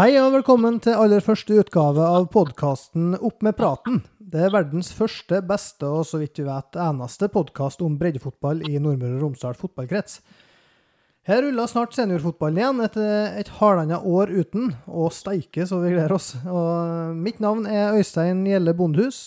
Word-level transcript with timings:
Hei 0.00 0.14
og 0.16 0.30
velkommen 0.32 0.78
til 0.80 0.96
aller 0.96 1.20
første 1.20 1.58
utgave 1.60 2.00
av 2.00 2.30
podkasten 2.32 3.18
Opp 3.18 3.42
med 3.44 3.52
praten. 3.58 3.98
Det 4.16 4.46
er 4.46 4.52
verdens 4.54 4.88
første, 4.96 5.42
beste 5.44 5.84
og 5.84 6.06
så 6.08 6.22
vidt 6.22 6.40
vi 6.40 6.46
vet 6.46 6.78
eneste 6.80 7.28
podkast 7.28 7.82
om 7.84 7.98
breddefotball 8.00 8.62
i 8.64 8.78
Nordmøre 8.80 9.18
og 9.18 9.26
Romsdal 9.26 9.58
fotballkrets. 9.60 10.22
Her 11.28 11.42
ruller 11.44 11.68
snart 11.68 11.92
seniorfotballen 11.98 12.62
igjen 12.62 12.80
etter 12.86 13.36
et 13.42 13.52
halvannet 13.58 14.06
år 14.08 14.32
uten, 14.32 14.72
og 14.88 15.12
steike 15.12 15.68
så 15.68 15.82
vi 15.82 15.92
gleder 15.92 16.16
oss. 16.16 16.30
Og 16.48 17.12
mitt 17.20 17.44
navn 17.44 17.68
er 17.68 17.98
Øystein 18.00 18.40
Gjelle 18.48 18.72
Bondhus. 18.78 19.20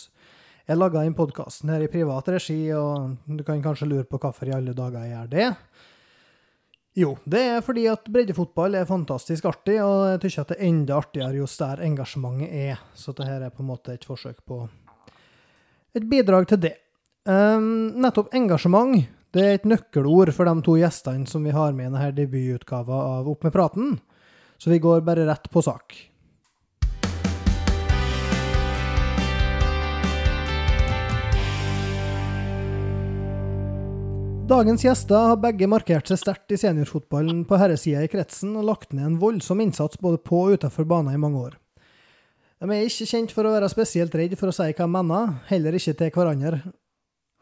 Jeg 0.65 0.81
laga 0.81 1.05
inn 1.05 1.13
podkasten 1.13 1.69
her 1.69 1.85
i 1.85 1.91
privat 1.91 2.33
regi, 2.33 2.63
og 2.73 3.19
du 3.29 3.45
kan 3.45 3.61
kanskje 3.61 3.91
lure 3.93 4.09
på 4.09 4.17
hvorfor 4.25 4.49
i 4.49 4.57
alle 4.57 4.73
dager 4.73 5.05
jeg 5.05 5.13
gjør 5.19 5.33
det. 5.37 5.47
Jo, 6.93 7.15
det 7.25 7.39
er 7.41 7.63
fordi 7.65 7.87
at 7.89 8.05
breddefotball 8.13 8.75
er 8.77 8.85
fantastisk 8.85 9.47
artig, 9.49 9.79
og 9.81 10.11
jeg 10.11 10.35
syns 10.35 10.51
det 10.51 10.57
er 10.59 10.67
enda 10.67 10.99
artigere 11.01 11.39
jo 11.39 11.47
der 11.49 11.81
engasjementet 11.87 12.53
er. 12.53 12.83
Så 12.93 13.15
dette 13.17 13.39
er 13.47 13.49
på 13.49 13.63
en 13.63 13.71
måte 13.71 13.95
et 13.95 14.05
forsøk 14.05 14.43
på 14.45 14.59
et 15.97 16.05
bidrag 16.09 16.45
til 16.51 16.61
det. 16.61 16.75
Um, 17.25 17.95
nettopp 18.03 18.33
engasjement 18.35 19.07
det 19.33 19.41
er 19.41 19.55
et 19.57 19.65
nøkkelord 19.65 20.29
for 20.35 20.45
de 20.45 20.61
to 20.61 20.75
gjestene 20.77 21.25
som 21.25 21.45
vi 21.45 21.53
har 21.55 21.73
med 21.73 21.87
i 21.87 21.93
denne 21.95 22.11
debututgaven 22.13 22.93
av 22.93 23.29
Opp 23.31 23.47
med 23.47 23.55
praten, 23.55 23.95
så 24.61 24.69
vi 24.69 24.81
går 24.83 25.01
bare 25.07 25.25
rett 25.25 25.49
på 25.49 25.63
sak. 25.65 25.95
Dagens 34.43 34.83
gjester 34.83 35.29
har 35.29 35.37
begge 35.39 35.69
markert 35.71 36.09
seg 36.09 36.19
sterkt 36.19 36.51
i 36.51 36.57
seniorfotballen 36.59 37.45
på 37.47 37.55
herresida 37.61 38.01
i 38.03 38.09
kretsen 38.11 38.51
og 38.59 38.65
lagt 38.67 38.89
ned 38.91 39.05
en 39.07 39.19
voldsom 39.21 39.61
innsats 39.63 39.95
både 40.03 40.19
på 40.19 40.41
og 40.43 40.57
utenfor 40.57 40.83
banen 40.89 41.15
i 41.15 41.19
mange 41.21 41.39
år. 41.39 41.53
De 42.59 42.67
er 42.67 42.83
ikke 42.83 43.07
kjent 43.07 43.31
for 43.31 43.47
å 43.47 43.53
være 43.53 43.69
spesielt 43.71 44.15
redd 44.19 44.35
for 44.39 44.51
å 44.51 44.55
si 44.55 44.67
hva 44.67 44.83
de 44.83 44.91
mener, 44.91 45.31
heller 45.47 45.77
ikke 45.79 45.95
til 45.95 46.11
hverandre. 46.11 46.59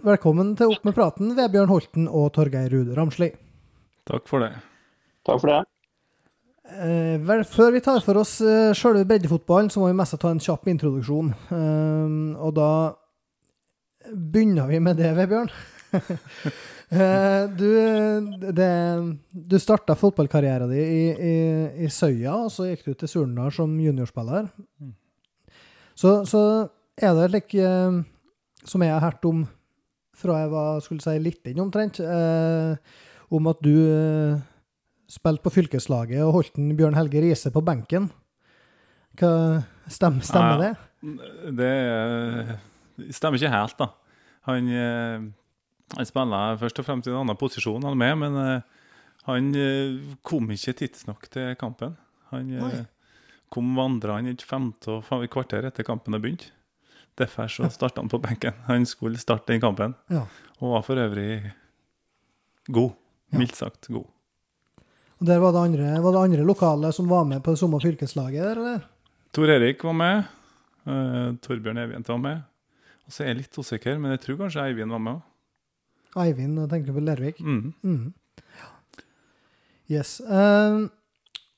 Velkommen 0.06 0.54
til 0.60 0.76
Opp 0.76 0.86
med 0.86 0.96
praten, 0.98 1.34
Vebjørn 1.38 1.72
Holten 1.74 2.06
og 2.06 2.32
Torgeir 2.38 2.70
Rude 2.70 2.94
Ramsli. 2.98 3.32
Takk 4.10 4.30
for 4.30 4.46
det. 4.46 4.52
Takk 5.26 5.42
for 5.42 5.52
det. 5.56 5.60
Eh, 6.72 7.18
vel, 7.26 7.42
før 7.50 7.74
vi 7.76 7.82
tar 7.82 8.02
for 8.06 8.22
oss 8.22 8.36
eh, 8.46 8.76
sjølve 8.78 9.08
breddefotballen, 9.10 9.74
så 9.74 9.82
må 9.82 9.90
vi 9.90 9.98
mest 9.98 10.18
ta 10.22 10.30
en 10.30 10.42
kjapp 10.42 10.70
introduksjon. 10.70 11.34
Eh, 11.50 12.14
og 12.38 12.54
da 12.58 12.70
begynner 14.10 14.70
vi 14.70 14.82
med 14.86 15.02
det, 15.02 15.16
Vebjørn. 15.18 15.50
Eh, 16.92 17.44
du 17.56 17.70
det, 18.52 18.72
du 19.32 19.56
starta 19.64 19.96
fotballkarrieren 19.96 20.68
din 20.74 20.82
i, 20.84 21.04
i, 21.16 21.36
i, 21.86 21.88
Søya, 21.88 22.34
og 22.36 22.52
så 22.52 22.68
gikk 22.68 22.84
du 22.90 22.94
til 23.00 23.12
Surnadal 23.14 23.54
som 23.56 23.78
juniorspiller. 23.80 24.50
Mm. 24.82 24.92
Så, 25.96 26.18
så, 26.28 26.42
er 27.00 27.16
det 27.16 27.30
slik 27.32 27.56
eh, 27.64 28.02
som 28.68 28.84
jeg 28.84 28.92
har 28.92 29.06
hørt 29.06 29.24
om 29.30 29.46
fra 30.22 30.42
jeg 30.44 30.52
var 30.52 30.84
skulle 30.84 31.02
si 31.04 31.16
liten 31.24 31.64
omtrent, 31.64 32.02
eh, 32.04 32.76
om 33.32 33.48
at 33.50 33.64
du 33.64 33.72
eh, 33.72 34.42
spilte 35.10 35.48
på 35.48 35.56
fylkeslaget 35.56 36.20
og 36.26 36.36
holdt 36.42 36.60
en 36.60 36.76
Bjørn 36.76 37.00
Helge 37.00 37.24
Riise 37.24 37.54
på 37.56 37.64
benken. 37.64 38.12
Hva, 39.16 39.32
stemmer, 39.88 40.28
stemmer 40.28 40.60
ja, 40.60 40.74
det? 40.76 41.56
Det 41.56 43.16
stemmer 43.16 43.40
ikke 43.40 43.56
helt, 43.56 43.80
da. 43.80 43.94
Han 44.50 44.70
eh, 44.76 45.32
han 45.98 46.08
spiller 46.08 46.60
først 46.62 46.80
og 46.80 46.88
fremst 46.88 47.10
i 47.10 47.12
en 47.12 47.22
annen 47.22 47.40
posisjon, 47.40 47.84
han 47.84 48.00
med, 48.00 48.16
men 48.22 48.38
uh, 48.38 48.88
han 49.28 49.52
uh, 49.56 50.16
kom 50.26 50.50
ikke 50.54 50.76
tidsnok 50.82 51.28
til 51.34 51.54
kampen. 51.60 51.98
Han 52.32 52.52
uh, 52.62 52.84
kom 53.52 53.74
vandrende 53.76 54.34
et 54.36 54.46
femte 54.46 55.02
og 55.02 55.28
kvarter 55.34 55.68
etter 55.68 55.88
kampen 55.88 56.16
hadde 56.16 56.24
begynt. 56.24 56.48
Derfor 57.20 57.52
så 57.52 57.70
starta 57.78 58.04
han 58.04 58.12
på 58.12 58.22
benken. 58.24 58.56
Han 58.70 58.88
skulle 58.88 59.20
starte 59.22 59.52
den 59.52 59.64
kampen, 59.64 59.96
ja. 60.12 60.26
og 60.60 60.78
var 60.78 60.88
for 60.88 61.02
øvrig 61.02 61.52
god. 62.72 62.98
Mildt 63.32 63.56
sagt 63.56 63.88
god. 63.88 64.08
Og 65.22 65.28
der 65.28 65.38
var 65.40 65.54
det, 65.56 65.62
andre, 65.70 65.90
var 66.04 66.12
det 66.12 66.22
andre 66.26 66.44
lokale 66.44 66.90
som 66.92 67.08
var 67.08 67.24
med 67.30 67.44
på 67.46 67.54
det 67.54 67.60
samme 67.62 67.80
fylkeslaget? 67.80 68.58
eller? 68.58 68.82
Tor 69.32 69.52
Erik 69.54 69.84
var 69.86 69.94
med. 69.96 70.24
Torbjørn 71.46 71.78
Evient 71.78 72.10
var 72.10 72.20
med. 72.20 72.42
Og 73.06 73.14
så 73.14 73.24
er 73.24 73.30
jeg 73.30 73.44
litt 73.44 73.60
usikker, 73.60 74.02
men 74.02 74.16
jeg 74.16 74.24
tror 74.26 74.42
kanskje 74.42 74.66
Eivind 74.66 74.92
var 74.92 75.04
med 75.04 75.20
òg. 75.20 75.31
Eivind 76.20 76.60
tenker 76.72 76.96
på 76.96 77.04
Lervik. 77.04 77.40
Mm. 77.40 77.74
Mm. 77.84 78.10
Yes. 79.92 80.20
Uh, 80.24 80.88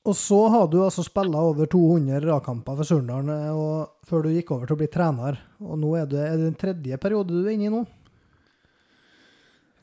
og 0.04 0.16
så 0.16 0.38
har 0.52 0.66
du 0.68 0.82
altså 0.84 1.02
spilla 1.06 1.40
over 1.40 1.68
200 1.70 2.28
A-kamper 2.34 2.76
for 2.76 2.88
Surndalen 2.88 3.30
eh, 3.32 3.84
før 4.04 4.26
du 4.26 4.34
gikk 4.34 4.50
over 4.52 4.68
til 4.68 4.76
å 4.76 4.80
bli 4.82 4.88
trener. 4.92 5.38
Og 5.64 5.78
nå 5.80 5.94
er 5.96 6.10
det, 6.10 6.24
er 6.28 6.34
det 6.36 6.50
den 6.50 6.58
tredje 6.60 6.98
periode 7.00 7.32
du 7.32 7.46
er 7.46 7.54
inne 7.54 7.70
i 7.70 7.72
nå? 7.72 7.80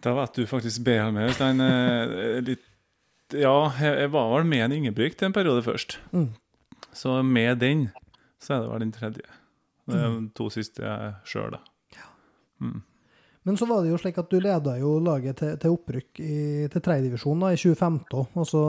Da 0.05 0.13
vet 0.17 0.37
du 0.37 0.45
faktisk 0.49 0.83
bedre 0.85 1.09
med, 1.15 1.31
Øystein. 1.31 1.65
Eh, 1.65 2.53
ja, 3.41 3.55
jeg 3.81 4.13
var 4.13 4.29
vel 4.35 4.45
med 4.53 4.67
en 4.67 4.77
Ingebrigt 4.77 5.25
en 5.25 5.33
periode 5.33 5.65
først. 5.65 5.97
Mm. 6.13 6.29
Så 6.93 7.17
med 7.25 7.57
den, 7.65 7.87
så 8.41 8.59
er 8.59 8.61
det 8.61 8.71
vel 8.75 8.85
den 8.85 8.93
tredje. 8.93 9.37
Det 9.89 10.05
de 10.05 10.29
to 10.37 10.51
siste 10.53 10.85
jeg 10.85 11.13
sjøl, 11.25 11.57
da. 11.57 11.63
Ja. 11.97 12.09
Mm. 12.61 12.81
Men 13.43 13.57
så 13.57 13.65
var 13.65 13.81
det 13.81 13.89
jo 13.89 13.97
slik 13.97 14.19
at 14.21 14.29
du 14.29 14.37
leda 14.37 14.75
jo 14.77 14.99
laget 15.01 15.39
til, 15.41 15.55
til 15.57 15.73
opprykk 15.73 16.19
i, 16.21 16.35
til 16.69 16.83
tredjedivisjon 16.85 17.47
i 17.47 17.57
2015. 17.57 18.27
Og 18.37 18.45
så 18.45 18.61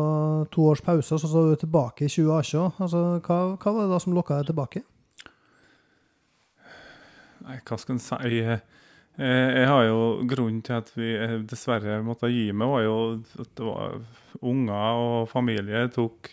to 0.54 0.64
års 0.70 0.80
pause, 0.84 1.18
så 1.20 1.28
så 1.28 1.42
du 1.44 1.56
tilbake 1.60 2.06
i 2.06 2.12
2018. 2.12 2.80
Altså, 2.80 3.02
hva, 3.26 3.38
hva, 3.52 3.74
var 3.74 3.82
det 3.82 3.92
da 3.92 3.98
som 4.00 4.16
lokka 4.16 4.40
deg 4.40 4.48
tilbake? 4.48 4.82
Nei, 7.42 7.58
hva 7.68 7.78
skal 7.82 7.98
en 7.98 8.00
si? 8.00 8.18
Jeg, 8.38 8.62
jeg 9.20 9.68
har 9.68 9.84
jo 9.90 10.00
Grunnen 10.30 10.64
til 10.64 10.78
at 10.78 10.88
vi 10.96 11.12
dessverre 11.50 12.00
måtte 12.06 12.32
gi 12.32 12.48
meg, 12.56 12.72
var 12.72 12.86
jo 12.86 12.96
at 13.44 13.54
det 13.58 13.68
var 13.68 14.00
unger 14.40 15.04
og 15.04 15.28
familie 15.28 15.84
tok, 15.92 16.32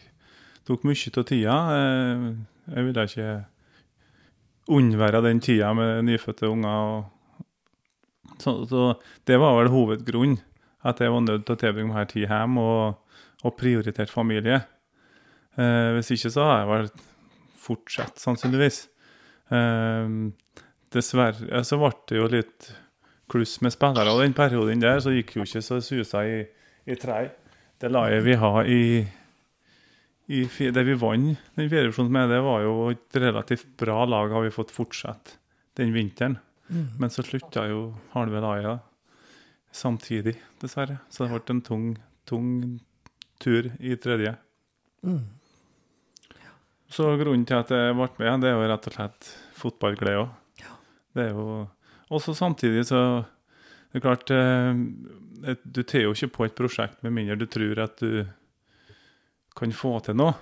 tok 0.69 0.87
mye 0.87 1.11
av 1.11 1.27
tida. 1.27 1.61
Jeg 2.71 2.87
ville 2.87 3.07
ikke 3.11 3.31
unnvære 4.79 5.25
den 5.27 5.43
tida 5.43 5.75
med 5.75 6.05
nyfødte 6.07 6.47
unger. 6.47 6.83
og 6.87 7.18
så, 8.39 8.55
så, 8.69 8.83
det 9.27 9.39
var 9.41 9.57
vel 9.59 9.71
hovedgrunnen. 9.73 10.39
At 10.87 11.01
jeg 11.03 11.11
var 11.11 11.25
nødt 11.25 11.43
til 11.43 11.57
å 11.57 11.59
tilbringe 11.59 11.91
mer 11.91 12.05
tid 12.07 12.29
hjemme 12.29 12.63
og, 12.63 13.17
og 13.43 13.55
prioritert 13.59 14.11
familie. 14.11 14.61
Eh, 15.59 15.89
hvis 15.97 16.13
ikke 16.15 16.31
så 16.31 16.45
har 16.47 16.61
jeg 16.61 16.69
vel 16.69 16.91
fortsatt, 17.59 18.21
sannsynligvis. 18.21 18.85
Eh, 19.51 20.13
dessverre 20.95 21.63
så 21.67 21.81
ble 21.81 21.91
det 22.07 22.21
jo 22.21 22.29
litt 22.31 22.69
kluss 23.29 23.59
med 23.61 23.75
spillere. 23.75 24.15
Den 24.23 24.35
perioden 24.37 24.81
der 24.83 25.03
så 25.03 25.13
gikk 25.13 25.35
jo 25.37 25.45
ikke 25.45 25.63
så 25.65 25.79
susa 25.83 26.23
i, 26.25 26.41
i 26.87 26.97
tre. 26.99 27.21
Det 27.79 27.91
laget 27.91 28.25
vi 28.25 28.35
har 28.39 28.67
i, 28.67 28.83
i 30.29 30.41
Det 30.47 30.83
vi 30.85 30.97
vant 30.99 31.37
den 31.55 31.69
fjerde 31.71 32.07
med, 32.09 32.29
det 32.29 32.41
var 32.43 32.63
jo 32.65 32.89
et 32.91 33.19
relativt 33.19 33.69
bra 33.79 34.03
lag, 34.05 34.31
har 34.31 34.43
vi 34.45 34.53
fått 34.53 34.73
fortsette 34.75 35.37
den 35.79 35.93
vinteren. 35.95 36.39
Mm. 36.69 36.85
Men 36.99 37.09
så 37.09 37.25
slutta 37.25 37.65
jo 37.69 37.81
halve 38.13 38.41
Laia 38.43 38.77
samtidig, 39.71 40.35
dessverre. 40.61 40.99
Så 41.09 41.25
det 41.25 41.33
ble 41.33 41.55
en 41.55 41.61
tung, 41.65 41.89
tung 42.29 42.79
tur 43.41 43.71
i 43.79 43.95
tredje. 44.01 44.35
Mm. 45.05 45.25
Så 46.89 47.05
grunnen 47.21 47.45
til 47.45 47.59
at 47.59 47.69
jeg 47.73 47.97
ble 47.97 48.09
med, 48.17 48.41
det 48.41 48.49
er 48.49 48.57
jo 48.57 48.69
rett 48.71 48.87
og 48.89 48.95
slett 48.95 49.33
fotballglede 49.59 50.23
òg. 50.23 50.31
Ja. 50.61 50.77
Det 51.13 51.27
er 51.27 51.35
jo 51.37 51.49
også 52.09 52.33
samtidig 52.37 52.87
så 52.89 53.01
det 53.89 53.99
er 53.99 54.05
klart 54.05 54.31
eh, 54.33 55.55
Du 55.63 55.81
tar 55.83 56.03
jo 56.03 56.13
ikke 56.13 56.33
på 56.35 56.45
et 56.45 56.57
prosjekt 56.57 57.01
med 57.05 57.13
mindre 57.15 57.37
du 57.39 57.47
tror 57.49 57.79
at 57.85 58.01
du 58.01 58.25
kan 59.57 59.73
få 59.75 59.97
til 60.05 60.17
noe. 60.19 60.35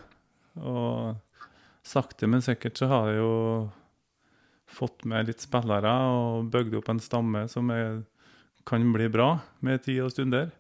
Og 0.58 1.16
sakte, 1.88 2.28
men 2.28 2.44
sikkert 2.44 2.80
så 2.80 2.90
har 2.92 3.12
jeg 3.12 3.22
jo 3.22 3.36
fått 4.68 5.06
med 5.08 5.30
litt 5.30 5.44
spillere 5.44 5.94
og 6.12 6.52
bygd 6.54 6.78
opp 6.80 6.92
en 6.92 7.02
stamme 7.04 7.46
som 7.52 7.72
er, 7.74 8.02
kan 8.68 8.84
bli 8.94 9.08
bra 9.12 9.38
med 9.66 9.84
tid 9.86 10.04
og 10.06 10.14
stunder. 10.14 10.52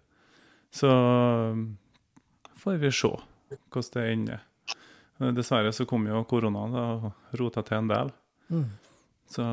Så 0.73 0.89
får 2.59 2.79
vi 2.81 2.91
se 2.91 3.11
hvordan 3.71 3.93
det 3.93 4.05
ender. 4.11 4.43
Dessverre 5.33 5.71
så 5.73 5.85
kom 5.89 6.05
jo 6.07 6.21
koronaen 6.29 6.75
og 6.77 7.37
rota 7.39 7.63
til 7.65 7.79
en 7.79 7.91
del. 7.91 8.11
Mm. 8.53 8.67
Så, 9.27 9.43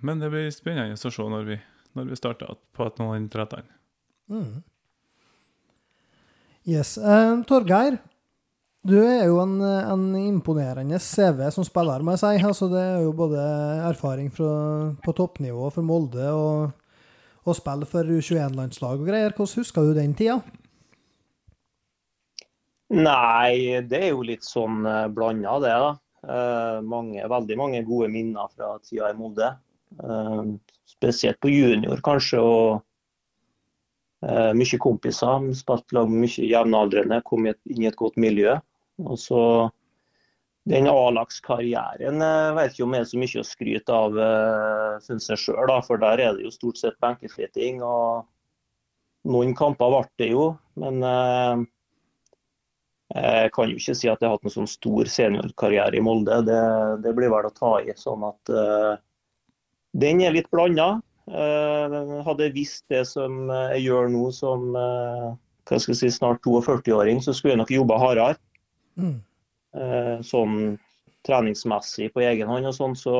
men 0.00 0.20
det 0.22 0.30
blir 0.30 0.50
spennende 0.54 0.98
å 0.98 1.10
se 1.10 1.28
når 1.30 1.46
vi, 1.48 1.58
når 1.98 2.10
vi 2.10 2.18
starter 2.18 2.58
på 2.76 2.86
et 2.86 3.00
noen 3.00 3.28
trettene. 3.32 3.78
Mm. 4.30 4.62
Yes. 6.66 6.96
Uh, 6.98 7.42
Torgeir, 7.46 8.00
du 8.86 8.96
er 9.02 9.24
jo 9.26 9.40
en, 9.42 9.56
en, 9.60 10.04
imponerende 10.20 10.98
CV 11.02 11.48
som 11.54 11.64
spiller, 11.66 12.04
må 12.04 12.14
jeg 12.14 12.22
si. 12.22 12.44
Altså, 12.46 12.68
det 12.70 12.82
er 12.82 13.00
jo 13.02 13.14
både 13.16 13.42
erfaring 13.88 14.30
fra, 14.34 14.50
på 15.02 15.14
toppnivå 15.16 15.70
for 15.74 15.86
Molde 15.86 16.28
og, 16.30 16.70
og 17.46 17.58
spill 17.58 17.82
for 17.90 18.06
U21-landslag 18.06 19.02
og 19.02 19.08
greier. 19.08 19.34
Hvordan 19.34 19.62
husker 19.62 19.88
du 19.88 19.96
den 19.96 20.14
tida? 20.18 20.38
Nei, 22.94 23.82
det 23.82 23.98
er 23.98 24.12
jo 24.12 24.22
litt 24.26 24.46
sånn 24.46 24.86
uh, 24.86 25.06
blanda, 25.10 25.56
det. 25.64 25.74
da. 25.82 25.92
Uh, 26.26 26.78
mange, 26.86 27.22
veldig 27.30 27.56
mange 27.58 27.82
gode 27.86 28.10
minner 28.14 28.50
fra 28.54 28.76
tida 28.84 29.10
i 29.10 29.18
Molde. 29.18 29.50
Uh, 29.98 30.54
spesielt 30.86 31.40
på 31.42 31.50
junior, 31.50 32.02
kanskje. 32.06 32.42
og 32.42 32.82
Mye 34.26 34.78
kompiser. 34.80 35.44
Spilte 35.54 35.94
lag 35.94 36.08
med 36.10 36.24
mye 36.24 36.46
jevnaldrende. 36.48 37.20
Kom 37.26 37.44
inn 37.46 37.82
i 37.82 37.86
et 37.90 37.98
godt 37.98 38.16
miljø. 38.18 38.56
Og 39.04 39.18
så 39.20 39.42
Den 40.66 40.88
A-lagskarrieren 40.90 42.18
vet 42.56 42.72
ikke 42.72 42.86
om 42.88 42.94
jeg 42.96 43.04
er 43.04 43.10
så 43.10 43.18
mye 43.22 43.42
å 43.42 43.46
skryte 43.46 43.94
av, 43.94 44.16
uh, 44.18 44.96
syns 45.04 45.28
jeg 45.30 45.38
sjøl. 45.38 45.70
For 45.86 46.02
der 46.02 46.22
er 46.24 46.34
det 46.34 46.42
jo 46.42 46.50
stort 46.50 46.80
sett 46.80 46.96
benkesliting. 47.04 47.84
og 47.86 48.26
Noen 49.30 49.54
kamper 49.58 49.92
ble 49.92 50.02
det 50.18 50.30
jo, 50.32 50.48
men 50.78 51.02
jeg 53.14 53.50
kan 53.54 53.70
jo 53.70 53.78
ikke 53.78 53.94
si 53.94 54.10
at 54.10 54.20
jeg 54.20 54.26
har 54.26 54.34
hatt 54.34 54.46
en 54.46 54.54
sånn 54.54 54.68
stor 54.70 55.10
seniorkarriere 55.10 55.98
i 55.98 56.02
Molde. 56.02 56.40
Det, 56.46 56.60
det, 57.02 57.14
blir 57.14 57.30
vel 57.30 57.46
å 57.46 57.54
ta 57.54 57.72
i. 57.82 57.94
sånn 57.98 58.22
at 58.26 58.52
Den 59.94 60.22
er 60.22 60.34
litt 60.34 60.50
blanda. 60.50 61.00
Hadde 61.26 62.46
jeg 62.46 62.54
visst 62.54 62.84
det 62.90 63.02
som 63.10 63.50
jeg 63.50 63.86
gjør 63.86 64.10
nå 64.14 64.30
som 64.34 64.70
hva 65.66 65.78
skal 65.82 65.94
jeg 65.94 65.98
si, 65.98 66.12
snart 66.14 66.46
42-åring, 66.46 67.18
så 67.22 67.34
skulle 67.34 67.56
jeg 67.56 67.62
nok 67.64 67.74
jobba 67.74 67.98
hardere. 67.98 68.38
Mm. 68.96 69.20
Uh, 69.76 70.16
sånn 70.24 70.76
treningsmessig 71.26 72.12
på 72.14 72.22
egen 72.24 72.48
hånd 72.48 72.68
og 72.68 72.74
sånn, 72.76 72.96
så 72.96 73.16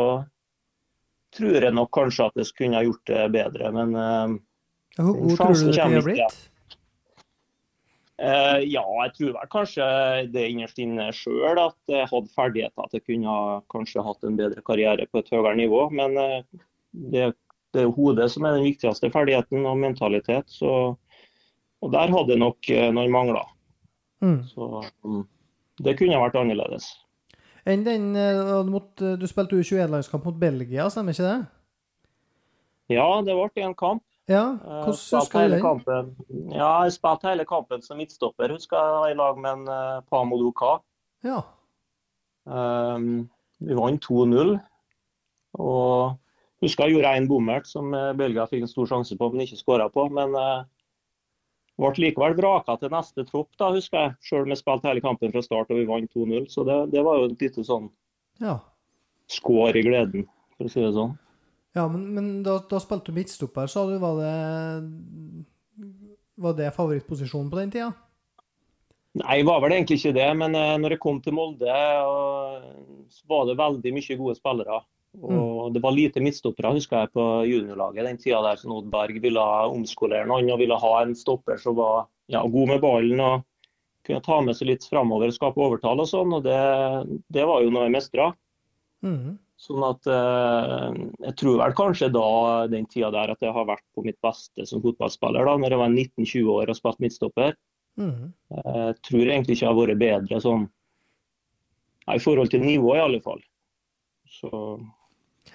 tror 1.37 1.67
jeg 1.67 1.75
nok 1.75 1.93
kanskje 1.95 2.29
at 2.31 2.41
jeg 2.41 2.53
kunne 2.59 2.79
ha 2.79 2.87
gjort 2.87 3.11
det 3.11 3.25
bedre. 3.35 3.73
Men 3.75 3.97
uh, 3.97 4.37
Hvor 4.99 5.17
god 5.23 5.41
tror 5.41 5.57
du 5.57 5.65
det 5.71 5.81
kunne 5.81 6.05
blitt? 6.07 6.45
Uh, 8.17 8.63
ja, 8.65 8.81
jeg 8.81 9.13
tror 9.19 9.33
vel 9.35 9.49
kanskje 9.53 9.87
det 10.33 10.47
innerst 10.49 10.79
inne 10.81 11.11
sjøl 11.13 11.59
at 11.61 11.77
jeg 11.93 12.09
hadde 12.09 12.33
ferdigheter 12.33 12.87
at 12.87 12.95
jeg 12.97 13.05
kunne 13.05 13.29
ha, 13.29 13.59
kanskje 13.69 14.05
hatt 14.07 14.25
en 14.25 14.39
bedre 14.39 14.63
karriere 14.65 15.05
på 15.11 15.21
et 15.21 15.29
høyere 15.35 15.57
nivå. 15.59 15.83
Men 15.93 16.17
uh, 16.17 16.63
det, 17.13 17.35
det, 17.77 17.85
er 17.85 17.93
hodet 17.93 18.31
som 18.33 18.49
er 18.49 18.57
den 18.57 18.65
viktigste 18.71 19.13
ferdigheten, 19.13 19.69
og 19.69 19.77
mentalitet. 19.83 20.49
Så, 20.49 20.71
og 21.85 21.93
der 21.93 22.15
hadde 22.15 22.33
jeg 22.33 22.41
nok 22.41 22.73
uh, 22.73 22.89
noen 22.97 23.13
mangler. 23.13 23.53
Mm. 24.25 24.39
Så 24.49 24.71
um, 25.05 25.27
det 25.85 25.99
kunne 25.99 26.23
vært 26.23 26.39
annerledes. 26.41 26.89
Enn 27.67 27.83
den 27.83 28.13
mot, 28.71 28.93
Du 28.97 29.27
spilte 29.27 29.59
U21-landskamp 29.59 30.25
mot 30.29 30.37
Belgia, 30.39 30.87
stemmer 30.93 31.17
ikke 31.17 31.27
det? 31.27 31.39
Ja, 32.95 33.07
det 33.27 33.35
ble 33.35 33.65
en 33.67 33.75
kamp. 33.75 34.05
Ja, 34.29 34.59
eh, 34.59 34.83
hvordan 34.83 35.21
husker 35.21 35.49
du 35.49 35.83
den? 35.87 36.15
Ja, 36.51 36.83
jeg 36.83 36.97
spilte 36.97 37.31
hele 37.31 37.45
kampen 37.47 37.83
som 37.83 37.99
midtstopper, 37.99 38.51
husker 38.53 38.79
jeg, 38.79 39.15
i 39.15 39.19
lag 39.19 39.39
med 39.39 39.53
en 39.53 39.69
uh, 39.71 40.03
Pamodo 40.11 40.51
Ka. 40.51 40.79
Ja. 41.23 41.43
Um, 42.45 43.29
vi 43.63 43.75
vant 43.79 44.03
2-0. 44.11 44.57
Og 45.63 46.17
husker 46.63 46.85
jeg 46.85 46.97
gjorde 46.97 47.15
en 47.17 47.29
bommert 47.31 47.71
som 47.71 47.95
Belgia 48.19 48.49
fikk 48.51 48.67
en 48.67 48.71
stor 48.71 48.91
sjanse 48.91 49.17
på, 49.19 49.31
men 49.31 49.47
ikke 49.47 49.61
skåra 49.63 49.87
på. 49.95 50.09
Men 50.11 50.35
uh, 50.35 50.67
ble 51.81 51.93
likevel 52.01 52.37
vraka 52.39 52.79
til 52.81 52.93
neste 52.93 53.25
tropp, 53.29 53.51
da, 53.61 53.69
husker 53.75 54.01
jeg. 54.01 54.15
Selv 54.29 54.47
om 54.47 54.55
jeg 54.55 54.63
spilte 54.63 54.89
hele 54.89 55.05
kampen 55.05 55.35
fra 55.35 55.43
start 55.45 55.73
og 55.73 55.81
vi 55.81 55.89
vant 55.89 56.17
2-0. 56.17 56.49
Så 56.53 56.65
det, 56.69 56.79
det, 56.95 57.05
var 57.05 57.21
jo 57.21 57.29
et 57.29 57.45
lite 57.45 57.65
sånn 57.67 57.91
ja. 58.43 58.57
skår 59.33 59.81
i 59.81 59.85
gleden, 59.87 60.27
for 60.57 60.69
å 60.69 60.73
si 60.73 60.83
det 60.85 60.95
sånn. 60.97 61.15
Ja, 61.77 61.85
men, 61.93 62.09
men 62.17 62.33
da, 62.47 62.57
da, 62.71 62.81
spilte 62.81 63.13
du 63.13 63.19
midtstopper, 63.19 63.69
sa 63.69 63.85
du. 63.89 63.99
Var 64.01 64.23
det, 64.23 64.35
var 66.41 66.57
det 66.57 66.73
favorittposisjonen 66.77 67.53
på 67.53 67.61
den 67.61 67.75
tida? 67.75 67.93
Nei, 69.17 69.41
var 69.49 69.63
vel 69.65 69.77
egentlig 69.77 70.01
ikke 70.01 70.17
det. 70.17 70.29
Men 70.41 70.57
uh, 70.57 70.77
når 70.81 70.97
jeg 70.97 71.03
kom 71.05 71.21
til 71.25 71.37
Molde, 71.37 71.77
så 73.13 73.29
var 73.29 73.49
det 73.49 73.61
veldig 73.61 73.93
mye 73.97 74.19
gode 74.21 74.37
spillere. 74.41 74.81
Og 75.23 75.33
mm. 75.33 75.73
det 75.75 75.83
var 75.85 75.95
lite 75.97 76.23
midtstoppere, 76.25 76.75
husker 76.77 77.05
jeg, 77.05 77.13
på 77.17 77.25
juniorlaget 77.49 78.09
den 78.09 78.19
tida 78.21 78.43
der. 78.45 78.61
som 78.61 78.75
Oddberg 78.77 79.21
ville 79.23 79.45
omskolere 79.73 80.29
noen 80.29 80.51
og 80.53 80.61
ville 80.61 80.79
ha 80.83 80.93
en 81.03 81.15
stopper 81.17 81.61
som 81.61 81.79
var 81.79 82.07
ja, 82.33 82.43
god 82.43 82.73
med 82.75 82.83
ballen 82.83 83.23
og 83.23 83.47
kunne 84.07 84.23
ta 84.23 84.39
med 84.45 84.57
seg 84.59 84.71
litt 84.71 84.85
framover 84.87 85.33
og 85.33 85.37
skape 85.37 85.63
overtall 85.63 86.03
og 86.05 86.11
sånn. 86.11 86.37
Og 86.37 86.45
det, 86.47 86.61
det 87.33 87.47
var 87.49 87.65
jo 87.65 87.73
noe 87.73 87.87
jeg 87.89 87.97
mestra. 87.97 88.31
Mm. 89.07 89.37
Sånn 89.57 89.85
at 89.87 90.09
eh, 90.11 90.97
Jeg 91.25 91.37
tror 91.41 91.61
vel 91.63 91.75
kanskje 91.77 92.11
da 92.13 92.29
den 92.69 92.89
tida 92.93 93.09
der 93.15 93.33
at 93.33 93.45
jeg 93.45 93.55
har 93.57 93.69
vært 93.69 93.85
på 93.97 94.05
mitt 94.05 94.19
beste 94.25 94.67
som 94.69 94.83
fotballspiller, 94.85 95.49
da 95.49 95.57
når 95.57 95.75
jeg 95.75 95.83
var 95.83 95.95
19-20 95.95 96.53
år 96.59 96.73
og 96.73 96.79
spilte 96.79 97.05
midtstopper. 97.05 97.57
Mm. 97.97 98.33
Jeg 98.53 98.97
tror 99.09 99.23
egentlig 99.25 99.57
ikke 99.57 99.65
jeg 99.65 99.71
har 99.71 99.79
vært 99.79 100.01
bedre 100.03 100.41
sånn 100.45 100.67
I 102.13 102.19
forhold 102.21 102.53
til 102.53 102.61
nivå, 102.61 102.93
i 102.93 103.01
alle 103.01 103.23
fall. 103.25 103.41
Så 104.29 104.51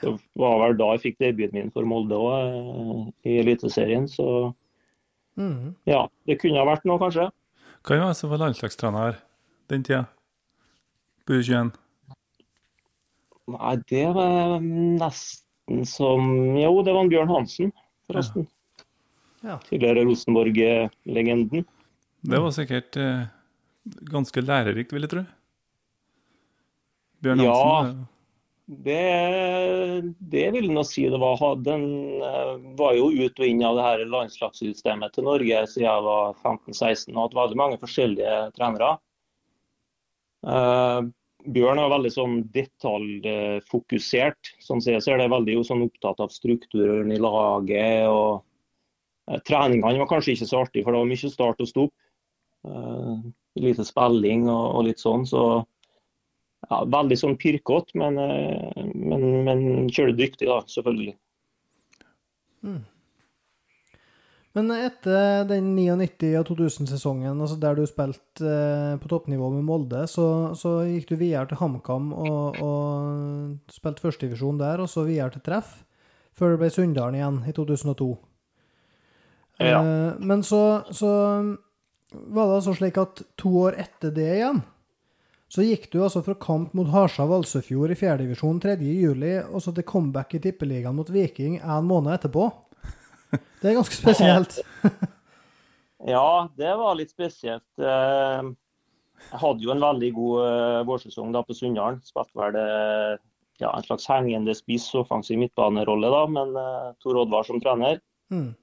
det 0.02 0.14
var 0.40 0.58
vel 0.64 0.78
da 0.80 0.90
jeg 0.96 1.04
fikk 1.06 1.20
debuten 1.22 1.58
min 1.58 1.72
for 1.74 1.88
Molde 1.88 2.18
òg, 2.18 2.32
eh, 2.42 3.04
i 3.30 3.38
Eliteserien. 3.42 4.08
Så 4.10 4.26
mm. 5.40 5.76
ja, 5.90 6.06
det 6.30 6.40
kunne 6.42 6.62
ha 6.62 6.68
vært 6.70 6.88
noe, 6.90 7.02
kanskje. 7.02 7.30
Hvem 7.88 8.04
var 8.04 8.14
det 8.14 8.20
som 8.20 8.34
var 8.34 8.42
landslagstrener 8.44 9.22
den 9.72 9.86
tida? 9.86 10.06
På 11.26 11.38
U21? 11.38 11.72
Nei, 13.52 13.76
det 13.90 14.08
var 14.16 14.58
nesten 14.62 15.86
som 15.88 16.32
Jo, 16.60 16.82
det 16.86 16.94
var 16.94 17.06
en 17.06 17.12
Bjørn 17.12 17.32
Hansen, 17.32 17.72
forresten. 18.10 18.48
Ja. 18.48 18.58
Ja. 19.42 19.58
Tidligere 19.66 20.06
Rosenborg-legenden. 20.06 21.66
Det 22.22 22.42
var 22.44 22.52
sikkert 22.54 22.98
eh, 23.02 23.24
ganske 24.12 24.44
lærerikt, 24.46 24.94
vil 24.94 25.08
jeg 25.08 25.14
tro. 25.14 25.24
Bjørn 27.26 27.42
Hansen? 27.42 27.96
Ja, 28.04 28.21
det, 28.72 30.14
det 30.32 30.46
vil 30.56 30.70
jeg 30.70 30.76
nå 30.76 30.84
si 30.88 31.04
det 31.12 31.20
var. 31.20 31.42
Den 31.60 31.84
eh, 32.24 32.54
var 32.80 32.96
jo 32.96 33.10
ut 33.12 33.42
og 33.42 33.48
inn 33.48 33.64
av 33.68 33.76
det 33.76 34.06
landslagssystemet 34.08 35.16
til 35.16 35.28
Norge 35.28 35.64
siden 35.68 35.90
jeg 35.90 36.06
var 36.06 36.38
15-16 36.40 37.12
og 37.12 37.26
hatt 37.26 37.36
veldig 37.36 37.58
mange 37.60 37.80
forskjellige 37.82 38.38
trenere. 38.56 38.94
Uh, 40.48 41.12
Bjørn 41.52 41.82
er 41.82 41.92
veldig 41.92 42.14
sånn 42.14 42.38
detaljfokusert. 42.54 44.54
Sånn 44.64 44.84
jeg 44.86 45.04
ser 45.04 45.20
det, 45.20 45.28
er 45.28 45.36
veldig 45.36 45.58
sånn 45.68 45.84
opptatt 45.90 46.24
av 46.24 46.32
strukturen 46.32 47.12
i 47.12 47.20
laget. 47.20 48.08
og 48.08 48.46
eh, 49.28 49.42
Treningene 49.48 50.00
var 50.00 50.12
kanskje 50.14 50.38
ikke 50.38 50.48
så 50.48 50.64
artig, 50.64 50.86
for 50.86 50.94
det 50.94 51.02
var 51.02 51.12
mye 51.12 51.36
start 51.36 51.60
og 51.60 51.70
stopp. 51.70 51.96
Uh, 52.62 53.18
lite 53.58 53.84
spilling 53.84 54.46
og, 54.48 54.66
og, 54.78 54.82
litt 54.88 55.02
sånn. 55.02 55.26
så 55.28 55.66
ja, 56.70 56.84
Veldig 56.94 57.18
sånn 57.18 57.38
pirkete, 57.42 57.98
men, 58.00 58.18
eh, 58.22 58.88
men, 58.94 59.28
men 59.48 59.92
kjølig 59.92 60.18
dyktig, 60.20 60.50
da, 60.50 60.62
selvfølgelig. 60.70 61.16
Mm. 62.62 62.82
Men 64.58 64.72
etter 64.76 65.46
den 65.48 65.70
99- 65.78 66.34
og 66.42 66.50
2000-sesongen, 66.50 67.40
altså 67.40 67.56
der 67.60 67.78
du 67.78 67.86
spilte 67.88 68.48
eh, 68.48 68.98
på 69.00 69.12
toppnivå 69.12 69.48
med 69.54 69.64
Molde, 69.68 70.04
så, 70.12 70.26
så, 70.60 70.82
gikk 70.90 71.08
du 71.14 71.16
videre 71.22 71.48
til 71.48 71.62
HamKam 71.62 72.12
og, 72.12 72.60
og 72.60 73.72
spilte 73.72 74.04
førstedivisjon 74.04 74.60
der, 74.60 74.84
og 74.84 74.92
så 74.92 75.06
videre 75.08 75.32
til 75.32 75.46
Treff, 75.46 75.72
før 76.36 76.54
det 76.54 76.62
ble 76.62 76.72
Sunndalen 76.74 77.20
igjen 77.20 77.40
i 77.48 77.56
2002. 77.56 78.10
Ja. 79.62 79.80
Eh, 79.80 80.20
men 80.20 80.44
så, 80.44 80.62
så, 80.92 81.12
var 82.12 82.52
det 82.52 82.60
altså 82.60 82.76
slik 82.76 83.00
at 83.00 83.24
to 83.40 83.54
år 83.64 83.80
etter 83.80 84.12
det 84.12 84.28
igjen, 84.36 84.60
så 85.52 85.66
gikk 85.66 85.90
du 85.92 86.00
altså 86.00 86.22
fra 86.24 86.38
kamp 86.40 86.72
mot 86.78 86.88
Harsa 86.94 87.26
Valsøfjord 87.28 87.92
i 87.92 87.98
4. 88.00 88.22
divisjon 88.22 88.60
3. 88.64 88.78
juli, 88.88 89.34
og 89.44 89.60
så 89.60 89.74
til 89.76 89.84
comeback 89.88 90.38
i 90.38 90.40
Tippeligaen 90.46 90.96
mot 90.96 91.10
Viking 91.12 91.58
en 91.60 91.90
måned 91.90 92.14
etterpå. 92.16 92.46
Det 93.60 93.68
er 93.68 93.76
ganske 93.76 93.98
spesielt. 93.98 94.62
ja, 96.14 96.48
det 96.56 96.72
var 96.80 96.96
litt 96.96 97.12
spesielt. 97.12 97.68
Eh, 97.84 98.48
jeg 99.28 99.42
hadde 99.44 99.68
jo 99.68 99.74
en 99.76 99.84
veldig 99.84 100.14
god 100.16 100.46
eh, 100.46 100.80
vårsesong 100.88 101.36
da 101.36 101.44
på 101.44 101.56
Sunndalen. 101.56 102.00
Spilte 102.08 102.40
vel 102.40 102.58
eh, 102.62 103.20
ja, 103.60 103.74
en 103.76 103.86
slags 103.86 104.08
hengende 104.08 104.56
spiss, 104.56 104.88
offensiv 104.98 105.40
midtbanerolle, 105.44 106.16
da, 106.16 106.24
men 106.32 106.56
Tor 107.04 107.20
Oddvar 107.26 107.46
som 107.46 107.60
trener. 107.62 108.00
Mm. 108.32 108.54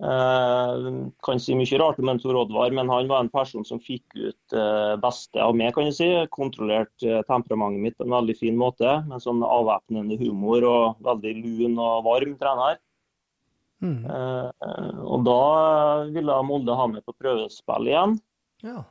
Uh, 0.00 1.10
kan 1.20 1.40
si 1.42 1.52
mye 1.52 1.78
rart 1.80 1.98
om 2.00 2.08
Tor 2.22 2.38
Oddvar, 2.40 2.72
men 2.72 2.88
han 2.88 3.08
var 3.10 3.20
en 3.20 3.32
person 3.32 3.66
som 3.68 3.82
fikk 3.84 4.14
ut 4.16 4.54
uh, 4.56 4.96
beste 5.00 5.40
av 5.44 5.52
meg. 5.56 5.74
kan 5.76 5.90
jeg 5.90 5.96
si. 5.98 6.10
Kontrollerte 6.32 7.20
uh, 7.20 7.24
temperamentet 7.28 7.84
mitt 7.84 7.98
på 7.98 8.06
en 8.08 8.16
veldig 8.16 8.36
fin 8.38 8.56
måte. 8.56 9.00
Med 9.10 9.20
sånn 9.20 9.44
avvæpnende 9.44 10.16
humor 10.22 10.64
og 10.68 11.02
veldig 11.04 11.34
lun 11.42 11.76
og 11.76 12.06
varm 12.08 12.38
trener. 12.40 12.80
Mm. 13.80 14.04
Eh, 14.04 14.98
og 15.08 15.24
da 15.24 16.04
ville 16.12 16.42
Molde 16.44 16.76
ha 16.76 16.86
meg 16.90 17.04
på 17.06 17.16
prøvespill 17.16 17.88
igjen. 17.88 18.18
Ja. 18.64 18.84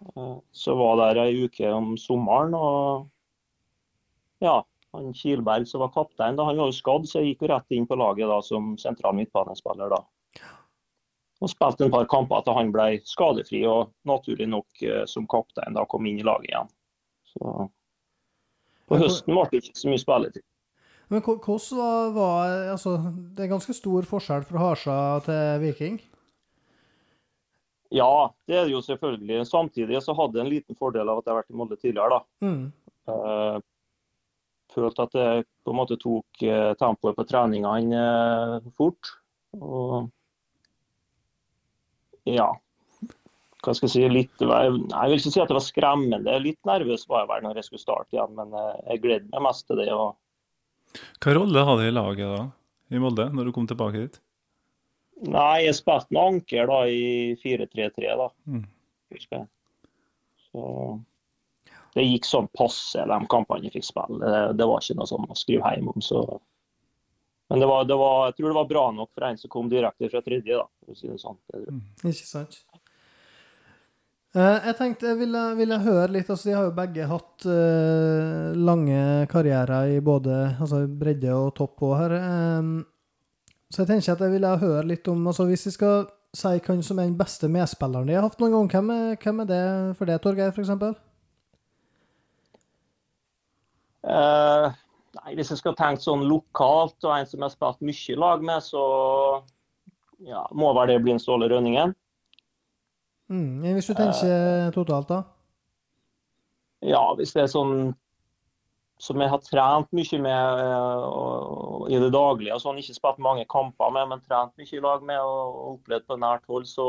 Så 0.56 0.74
var 0.80 0.98
der 1.04 1.28
ei 1.28 1.46
uke 1.46 1.70
om 1.70 1.94
sommeren. 1.98 2.56
og 2.58 3.06
ja, 4.42 4.64
han 4.96 5.14
Kilberg 5.14 5.68
som 5.70 5.84
var 5.84 5.94
kaptein, 5.94 6.38
da, 6.40 6.48
han 6.48 6.58
var 6.58 6.72
jo 6.72 6.78
skadd, 6.80 7.06
så 7.06 7.22
jeg 7.22 7.34
gikk 7.34 7.46
jo 7.46 7.52
rett 7.54 7.76
inn 7.76 7.86
på 7.90 8.00
laget 8.00 8.32
da 8.32 8.40
som 8.42 8.74
sentral 8.82 9.14
midtbanespiller. 9.20 9.94
da. 9.94 10.02
Og 11.40 11.52
spilte 11.52 11.88
en 11.88 11.94
par 11.94 12.08
kamper 12.12 12.44
til 12.44 12.58
han 12.58 12.72
ble 12.76 12.88
skadefri 13.08 13.64
og 13.70 13.94
naturlig 14.08 14.48
nok 14.52 14.84
eh, 14.84 15.04
som 15.08 15.28
kaptein 15.30 15.78
da 15.78 15.86
kom 15.88 16.08
inn 16.10 16.20
i 16.20 16.28
laget 16.28 16.52
igjen. 16.52 16.72
Så 17.32 17.56
på 18.90 19.00
høsten 19.00 19.36
ble 19.36 19.46
det 19.52 19.64
ikke 19.64 19.80
så 19.80 19.92
mye 19.92 20.02
spilletid. 20.02 20.46
Men 21.10 21.24
hvordan 21.26 22.14
var, 22.14 22.52
altså, 22.76 22.98
Det 23.34 23.46
er 23.46 23.54
ganske 23.54 23.74
stor 23.74 24.06
forskjell 24.06 24.46
fra 24.46 24.62
Harsa 24.62 24.98
til 25.26 25.62
Viking? 25.64 25.98
Ja, 27.90 28.30
det 28.46 28.56
er 28.56 28.68
det 28.68 28.76
jo 28.76 28.82
selvfølgelig. 28.86 29.48
Samtidig 29.50 30.02
så 30.06 30.14
hadde 30.14 30.38
jeg 30.38 30.46
en 30.46 30.54
liten 30.54 30.78
fordel 30.78 31.10
av 31.10 31.22
at 31.22 31.26
jeg 31.26 31.34
har 31.34 31.40
vært 31.40 31.50
i 31.50 31.58
Molde 31.58 31.78
tidligere. 31.80 32.20
da. 32.20 32.46
Mm. 32.46 32.68
Uh, 33.10 33.58
følte 34.70 35.08
at 35.08 35.18
jeg 35.18 35.48
på 35.66 35.74
en 35.74 35.80
måte 35.80 35.98
tok 35.98 36.44
uh, 36.46 36.76
tempoet 36.78 37.18
på 37.18 37.26
treningene 37.26 38.04
fort. 38.78 39.10
Og 39.58 40.12
ja, 42.36 42.50
hva 43.60 43.76
skal 43.76 43.90
jeg 43.90 43.94
si, 43.94 44.06
litt, 44.14 44.40
jeg 44.40 44.72
vil 44.72 45.18
ikke 45.18 45.34
si 45.34 45.42
at 45.42 45.52
det 45.52 45.58
var 45.58 45.66
skremmende. 45.66 46.38
Litt 46.40 46.60
nervøs 46.68 47.04
var 47.10 47.26
jeg 47.26 47.32
vel 47.34 47.44
når 47.44 47.60
jeg 47.60 47.68
skulle 47.68 47.84
starte 47.84 48.16
igjen, 48.16 48.38
men 48.38 48.56
jeg 48.88 49.04
gleder 49.04 49.28
meg 49.34 49.46
mest 49.50 49.68
til 49.68 49.82
det. 49.82 49.90
Og... 49.92 50.16
Hva 51.20 51.36
rolle 51.36 51.66
hadde 51.68 51.84
du 51.84 51.90
i 51.90 51.96
laget 51.98 52.34
da, 52.38 52.42
i 52.96 53.04
Molde, 53.04 53.28
når 53.36 53.50
du 53.50 53.56
kom 53.56 53.68
tilbake 53.70 54.06
dit? 54.06 54.20
Nei, 55.28 55.66
jeg 55.66 55.76
spilte 55.76 56.16
med 56.16 56.22
anker 56.24 56.70
da 56.72 56.80
i 56.88 57.36
4-3-3, 57.42 58.14
da. 58.22 58.30
Mm. 58.48 58.64
Så 60.50 60.64
det 61.98 62.06
gikk 62.06 62.28
sånn 62.30 62.48
passe 62.56 63.04
de 63.10 63.18
kampene 63.32 63.68
jeg 63.68 63.76
fikk 63.76 63.90
spille. 63.90 64.22
Det, 64.24 64.44
det, 64.60 64.68
var 64.70 64.84
ikke 64.84 65.00
noe 65.02 65.10
sånn 65.10 65.28
å 65.28 65.38
skrive 65.38 65.74
hjem 65.76 65.92
om. 65.92 66.06
Så. 66.06 66.24
Men 67.50 67.64
det 67.64 67.70
var, 67.70 67.86
det 67.90 67.96
var, 67.98 68.28
jeg 68.30 68.36
tror 68.38 68.52
det 68.52 68.58
var 68.60 68.68
bra 68.70 68.84
nok 68.94 69.10
for 69.14 69.26
en 69.26 69.38
som 69.42 69.50
kom 69.50 69.70
direkte 69.72 70.10
fra 70.12 70.22
tredje, 70.22 70.54
da. 70.54 70.68
For 70.86 70.94
å 70.94 71.00
si 71.00 71.10
det 71.10 71.18
sånn. 71.22 71.40
Mm. 71.66 71.82
Ikke 72.12 72.28
sant. 72.28 72.60
Uh, 74.38 74.60
jeg 74.68 74.76
tenkte 74.78 75.08
jeg 75.10 75.18
ville, 75.24 75.42
ville, 75.58 75.78
høre 75.82 76.12
litt 76.14 76.28
altså 76.30 76.52
De 76.52 76.54
har 76.54 76.68
jo 76.68 76.74
begge 76.78 77.08
hatt 77.10 77.46
uh, 77.50 78.52
lange 78.54 79.26
karrierer 79.32 79.96
i 79.96 80.04
både 80.06 80.36
altså 80.52 80.84
bredde 80.86 81.34
og 81.34 81.56
topp 81.58 81.82
òg 81.88 81.96
her. 82.04 82.14
Um, 82.22 82.76
så 83.74 83.82
jeg 83.82 83.90
tenker 83.90 84.14
at 84.14 84.22
jeg 84.22 84.36
ville 84.36 84.54
høre 84.62 84.86
litt 84.92 85.10
om 85.10 85.26
altså 85.30 85.48
Hvis 85.50 85.66
vi 85.70 85.74
skal 85.74 86.06
si 86.38 86.52
hvem 86.62 86.84
som 86.86 87.00
er 87.02 87.08
den 87.10 87.18
beste 87.18 87.50
medspilleren 87.50 88.06
de 88.06 88.18
har 88.20 88.28
hatt 88.28 88.38
noen 88.38 88.54
gang, 88.54 88.70
hvem 88.70 88.92
er, 88.94 89.16
hvem 89.24 89.42
er 89.42 89.50
det 89.50 89.64
for 89.98 90.10
det, 90.10 90.20
Torgeir, 90.22 90.54
f.eks.? 90.54 90.70
Uh, 94.06 94.14
eh, 94.14 94.78
Hvis 95.38 95.54
jeg 95.54 95.62
skal 95.62 95.78
tenke 95.78 96.04
sånn 96.04 96.26
lokalt, 96.30 96.98
og 97.06 97.16
en 97.16 97.28
som 97.30 97.40
jeg 97.40 97.48
har 97.48 97.56
spilt 97.56 97.82
mye 97.86 98.14
i 98.14 98.20
lag 98.20 98.46
med, 98.46 98.64
så 98.66 98.84
ja, 100.26 100.44
må 100.52 100.72
vel 100.78 100.92
det 100.92 101.00
bli 101.04 101.16
en 101.16 101.22
Ståle 101.22 101.50
Rønningen. 101.52 101.96
Mm, 103.30 103.66
hvis 103.76 103.90
du 103.92 103.94
tenker 103.94 104.68
uh, 104.68 104.72
totalt, 104.74 105.12
da? 105.12 105.24
Ja, 106.86 107.04
hvis 107.20 107.36
det 107.36 107.44
er 107.44 107.52
sånn 107.52 107.92
som 109.00 109.22
jeg 109.24 109.32
har 109.32 109.40
trent 109.46 109.94
mye 109.96 110.18
med 110.20 110.60
uh, 110.60 111.86
i 111.88 112.00
det 112.02 112.10
daglige. 112.12 112.56
og 112.56 112.64
sånn, 112.64 112.82
Ikke 112.82 112.98
spilt 112.98 113.22
mange 113.24 113.46
kamper 113.52 113.94
med, 113.96 114.10
men 114.12 114.24
trent 114.26 114.52
mye 114.60 114.76
i 114.76 114.84
lag 114.84 115.06
med 115.08 115.22
og 115.24 115.62
opplevd 115.76 116.10
på 116.10 116.20
nært 116.20 116.50
hold, 116.52 116.68
så 116.68 116.88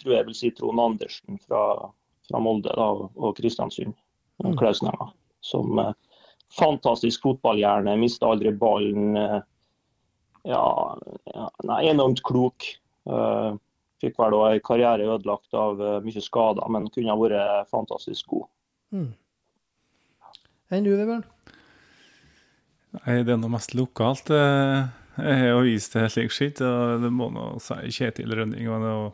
tror 0.00 0.16
jeg 0.16 0.26
vil 0.26 0.38
si 0.38 0.50
Trond 0.56 0.82
Andersen 0.82 1.38
fra, 1.44 1.62
fra 2.26 2.42
Molde 2.42 2.74
da, 2.74 2.88
og 3.06 3.38
Kristiansund. 3.38 3.94
Mm. 4.42 4.56
Klausnenga. 4.58 5.12
Som 5.46 5.78
uh, 5.78 5.92
fantastisk 6.54 7.24
fotballhjerne, 7.26 7.96
mista 8.00 8.30
aldri 8.32 8.52
ballen. 8.56 9.16
Uh, 9.16 9.40
ja, 10.48 10.64
ja, 11.34 11.48
nei, 11.68 11.80
enormt 11.92 12.22
klok. 12.26 12.70
Uh, 13.08 13.56
fikk 13.98 14.18
vel 14.20 14.36
òg 14.38 14.52
en 14.52 14.64
karriere 14.64 15.08
ødelagt 15.10 15.56
av 15.58 15.80
mye 16.04 16.20
skader, 16.22 16.68
men 16.70 16.86
kunne 16.94 17.10
ha 17.10 17.18
vært 17.18 17.72
fantastisk 17.72 18.30
god. 18.30 18.46
Mm. 18.94 19.10
Enn 20.70 20.84
du, 20.84 20.92
Vebjørn? 20.94 21.24
Nei, 22.98 23.20
det 23.24 23.34
er 23.34 23.40
noe 23.40 23.52
mest 23.52 23.74
lokalt. 23.76 24.30
Eh, 24.32 24.88
jeg 25.18 25.40
har 25.42 25.50
jo 25.52 25.64
vist 25.66 25.94
det 25.96 26.06
slik 26.12 26.32
skitt, 26.34 26.62
og 26.64 27.02
det 27.04 27.10
må 27.12 27.28
nå 27.32 27.50
si 27.62 27.92
Kjetil 27.98 28.32
Rønning 28.36 28.68
var 28.70 28.82
noe 28.82 29.10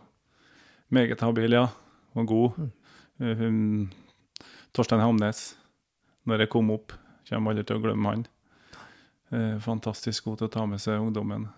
meget 0.94 1.22
habil, 1.24 1.56
ja. 1.56 1.68
Og 2.14 2.28
god. 2.30 2.58
Mm. 3.18 3.88
Torstein 4.74 5.02
Hamnes, 5.02 5.54
når 6.26 6.44
jeg 6.44 6.52
kom 6.54 6.70
opp, 6.74 6.94
kommer 7.28 7.52
aldri 7.52 7.64
til 7.68 7.80
å 7.80 7.84
glemme 7.84 8.12
han. 8.12 8.24
Eh, 9.34 9.56
fantastisk 9.64 10.28
god 10.28 10.40
til 10.40 10.50
å 10.50 10.54
ta 10.54 10.66
med 10.68 10.82
seg 10.82 11.00
ungdommen. 11.00 11.48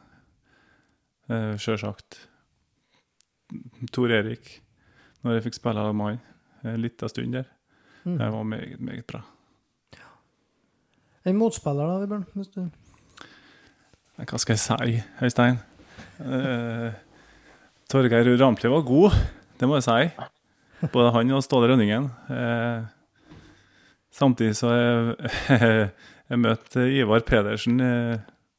Eh, 1.28 1.54
Sjølsagt. 1.60 2.22
Tor 3.94 4.10
Erik, 4.14 4.60
når 5.22 5.38
jeg 5.38 5.46
fikk 5.48 5.60
spille 5.60 5.86
med 5.94 6.06
han 6.06 6.74
en 6.74 6.82
liten 6.82 7.10
stund 7.10 7.36
der. 7.36 7.48
Mm. 8.06 8.18
Det 8.18 8.30
var 8.32 8.44
meget, 8.44 8.80
meget 8.80 9.06
bra. 9.06 9.22
En 11.26 11.38
motspiller, 11.38 11.88
da, 11.90 11.98
Vibjørn? 12.04 12.26
Hvis 12.38 12.52
du... 12.54 12.60
Hva 14.16 14.38
skal 14.38 14.54
jeg 14.54 14.62
si, 14.62 15.00
Øystein? 15.26 15.58
Uh, 16.22 16.94
Torgeir 17.90 18.30
Rampli 18.40 18.70
var 18.70 18.84
god, 18.86 19.16
det 19.60 19.68
må 19.68 19.80
jeg 19.80 19.86
si. 19.88 20.86
Både 20.92 21.10
han 21.12 21.34
og 21.34 21.42
Ståle 21.44 21.68
Rønningen. 21.72 22.06
Uh, 22.30 22.86
samtidig 24.16 24.56
så 24.58 24.72
jeg, 24.74 25.16
jeg 26.30 26.42
møtt 26.42 26.78
Ivar 26.82 27.24
Pedersen 27.28 27.80
uh, 27.82 28.16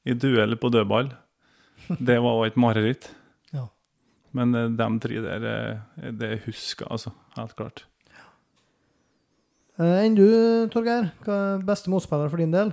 i 0.07 0.15
duell 0.15 0.57
på 0.61 0.71
dødball. 0.73 1.11
Det 1.87 2.17
var 2.21 2.39
òg 2.39 2.51
et 2.51 2.61
mareritt. 2.61 3.11
Ja. 3.55 3.69
Men 4.35 4.51
uh, 4.53 4.65
de 4.69 4.87
tre 5.01 5.21
der, 5.23 5.45
det 6.19 6.33
husker 6.45 6.89
altså. 6.91 7.15
Helt 7.37 7.55
klart. 7.55 7.85
Eh, 9.77 9.97
enn 10.07 10.15
du, 10.17 10.25
Torgeir? 10.73 11.11
Hva 11.21 11.35
er 11.53 11.65
beste 11.65 11.91
motspiller 11.93 12.31
for 12.33 12.41
din 12.41 12.53
del? 12.53 12.71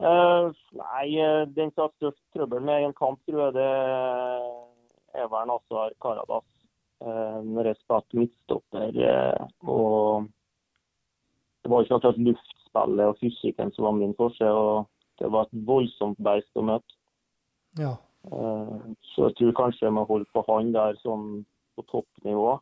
Uh, 0.00 0.48
nei, 0.74 1.04
eh, 1.20 1.44
den 1.54 1.70
som 1.74 1.84
har 1.84 1.92
størst 1.92 2.22
trøbbel 2.34 2.64
med 2.64 2.88
en 2.88 2.96
kamp, 2.96 3.20
tror 3.28 3.44
jeg 3.44 3.54
det 3.58 3.68
er 5.20 5.28
vel 5.30 5.46
Nazar 5.46 5.94
Karadas. 6.02 6.48
Uh, 7.00 7.38
når 7.46 7.70
jeg 7.70 7.78
spilte 7.78 8.18
midtstopper. 8.18 8.98
Uh, 8.98 9.46
og 9.70 10.26
det 11.62 11.70
var 11.70 11.84
ikke 11.84 11.98
akkurat 11.98 12.22
luftspillet 12.28 13.12
og 13.12 13.18
fysikken 13.20 13.72
som 13.74 13.88
var 13.88 13.98
min 13.98 14.14
forse. 14.18 14.44
og 14.44 14.88
Det 15.20 15.28
var 15.32 15.46
et 15.46 15.66
voldsomt 15.66 16.18
beist 16.24 16.56
å 16.56 16.64
møte. 16.64 16.96
Ja. 17.78 17.94
så 19.14 19.28
jeg 19.28 19.36
tror 19.38 19.52
kanskje 19.56 19.86
jeg 19.86 19.94
må 19.94 20.02
holde 20.04 20.26
på 20.34 20.42
han 20.48 20.72
der 20.74 20.96
sånn 21.00 21.44
på 21.78 21.84
toppnivå. 21.92 22.58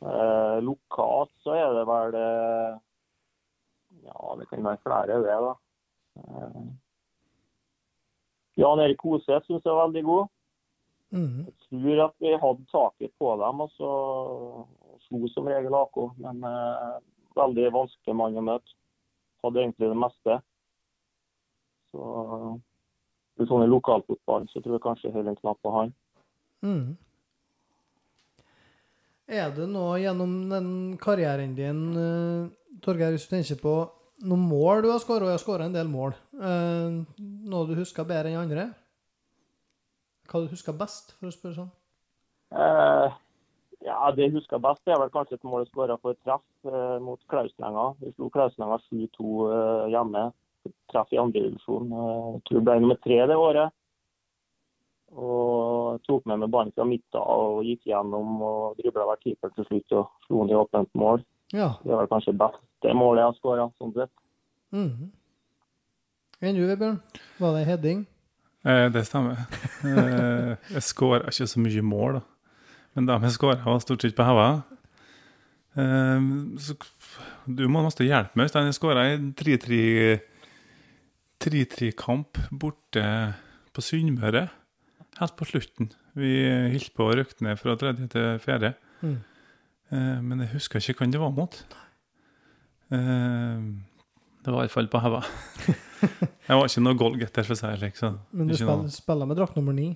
Eh, 0.00 0.58
lokalt 0.64 1.32
så 1.44 1.54
er 1.54 1.74
det 1.76 1.84
vel 1.88 2.14
eh, 2.16 2.76
Ja, 4.06 4.34
det 4.40 4.46
kan 4.48 4.64
være 4.64 4.80
flere 4.80 5.18
det, 5.26 5.36
da. 5.44 5.54
Eh, 6.16 6.62
Jan 8.60 8.80
Erik 8.80 9.02
Hoseth 9.04 9.46
syns 9.46 9.64
jeg 9.64 9.72
er 9.72 9.82
veldig 9.82 10.04
god. 10.08 10.30
Mm. 11.10 11.44
Jeg 11.44 11.54
tror 11.66 12.04
at 12.06 12.16
vi 12.22 12.32
hadde 12.44 12.70
taket 12.72 13.12
på 13.20 13.34
dem, 13.42 13.60
og 13.60 13.70
så 13.76 13.92
slo 15.06 15.30
som 15.34 15.48
regel 15.52 15.76
AK. 15.76 16.00
Men 16.24 16.44
eh, 16.48 16.96
veldig 17.40 17.68
vanskelig 17.74 18.16
mann 18.16 18.38
å 18.38 18.46
møte. 18.46 18.76
Hadde 19.44 19.62
egentlig 19.64 19.90
det 19.90 19.98
meste. 19.98 20.40
Så 21.90 23.46
sånn 23.48 23.64
i 23.64 23.70
lokalfotballen 23.70 24.50
så 24.50 24.60
tror 24.60 24.76
jeg 24.76 24.84
kanskje 24.84 25.12
holder 25.14 25.32
en 25.32 25.38
knapp 25.40 25.60
på 25.64 25.72
han. 25.74 25.94
Mm. 26.66 26.98
Er 29.30 29.52
det 29.54 29.68
noe 29.70 29.94
gjennom 30.02 30.34
den 30.50 30.68
karrieren 31.00 31.54
din, 31.56 31.80
uh, 31.94 32.50
Torgeir, 32.84 33.14
hvis 33.14 33.28
du 33.28 33.36
tenker 33.36 33.60
på 33.62 33.74
noen 34.26 34.42
mål 34.50 34.84
du 34.84 34.90
har 34.90 35.00
skåra, 35.00 35.24
og 35.24 35.30
jeg 35.30 35.38
har 35.38 35.44
skåra 35.44 35.68
en 35.68 35.76
del 35.76 35.88
mål, 35.88 36.16
uh, 36.42 37.00
noe 37.20 37.68
du 37.68 37.76
husker 37.78 38.08
bedre 38.08 38.32
enn 38.32 38.42
andre? 38.42 38.66
Hva 40.30 40.42
du 40.42 40.50
husker 40.52 40.76
best, 40.76 41.14
for 41.18 41.30
å 41.30 41.34
spørre 41.34 41.60
sånn? 41.62 41.70
Uh, 42.50 43.14
ja, 43.84 44.12
Det 44.12 44.26
jeg 44.26 44.34
husker 44.36 44.60
best, 44.60 44.82
det 44.84 44.94
er 44.94 45.00
vel 45.00 45.12
kanskje 45.14 45.38
et 45.38 45.48
mål 45.48 45.66
skåra 45.68 45.96
for 46.02 46.16
treff 46.24 46.44
eh, 46.68 46.96
mot 47.02 47.20
Klauslenga. 47.32 47.90
Vi 48.00 48.12
slo 48.12 48.28
Klauslenga 48.32 48.78
7-2 48.90 49.34
eh, 49.56 49.84
hjemme. 49.94 50.24
Treff 50.92 51.12
i 51.14 51.20
andredivisjon. 51.22 51.92
Eh, 51.92 52.40
tror 52.44 52.58
det 52.58 52.64
ble 52.66 52.80
nummer 52.82 53.00
tre 53.00 53.20
det 53.30 53.38
året. 53.40 53.76
Og 55.10 55.98
tok 56.06 56.26
med 56.28 56.42
meg 56.42 56.52
ballen 56.52 56.74
fra 56.76 56.84
midten 56.86 57.18
og 57.18 57.64
gikk 57.66 57.88
gjennom 57.90 58.36
og 58.46 58.76
dribla 58.78 59.08
hver 59.08 59.22
keeper 59.24 59.50
til 59.56 59.66
slutt 59.66 59.96
og 59.98 60.12
slo 60.26 60.44
den 60.44 60.52
i 60.52 60.58
åpent 60.60 60.92
mål. 60.94 61.24
Ja. 61.50 61.72
Det 61.82 61.96
var 61.96 62.10
kanskje 62.12 62.36
beste 62.38 62.94
målet 62.94 63.24
jeg 63.24 63.30
har 63.32 63.38
skåra, 63.40 63.66
sånn 63.80 63.96
sett. 63.96 64.12
Mm. 64.70 65.10
Enn 66.40 66.56
du, 66.56 66.62
Vebjørn? 66.68 67.00
Var 67.40 67.56
det 67.56 67.64
heading? 67.66 68.04
Eh, 68.62 68.86
det 68.92 69.02
stemmer. 69.08 69.40
eh, 69.88 70.54
jeg 70.76 70.84
skåra 70.86 71.32
ikke 71.32 71.48
så 71.50 71.64
mye 71.64 71.82
mål, 71.82 72.20
da. 72.20 72.26
Men 72.96 73.06
de 73.06 73.16
jeg 73.22 73.36
skåra, 73.36 73.60
var 73.64 73.80
stort 73.82 74.02
sett 74.02 74.16
på 74.18 74.26
hodet. 74.26 74.62
Eh, 75.78 76.18
du 77.46 77.64
må 77.70 77.82
nesten 77.84 78.08
hjelpe 78.08 78.38
meg. 78.38 78.50
Jeg 78.50 78.74
skåra 78.76 79.06
i 79.14 79.18
3-3-kamp 81.40 82.40
borte 82.50 83.04
på 83.72 83.84
Sunnmøre. 83.84 84.48
helt 85.20 85.36
på 85.36 85.44
slutten. 85.44 85.92
Vi 86.18 86.32
holdt 86.72 86.94
på 86.96 87.06
å 87.06 87.14
røkte 87.14 87.44
ned 87.46 87.58
fra 87.60 87.76
tredje 87.78 88.08
til 88.10 88.40
fjerde. 88.42 88.74
Mm. 89.00 89.20
Eh, 89.90 90.18
men 90.24 90.42
jeg 90.44 90.54
husker 90.56 90.82
ikke 90.82 91.04
hvem 91.04 91.14
det 91.14 91.22
var 91.22 91.32
mot. 91.34 91.54
Eh, 92.90 93.62
det 94.40 94.52
var 94.52 94.64
i 94.64 94.66
hvert 94.66 94.74
fall 94.74 94.90
på 94.90 95.02
heva. 95.04 95.22
jeg 96.48 96.58
var 96.58 96.66
ikke 96.66 96.84
noe 96.84 96.98
goalgetter, 96.98 97.46
for 97.46 97.54
å 97.54 97.60
si 97.60 97.70
det 97.70 97.78
slik. 97.78 98.02
Men 98.32 98.50
du 98.50 98.56
spiller, 98.56 98.92
spiller 98.94 99.30
med 99.30 99.40
drakt 99.40 99.58
nummer 99.58 99.76
ni. 99.76 99.92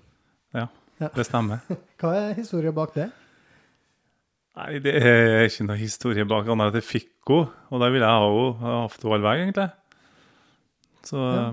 Det 0.99 1.27
stemmer. 1.27 1.61
Hva 2.01 2.13
er 2.17 2.35
historien 2.39 2.75
bak 2.77 2.95
det? 2.95 3.09
Nei, 4.55 4.79
det 4.79 4.93
er 5.03 5.49
ikke 5.49 5.65
noe 5.67 5.77
historie 5.81 6.25
bak 6.31 6.47
annet 6.47 6.55
enn 6.69 6.71
at 6.71 6.77
jeg 6.79 6.87
fikk 6.87 7.11
henne. 7.33 7.49
Og 7.75 7.81
da 7.83 7.89
ville 7.91 8.07
jeg 8.07 8.23
ha 8.23 8.29
henne. 8.31 8.75
Hatt 8.85 9.03
henne 9.03 9.17
all 9.17 9.25
vei, 9.27 9.37
egentlig. 9.43 9.69
Så 11.05 11.19
Ja. 11.19 11.49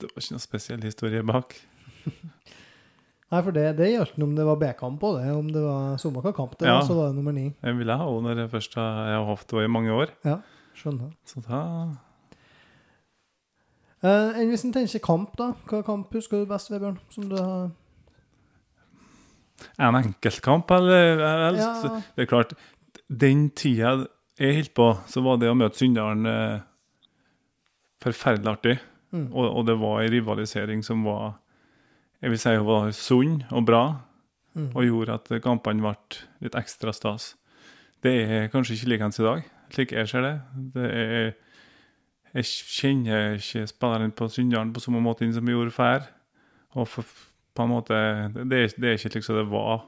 det 0.00 0.08
var 0.08 0.22
ikke 0.24 0.36
noe 0.38 0.46
spesiell 0.46 0.82
historie 0.88 1.22
bak. 1.28 1.52
Nei, 3.30 3.40
for 3.46 3.52
det, 3.54 3.66
det 3.78 3.90
gjaldt 3.92 4.16
om 4.24 4.32
det 4.34 4.42
var 4.48 4.56
B-kamp 4.58 4.96
på 4.98 5.12
det, 5.20 5.28
om 5.30 5.50
det 5.54 5.60
var 5.62 5.98
samme 6.02 6.18
hva 6.24 6.32
kamp 6.34 6.56
det 6.58 6.66
Ja. 6.66 6.78
var, 6.80 6.86
så 6.88 6.96
var 6.96 7.10
det 7.12 7.18
nummer 7.20 7.36
ni. 7.36 7.44
Jeg 7.62 7.76
ville 7.78 7.94
ha 8.00 8.06
henne 8.08 8.32
når 8.32 8.40
jeg 8.46 8.50
først 8.56 8.74
jeg 8.74 9.12
har 9.20 9.28
hatt 9.28 9.52
henne 9.54 9.68
i 9.68 9.74
mange 9.76 9.92
år. 9.94 10.10
Ja, 10.26 10.40
Skjønner. 10.80 11.12
Så 11.28 11.42
da 11.44 11.60
Eh, 14.02 14.38
hvis 14.48 14.62
en 14.64 14.72
tenker 14.72 14.98
kamp, 15.04 15.34
da? 15.36 15.50
Hva 15.68 15.82
kamp 15.84 16.14
husker 16.16 16.40
du 16.40 16.46
best, 16.48 16.70
Vebjørn? 16.72 16.94
Som 17.12 17.26
du 17.28 17.36
har 17.36 17.66
En 19.78 19.94
enkeltkamp, 19.98 20.70
eller? 20.70 21.18
eller 21.18 21.58
Ja. 21.60 22.00
Det 22.16 22.24
er 22.24 22.30
klart, 22.30 22.52
den 23.08 23.50
tida 23.50 24.06
jeg 24.40 24.54
holdt 24.56 24.74
på, 24.74 24.88
så 25.06 25.22
var 25.22 25.36
det 25.40 25.50
å 25.50 25.56
møte 25.58 25.76
Sunndalen 25.76 26.26
eh, 26.26 26.60
forferdelig 28.02 28.52
artig. 28.54 28.76
Mm. 29.12 29.26
Og, 29.32 29.46
og 29.58 29.66
det 29.66 29.76
var 29.80 30.00
en 30.00 30.12
rivalisering 30.12 30.84
som 30.86 31.02
var 31.04 31.34
jeg 32.20 32.30
vil 32.34 32.38
si 32.38 32.52
hun 32.52 32.66
var 32.68 32.90
sunn 32.92 33.42
og 33.50 33.66
bra, 33.66 33.82
Mm. 34.50 34.72
og 34.74 34.82
gjorde 34.82 35.14
at 35.14 35.28
kampene 35.44 35.78
ble 35.78 35.92
litt 36.42 36.56
ekstra 36.58 36.90
stas. 36.92 37.36
Det 38.02 38.10
er 38.26 38.48
kanskje 38.50 38.74
ikke 38.74 38.88
likens 38.90 39.20
i 39.20 39.22
dag, 39.22 39.44
slik 39.70 39.92
jeg 39.94 40.08
ser 40.10 40.24
det. 40.26 40.32
det 40.74 40.88
er, 40.90 41.28
jeg 42.34 42.44
kjenner 42.66 43.36
ikke 43.38 43.62
spilleren 43.70 44.10
på 44.10 44.26
Sunndalen 44.28 44.72
på 44.74 44.82
samme 44.82 44.98
måte 45.04 45.28
som 45.32 45.46
jeg 45.46 45.54
gjorde 45.54 45.70
før. 45.76 46.08
Og 46.74 46.88
for, 46.90 47.04
på 47.54 47.64
en 47.64 47.72
måte, 47.72 47.96
det, 48.36 48.60
det 48.76 48.88
er 48.88 48.98
ikke 48.98 49.14
slik 49.16 49.26
som 49.26 49.38
det 49.40 49.48
var. 49.50 49.84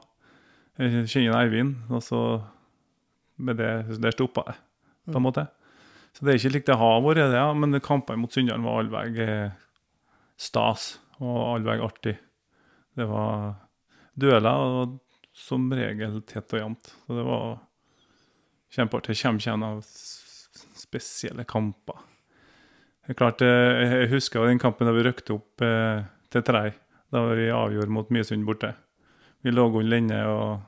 Jeg 0.81 1.05
kjenner 1.11 1.37
Eivind, 1.39 1.75
og 1.93 2.01
så 2.03 2.21
med 3.43 3.59
det, 3.61 3.99
der 4.01 4.15
stoppa 4.15 4.45
det, 4.49 4.55
på 5.11 5.19
en 5.19 5.25
måte. 5.25 5.47
Så 6.13 6.25
det 6.25 6.33
er 6.33 6.39
ikke 6.39 6.53
slik 6.53 6.67
det 6.67 6.79
har 6.81 7.01
vært, 7.01 7.21
det, 7.21 7.39
ja, 7.39 7.49
men 7.57 7.79
kampene 7.83 8.21
mot 8.21 8.33
Sunndal 8.33 8.61
var 8.65 8.83
allveg 8.83 9.19
eh, 9.23 9.55
stas 10.37 10.95
og 11.21 11.39
allveg 11.55 11.81
artig. 11.85 12.15
Det 12.93 13.07
var 13.09 13.55
dueller, 14.19 14.67
og 14.83 14.99
som 15.33 15.65
regel 15.73 16.21
tett 16.29 16.53
og 16.53 16.61
jevnt. 16.61 16.91
Så 17.05 17.17
det 17.17 17.25
var 17.25 17.47
kjempeartig. 18.73 19.17
Kommer 19.17 19.41
ikke 19.41 19.49
igjen 19.49 19.65
av 19.65 19.81
spesielle 20.83 21.45
kamper. 21.49 22.03
Det 23.03 23.15
er 23.15 23.19
klart, 23.19 23.41
eh, 23.41 23.99
Jeg 24.03 24.11
husker 24.13 24.45
den 24.47 24.61
kampen 24.61 24.87
da 24.87 24.93
vi 24.93 25.03
røkte 25.03 25.33
opp 25.33 25.61
eh, 25.61 26.05
til 26.31 26.45
Trei. 26.45 26.71
Da 27.13 27.21
vi 27.37 27.51
avgjorde 27.53 27.93
mot 27.93 28.09
Mysund 28.09 28.45
borte. 28.47 28.71
Vi 29.45 29.51
lå 29.51 29.67
under 29.67 29.85
lenge, 29.85 30.19
og, 30.25 30.61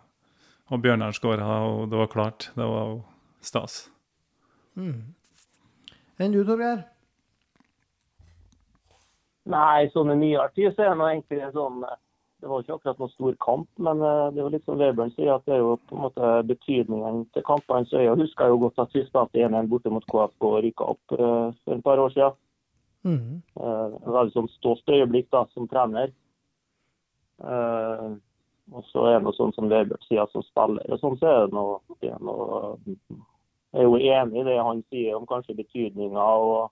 og 0.69 0.81
Bjørnar 0.83 1.15
skåra, 1.17 1.61
og 1.65 1.87
det 1.89 1.97
var 1.97 2.09
klart. 2.11 2.49
Det 2.53 2.67
var 2.69 2.91
jo 2.91 2.99
stas. 3.41 3.77
Mm. 4.77 5.15
Enn 6.21 6.35
du, 6.35 6.43
Torgeir? 6.45 6.83
Nei, 9.49 9.87
sånn 9.93 10.13
i 10.13 10.17
nyere 10.19 10.49
tid 10.53 10.73
så 10.75 10.85
er 10.85 10.93
det 10.97 11.07
egentlig 11.11 11.47
sånn 11.53 11.83
eh, 11.85 11.97
Det 12.41 12.49
var 12.49 12.63
ikke 12.63 12.75
akkurat 12.75 13.01
noen 13.01 13.11
stor 13.13 13.35
kamp, 13.45 13.67
men 13.87 14.01
eh, 14.05 14.25
det 14.35 14.41
er 14.41 14.43
jo 14.43 14.51
litt 14.53 14.65
som 14.69 14.77
Vebjørn 14.81 15.13
sier, 15.15 15.31
at 15.35 15.45
det 15.49 15.55
er 15.55 15.63
jo 15.63 15.75
på 15.89 15.97
en 15.97 16.03
måte 16.05 16.31
betydningen 16.51 17.23
til 17.33 17.45
kampene. 17.47 17.89
Så 17.89 18.03
jeg 18.03 18.19
husker 18.21 18.51
jo 18.51 18.59
godt 18.67 18.83
at 18.83 18.93
vi 18.93 19.05
spilte 19.07 19.47
1-1 19.47 19.71
borte 19.71 19.93
mot 19.93 20.05
KFK 20.11 20.49
og 20.51 20.59
rykka 20.65 20.91
opp 20.93 21.17
eh, 21.17 21.49
for 21.63 21.77
et 21.77 21.85
par 21.89 22.03
år 22.05 22.13
siden. 22.13 22.37
Mm. 23.05 23.41
Eh, 23.41 23.97
Det 23.97 24.13
var 24.17 24.29
et 24.29 24.37
sånt 24.37 24.53
stolt 24.59 24.93
øyeblikk 24.93 25.31
da, 25.33 25.47
som 25.57 25.69
trener. 25.71 26.13
Eh, 27.43 28.07
og 28.73 28.83
så 28.89 29.03
er 29.09 29.17
det 29.19 29.25
noe 29.27 29.35
sånn 29.37 29.53
som 29.53 29.67
Vebjørn 29.69 30.01
sier, 30.07 30.25
som 30.31 30.41
spiller. 30.47 30.85
Og 30.95 30.99
sånn 31.01 31.17
så 31.21 31.27
er 31.29 31.43
det 31.45 31.53
noe, 31.57 31.79
det 32.01 32.09
er 32.09 32.19
Jeg 33.75 33.81
er 33.81 33.83
jo 33.83 33.97
enig 33.99 34.39
i 34.39 34.43
det 34.47 34.55
han 34.63 34.79
sier 34.89 35.15
om 35.17 35.25
kanskje 35.27 35.55
betydninga 35.57 36.23
og 36.39 36.71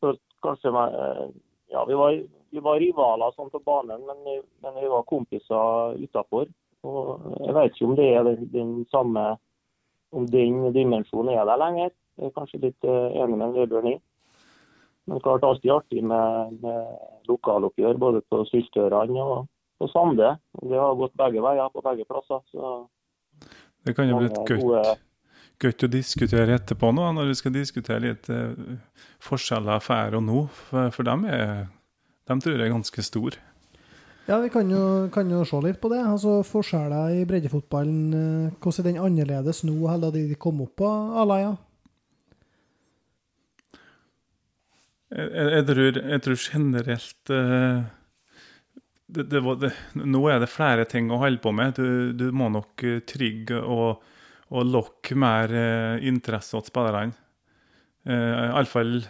så 0.00 0.14
kanskje 0.42 0.72
eh, 0.72 1.26
Ja, 1.72 1.84
vi 1.88 1.94
var, 1.96 2.16
vi 2.52 2.60
var 2.60 2.80
rivaler 2.80 3.32
sånn 3.36 3.50
på 3.52 3.60
banen, 3.64 4.02
men, 4.06 4.16
vi- 4.24 4.42
men 4.62 4.74
vi 4.80 4.88
var 4.88 5.02
kompiser 5.08 5.94
utafor. 6.02 6.48
Og 6.84 7.20
jeg 7.46 7.54
vet 7.54 7.72
ikke 7.76 7.86
om 7.86 7.94
det 7.96 8.08
er 8.16 8.24
den, 8.26 8.48
den 8.52 8.72
samme 8.90 9.36
Om 10.12 10.26
den 10.28 10.72
dimensjonen 10.74 11.32
er 11.38 11.44
der 11.48 11.56
lenger. 11.56 11.90
Jeg 12.18 12.26
er 12.26 12.34
kanskje 12.36 12.58
litt 12.60 12.84
eh, 12.84 13.14
enig 13.22 13.38
med 13.40 13.54
Vebjørn 13.56 13.86
i. 13.94 14.00
Men 15.10 15.20
klart 15.20 15.42
alltid 15.42 15.72
artig 15.74 16.02
med, 16.06 16.58
med 16.62 17.26
lokaloppgjør 17.30 17.98
både 17.98 18.20
på 18.30 18.44
Syltørene 18.50 19.22
og 19.22 19.48
på 19.82 19.88
Sande. 19.90 20.36
Det 20.62 20.78
har 20.78 20.98
gått 20.98 21.16
begge 21.18 21.42
veier 21.42 21.72
på 21.74 21.82
begge 21.82 22.06
plasser. 22.06 22.42
Så 22.54 22.74
Det 23.82 23.96
kan 23.98 24.10
jo 24.10 24.20
bli 24.20 24.30
et 24.30 24.42
gøtt, 24.46 25.00
gøtt 25.62 25.86
å 25.86 25.90
diskutere 25.90 26.54
etterpå 26.54 26.92
nå, 26.94 27.08
når 27.16 27.32
vi 27.32 27.38
skal 27.40 27.54
diskutere 27.56 28.04
litt 28.04 28.30
eh, 28.30 28.76
forskjeller 29.26 29.82
før 29.82 30.20
og 30.20 30.26
nå. 30.28 30.44
For, 30.68 30.92
for 30.94 31.08
dem, 31.08 31.26
er, 31.26 31.66
dem 32.30 32.42
tror 32.44 32.54
jeg 32.54 32.68
er 32.68 32.76
ganske 32.76 33.06
store. 33.06 33.42
Ja, 34.28 34.38
vi 34.38 34.52
kan 34.54 34.70
jo, 34.70 35.08
kan 35.10 35.30
jo 35.34 35.42
se 35.42 35.58
litt 35.64 35.80
på 35.82 35.90
det. 35.90 35.98
Altså 36.06 36.38
Forskjeller 36.46 37.16
i 37.18 37.26
breddefotballen. 37.26 38.00
eh, 38.14 38.54
Hvordan 38.62 38.86
er 38.86 38.90
den 38.92 39.02
annerledes 39.02 39.64
nå 39.66 39.74
enn 39.90 40.04
da 40.04 40.12
de 40.14 40.28
kom 40.38 40.62
opp 40.62 40.76
på 40.78 40.86
A-laga? 40.86 41.56
Jeg, 41.56 41.71
jeg, 45.12 45.48
jeg, 45.52 45.64
tror, 45.68 45.98
jeg 46.12 46.24
tror 46.24 46.38
generelt 46.40 47.32
eh, 47.34 47.82
det, 49.12 49.26
det 49.28 49.42
det, 49.60 49.72
Nå 49.98 50.22
er 50.32 50.40
det 50.40 50.50
flere 50.50 50.86
ting 50.88 51.10
å 51.12 51.20
holde 51.20 51.42
på 51.42 51.52
med. 51.54 51.76
Du, 51.76 52.12
du 52.16 52.30
må 52.34 52.48
nok 52.52 52.84
eh, 52.86 53.02
trygge 53.08 53.60
og, 53.60 54.02
og 54.52 54.68
lokke 54.68 55.16
mer 55.18 55.52
eh, 55.52 56.06
interesse 56.08 56.56
hos 56.56 56.72
spillerne. 56.72 57.16
Eh, 58.08 58.48
Iallfall 58.48 59.02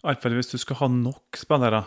hvis 0.00 0.54
du 0.54 0.56
skal 0.58 0.80
ha 0.80 0.88
nok 0.88 1.36
spillere. 1.36 1.84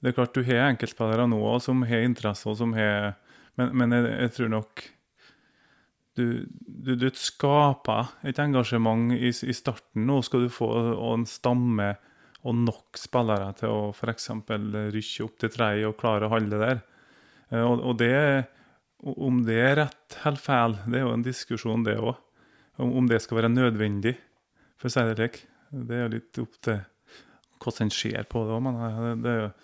Det 0.00 0.10
er 0.10 0.16
klart 0.16 0.36
du 0.36 0.46
har 0.46 0.70
enkeltspillere 0.70 1.26
nå 1.28 1.42
som 1.60 1.82
har 1.84 2.06
interesse, 2.06 2.48
og 2.48 2.56
som 2.60 2.72
har 2.78 3.18
Men, 3.58 3.72
men 3.74 3.90
jeg, 3.90 4.04
jeg 4.22 4.30
tror 4.36 4.48
nok 4.52 4.82
du, 6.14 6.46
du, 6.62 6.92
du 6.94 7.08
skaper 7.14 8.12
et 8.26 8.38
engasjement 8.38 9.12
i, 9.14 9.30
i 9.30 9.54
starten. 9.54 10.04
Nå 10.06 10.20
skal 10.22 10.44
du 10.44 10.50
få 10.50 10.68
en 11.12 11.26
stamme 11.26 11.96
og 12.46 12.54
nok 12.54 12.98
spillere 13.00 13.48
til 13.58 13.68
å 13.72 13.80
f.eks. 13.92 14.28
rykke 14.94 15.24
opp 15.24 15.38
til 15.42 15.50
tredje 15.50 15.88
og 15.88 15.96
klare 15.98 16.28
å 16.28 16.32
holde 16.32 16.50
det 16.54 16.60
der. 16.62 16.80
Eh, 17.50 17.64
Og, 17.64 17.80
og 17.82 17.96
det, 17.98 18.46
om 19.04 19.42
det 19.46 19.58
er 19.62 19.76
rett 19.82 20.18
eller 20.24 20.38
feil, 20.42 20.76
det 20.86 21.00
er 21.00 21.06
jo 21.06 21.14
en 21.16 21.22
diskusjon, 21.26 21.84
det 21.86 21.96
òg. 21.98 22.14
Om, 22.78 22.92
om 23.00 23.08
det 23.10 23.18
skal 23.24 23.40
være 23.40 23.50
nødvendig, 23.50 24.14
for 24.78 24.86
å 24.86 24.92
si 24.94 25.02
det 25.08 25.16
slik. 25.18 25.40
Det 25.72 25.96
er 25.96 26.04
jo 26.06 26.12
litt 26.14 26.38
opp 26.44 26.54
til 26.62 26.78
hvordan 27.58 27.88
en 27.88 27.90
ser 27.90 28.22
på 28.30 28.44
det 28.46 28.54
òg, 28.54 28.62
men, 28.62 28.78
det, 28.78 29.14
det, 29.24 29.32
er 29.34 29.40
jo- 29.42 29.54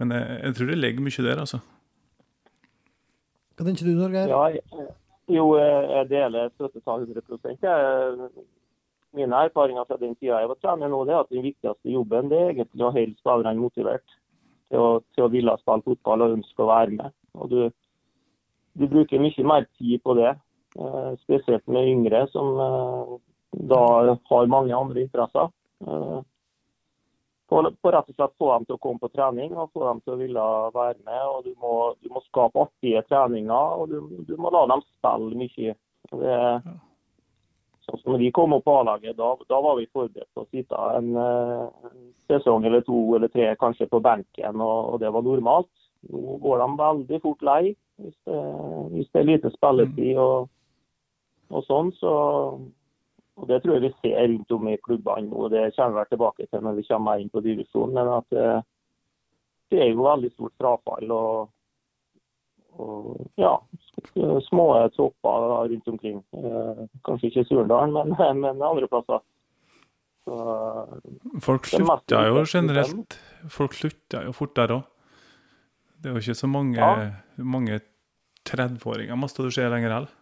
men 0.00 0.14
jeg, 0.16 0.38
jeg 0.46 0.54
tror 0.56 0.70
det 0.72 0.78
ligger 0.80 1.04
mye 1.04 1.26
der, 1.28 1.42
altså. 1.44 1.60
Hva 3.58 3.66
tenker 3.68 3.84
du, 3.86 3.92
Norge? 3.98 4.22
Ja, 4.32 4.88
jo, 5.36 5.44
jeg 5.60 6.08
deler 6.10 6.48
støttetall 6.56 7.04
100% 7.06 7.62
Jeg- 7.62 8.30
Mine 9.12 9.44
erfaringer 9.44 9.84
fra 9.84 9.98
den 10.00 10.14
tida 10.16 10.40
jeg 10.40 10.48
var 10.48 10.58
trener 10.62 10.88
nå, 10.88 11.02
det 11.04 11.12
er 11.12 11.20
at 11.20 11.32
den 11.32 11.44
viktigste 11.44 11.92
jobben 11.92 12.30
det 12.32 12.38
er 12.38 12.52
egentlig 12.54 12.86
å 12.86 12.92
holde 12.94 13.18
spillerne 13.20 13.60
motivert 13.60 14.14
til 14.72 14.80
å, 14.80 14.88
til 15.12 15.26
å 15.26 15.32
ville 15.32 15.56
spille 15.60 15.84
fotball 15.88 16.24
og 16.24 16.36
ønske 16.38 16.64
å 16.64 16.70
være 16.70 16.96
med. 16.96 17.14
Og 17.36 17.50
du, 17.52 17.58
du 18.80 18.86
bruker 18.88 19.20
mye 19.20 19.44
mer 19.48 19.66
tid 19.76 20.00
på 20.04 20.16
det, 20.16 20.32
eh, 20.80 21.10
spesielt 21.26 21.66
med 21.68 21.90
yngre 21.90 22.24
som 22.32 22.60
eh, 22.66 23.16
da 23.72 23.82
har 24.30 24.52
mange 24.52 24.76
andre 24.76 25.04
interesser. 25.04 25.52
Eh, 25.84 26.20
på, 27.52 27.60
på 27.84 27.92
rett 27.92 28.08
og 28.08 28.16
slett 28.16 28.38
få 28.40 28.48
dem 28.54 28.64
til 28.64 28.78
å 28.78 28.80
komme 28.80 29.02
på 29.02 29.10
trening 29.12 29.52
og 29.52 29.74
få 29.76 29.84
dem 29.90 30.00
til 30.00 30.14
å 30.14 30.20
ville 30.22 30.46
være 30.72 31.02
med. 31.04 31.20
og 31.34 31.44
Du 31.44 31.52
må, 31.60 31.74
du 32.00 32.08
må 32.14 32.24
skape 32.30 32.64
artige 32.64 33.04
treninger 33.10 33.76
og 33.76 33.92
du, 33.92 34.24
du 34.24 34.38
må 34.40 34.54
la 34.54 34.64
dem 34.72 34.80
spille 34.88 35.42
mye. 35.44 35.76
Det, 36.12 36.38
sånn 36.64 36.80
som 38.00 38.14
når 38.14 38.22
vi 38.22 38.32
kom 38.32 38.54
opp 38.56 38.64
på 38.64 38.74
A-laget, 38.80 39.16
da, 39.18 39.34
da 39.48 39.60
var 39.60 39.76
vi 39.78 39.88
forberedt 39.92 40.30
på 40.34 40.44
å 40.44 40.50
sitte 40.50 40.78
en, 40.96 41.12
eh, 41.18 41.88
en 41.90 42.02
sesong 42.30 42.64
eller 42.68 42.84
to 42.86 43.00
eller 43.16 43.32
tre 43.32 43.50
kanskje 43.60 43.88
på 43.90 44.00
benken, 44.04 44.60
og, 44.60 44.94
og 44.94 45.00
det 45.02 45.12
var 45.12 45.26
normalt. 45.26 45.70
Nå 46.10 46.36
går 46.42 46.62
de 46.62 46.68
veldig 46.80 47.22
fort 47.22 47.44
lei 47.46 47.62
hvis 48.02 48.16
det, 48.26 48.38
hvis 48.94 49.10
det 49.12 49.20
er 49.20 49.28
lite 49.28 49.52
spilletid 49.54 50.18
og, 50.18 50.48
og 51.52 51.66
sånn. 51.68 51.92
så 52.00 52.14
og 53.40 53.48
Det 53.48 53.62
tror 53.62 53.76
jeg 53.76 53.84
vi 53.86 53.92
ser 54.02 54.28
rundt 54.28 54.52
om 54.52 54.68
i 54.68 54.76
klubbene 54.84 55.30
nå. 55.30 55.48
Det 55.48 55.70
kommer 55.76 56.02
vi 56.02 56.10
tilbake 56.12 56.46
til 56.46 56.64
når 56.64 56.76
vi 56.78 56.86
kommer 56.88 57.20
inn 57.20 57.30
på 57.32 57.40
divisjonen. 57.44 57.94
Men 57.96 58.10
at 58.18 58.34
det, 58.34 58.48
det 59.72 59.80
er 59.80 59.88
jo 59.92 60.04
veldig 60.04 60.30
stort 60.34 60.52
frafall. 60.60 61.14
og 61.16 61.48
og 62.80 63.26
ja, 63.40 63.56
små 64.48 64.66
tropper 64.96 65.46
rundt 65.72 65.88
omkring. 65.88 66.22
Eh, 66.32 66.82
kanskje 67.04 67.28
ikke 67.28 67.44
Surndalen, 67.48 67.92
men, 67.92 68.40
men 68.44 68.62
andre 68.62 68.88
plasser. 68.88 69.20
Så, 70.24 70.38
Folk 71.42 71.66
slutta 71.66 72.20
jo 72.28 72.44
generelt 72.46 73.16
Folk 73.50 73.72
slutta 73.74 74.20
jo 74.22 74.32
fort 74.36 74.54
der 74.56 74.76
òg. 74.76 74.82
Det 75.98 76.10
er 76.10 76.14
jo 76.14 76.22
ikke 76.22 76.38
så 76.38 76.50
mange, 76.50 76.78
ja. 76.78 77.10
mange 77.38 77.80
30-åringer 78.48 79.18
masse 79.18 79.42
du 79.42 79.50
ser 79.54 79.70
lenger 79.70 79.90
heller. 79.94 80.14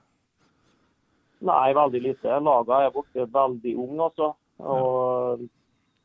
Nei, 1.41 1.71
veldig 1.77 2.03
lite. 2.05 2.41
Lagene 2.45 2.85
er 2.85 2.93
borte 2.93 3.25
veldig 3.33 3.73
unge, 3.81 4.09
altså. 4.11 4.33
Og 4.61 5.47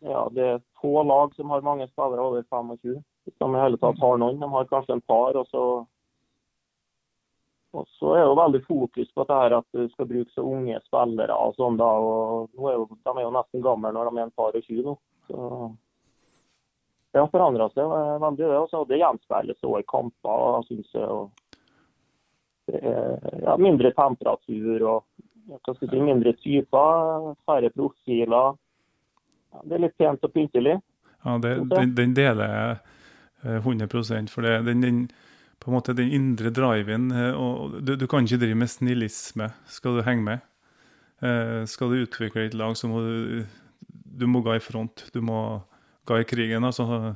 ja, 0.06 0.22
det 0.32 0.46
er 0.46 0.64
få 0.80 1.04
lag 1.04 1.36
som 1.36 1.52
har 1.52 1.66
mange 1.66 1.88
spillere 1.92 2.24
over 2.24 2.44
25. 2.52 3.02
Hvis 3.26 3.36
de 3.42 3.50
i 3.50 3.64
hele 3.64 3.80
tatt 3.82 4.00
har 4.00 4.22
noen. 4.22 4.40
De 4.40 4.50
har 4.54 4.72
kanskje 4.72 4.96
en 4.96 5.04
par. 5.10 5.36
og 5.36 5.48
så 5.52 5.64
og 7.76 7.88
så 8.00 8.14
er 8.16 8.24
jo 8.24 8.36
veldig 8.40 8.62
fokus 8.66 9.10
på 9.14 9.26
det 9.28 9.40
her 9.40 9.58
at 9.58 9.66
du 9.76 9.88
skal 9.92 10.08
bruke 10.10 10.32
så 10.34 10.46
unge 10.48 10.78
spillere. 10.86 11.36
og 11.36 11.58
sånn 11.60 11.80
da, 11.80 11.88
og 11.88 12.50
nå 12.56 12.70
er 12.70 12.78
jo, 12.78 12.86
De 12.96 13.14
er 13.16 13.26
jo 13.26 13.34
nesten 13.36 13.66
gamle 13.66 13.92
når 13.92 14.10
de 14.10 14.20
er 14.20 14.28
en 14.28 14.38
par 14.38 14.56
og 14.56 14.68
tjue 14.70 14.86
nå. 14.86 14.96
Så 15.28 15.40
det 17.16 17.22
har 17.24 17.32
forandra 17.32 17.70
seg 17.72 17.92
veldig. 18.24 18.44
Det 18.44 18.58
også. 18.60 18.84
Det 18.90 19.00
gjenspeiles 19.00 19.64
òg 19.64 19.80
i 19.80 19.88
kamper, 19.88 20.62
Synes 20.68 20.90
jeg. 20.94 21.08
og 21.08 21.32
det 22.66 22.82
er 22.82 23.44
ja, 23.46 23.56
mindre 23.62 23.92
temperatur 23.94 24.84
og 24.90 25.78
si, 25.78 26.00
mindre 26.02 26.34
typer, 26.42 27.36
færre 27.46 27.70
profiler. 27.70 28.58
Ja, 29.54 29.62
det 29.64 29.78
er 29.78 29.84
litt 29.86 29.98
pent 30.02 30.26
og 30.26 30.34
pyntelig. 30.34 30.80
Ja, 31.26 31.38
det, 31.42 31.54
den, 31.72 31.94
den, 31.98 32.16
deler 32.18 32.52
jeg 32.56 33.62
100 33.62 33.86
eh, 33.86 34.28
for 34.30 34.46
det, 34.46 34.58
den, 34.66 34.82
den, 34.82 35.00
på 35.66 35.72
en 35.72 35.80
måte 35.80 35.96
den 35.98 36.12
indre 36.14 36.52
driven 36.54 37.10
eh, 37.10 37.34
og 37.34 37.80
du, 37.82 37.96
du, 37.98 38.06
kan 38.06 38.28
ikke 38.28 38.38
drive 38.44 38.58
med 38.62 38.70
snillisme 38.70 39.48
skal 39.66 39.98
du 39.98 40.04
henge 40.06 40.22
med. 40.22 40.44
Eh, 41.26 41.64
skal 41.66 41.90
du 41.90 42.04
utvikle 42.04 42.46
et 42.46 42.54
lag, 42.54 42.76
så 42.78 42.90
må 42.92 43.02
du, 43.02 43.46
du 43.90 44.28
må 44.30 44.44
gå 44.46 44.54
i 44.54 44.62
front. 44.62 45.08
Du 45.16 45.24
må 45.26 45.40
gå 46.06 46.20
i 46.22 46.28
krigen. 46.30 46.68
altså 46.70 47.16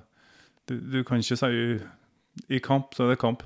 du, 0.66 0.80
du 0.82 1.04
kan 1.06 1.22
ikke 1.22 1.38
si 1.38 1.78
i 2.50 2.62
kamp, 2.64 2.96
så 2.98 3.06
er 3.06 3.14
det 3.14 3.22
kamp. 3.22 3.46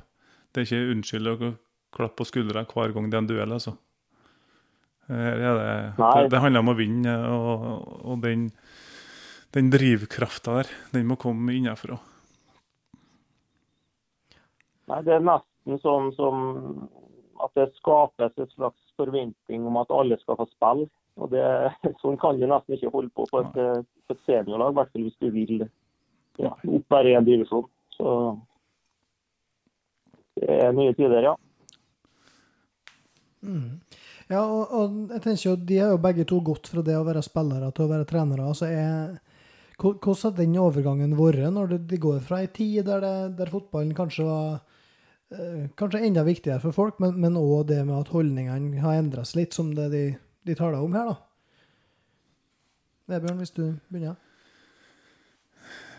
Det 0.53 0.63
er 0.63 0.69
ikke 0.69 0.95
unnskyld 0.95 1.31
å 1.33 1.51
klappe 1.93 2.21
på 2.21 2.29
skuldra 2.29 2.63
hver 2.69 2.95
gang 2.95 3.09
det 3.09 3.19
er 3.19 3.25
en 3.25 3.29
duell, 3.29 3.57
altså. 3.57 3.75
Det, 5.03 5.19
det, 5.35 6.29
det, 6.31 6.39
handler 6.39 6.63
om 6.63 6.71
å 6.71 6.77
vinne, 6.79 7.13
og, 7.27 7.63
og 8.07 8.21
den, 8.23 8.47
den 9.51 9.71
drivkrafta 9.73 10.61
der, 10.61 10.71
den 10.95 11.09
må 11.09 11.19
komme 11.19 11.57
innenfra. 11.57 11.99
Nei, 14.91 14.99
Det 15.05 15.15
er 15.15 15.23
nesten 15.23 15.79
sånn 15.83 16.11
som 16.17 16.43
at 17.43 17.53
det 17.57 17.71
skapes 17.79 18.35
et 18.39 18.51
slags 18.55 18.79
forventning 18.99 19.65
om 19.67 19.79
at 19.81 19.91
alle 19.91 20.17
skal 20.21 20.37
få 20.39 20.47
spille. 20.51 20.89
Og 21.21 21.29
det, 21.33 21.43
Sånn 22.01 22.17
kan 22.21 22.39
du 22.39 22.47
nesten 22.49 22.77
ikke 22.77 22.93
holde 22.93 23.13
på 23.15 23.27
på 23.29 23.43
et, 23.43 23.85
på 24.07 24.15
et 24.15 24.25
seniorlag, 24.27 24.73
i 24.73 24.79
hvert 24.79 24.93
fall 24.93 25.07
hvis 25.07 25.21
du 25.21 25.29
vil 25.33 25.55
ja, 26.41 26.51
opp 26.51 26.87
bare 26.89 27.13
én 27.17 27.27
divisjon. 27.27 27.67
Så 27.93 28.13
det 30.41 30.49
er 30.49 30.73
nye 30.73 30.93
tider, 30.97 31.29
ja. 31.29 31.35
Mm. 33.43 33.81
Ja, 34.31 34.41
og, 34.41 34.71
og, 34.71 34.93
jeg 35.11 35.19
tenker 35.25 35.43
jo 35.49 35.53
De 35.59 35.77
har 35.81 35.89
jo 35.91 35.99
begge 35.99 36.23
to 36.23 36.37
gått 36.47 36.69
fra 36.71 36.79
det 36.85 36.95
å 36.95 37.03
være 37.03 37.21
spillere 37.25 37.73
til 37.75 37.85
å 37.85 37.91
være 37.91 38.07
trenere. 38.07 38.45
altså 38.47 38.69
er 38.71 39.17
hvordan 39.83 40.15
har 40.21 40.35
den 40.37 40.53
overgangen 40.61 41.15
vært, 41.17 41.49
når 41.51 41.73
de 41.89 41.97
går 41.99 42.21
fra 42.23 42.39
ei 42.43 42.47
tid 42.47 42.85
der, 42.87 43.01
det, 43.01 43.37
der, 43.37 43.49
fotballen 43.51 43.93
kanskje 43.97 44.23
var 44.23 44.61
kanskje 45.79 46.03
enda 46.07 46.23
viktigere 46.27 46.61
for 46.63 46.75
folk, 46.75 46.99
men 46.99 47.39
òg 47.39 47.67
det 47.71 47.81
med 47.87 47.95
at 47.99 48.11
holdningene 48.13 48.81
har 48.83 48.99
endra 48.99 49.25
seg 49.25 49.43
litt, 49.43 49.57
som 49.57 49.71
det 49.77 49.89
de, 49.93 50.03
de 50.47 50.55
taler 50.57 50.81
om 50.83 50.93
her, 50.97 51.13
da? 51.13 51.15
Vebjørn, 53.13 53.41
hvis 53.41 53.55
du 53.55 53.65
begynner? 53.91 54.19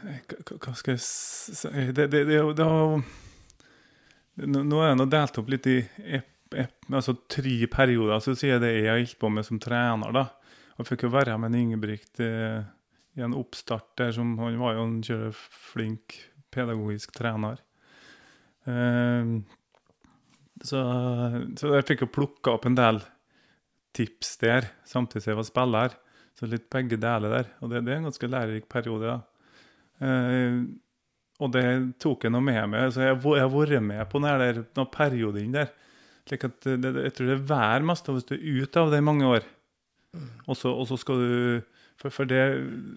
Hva 0.05 0.75
skal 0.77 0.95
jeg 0.95 1.03
si 1.05 1.69
Det, 1.97 2.07
det, 2.13 2.25
det, 2.29 2.65
har 2.65 3.03
Nå 4.45 4.81
er 4.85 4.97
det 5.01 5.11
delt 5.13 5.41
opp 5.41 5.53
litt 5.53 5.69
i 5.71 5.79
altså 6.55 7.17
tre 7.31 7.67
perioder 7.71 8.21
så 8.23 8.35
sier 8.37 8.57
jeg 8.57 8.63
det 8.63 8.73
jeg 8.77 8.89
har 8.89 9.01
holdt 9.01 9.19
på 9.19 9.31
med 9.33 9.47
som 9.47 9.59
trener. 9.63 10.13
da. 10.15 10.25
Jeg 10.79 10.89
fikk 10.91 11.07
jo 11.07 11.15
være 11.15 11.37
med 11.41 11.57
Ingebrigt 11.59 12.21
eh, 12.23 12.63
i 13.19 13.23
en 13.25 13.35
oppstart 13.35 13.97
der 13.99 14.13
som 14.15 14.37
Han 14.39 14.59
var 14.61 14.77
jo 14.77 14.85
en 14.87 15.33
flink 15.35 16.19
pedagogisk 16.55 17.15
trener. 17.15 17.59
Eh, 18.71 19.35
så, 20.65 20.81
så, 21.59 21.75
jeg 21.75 21.89
fikk 21.91 22.07
jo 22.07 22.15
plukka 22.15 22.55
opp 22.55 22.69
en 22.69 22.79
del 22.79 23.03
tips 23.95 24.39
der, 24.43 24.71
samtidig 24.89 25.25
som 25.25 25.35
jeg 25.35 25.41
var 25.43 25.51
spiller. 25.51 25.99
Så 26.35 26.49
litt 26.51 26.67
begge 26.73 26.99
deler 26.99 27.31
der. 27.31 27.53
Og 27.63 27.71
det, 27.71 27.85
det 27.87 27.95
er 27.95 28.01
en 28.01 28.09
ganske 28.09 28.31
lærerik 28.31 28.67
periode. 28.71 29.13
da. 29.13 29.53
Eh, 30.03 30.63
og 31.43 31.51
det 31.55 31.67
tok 32.03 32.27
jeg 32.27 32.35
noe 32.35 32.45
med 32.47 32.61
meg. 32.71 32.91
Så 32.95 33.05
jeg, 33.05 33.19
jeg 33.19 33.45
har 33.45 33.53
vært 33.53 33.83
med 33.83 34.05
på 34.11 34.23
den 34.23 34.93
perioden 34.95 35.55
der 35.55 35.73
slik 36.25 36.47
at 36.49 36.65
det, 36.65 36.93
jeg 37.05 37.15
tror 37.17 37.29
det 37.29 37.37
er 37.37 37.47
hver 37.51 37.87
mest 37.87 38.09
hvis 38.09 38.29
du 38.29 38.35
er 38.37 38.65
ute 38.65 38.81
av 38.81 38.93
det 38.93 39.01
i 39.01 39.05
mange 39.05 39.29
år. 39.29 39.47
Og 40.49 40.57
så 40.57 40.99
skal 41.01 41.21
du 41.21 41.35
for, 41.99 42.11
for, 42.11 42.27
det, 42.27 42.41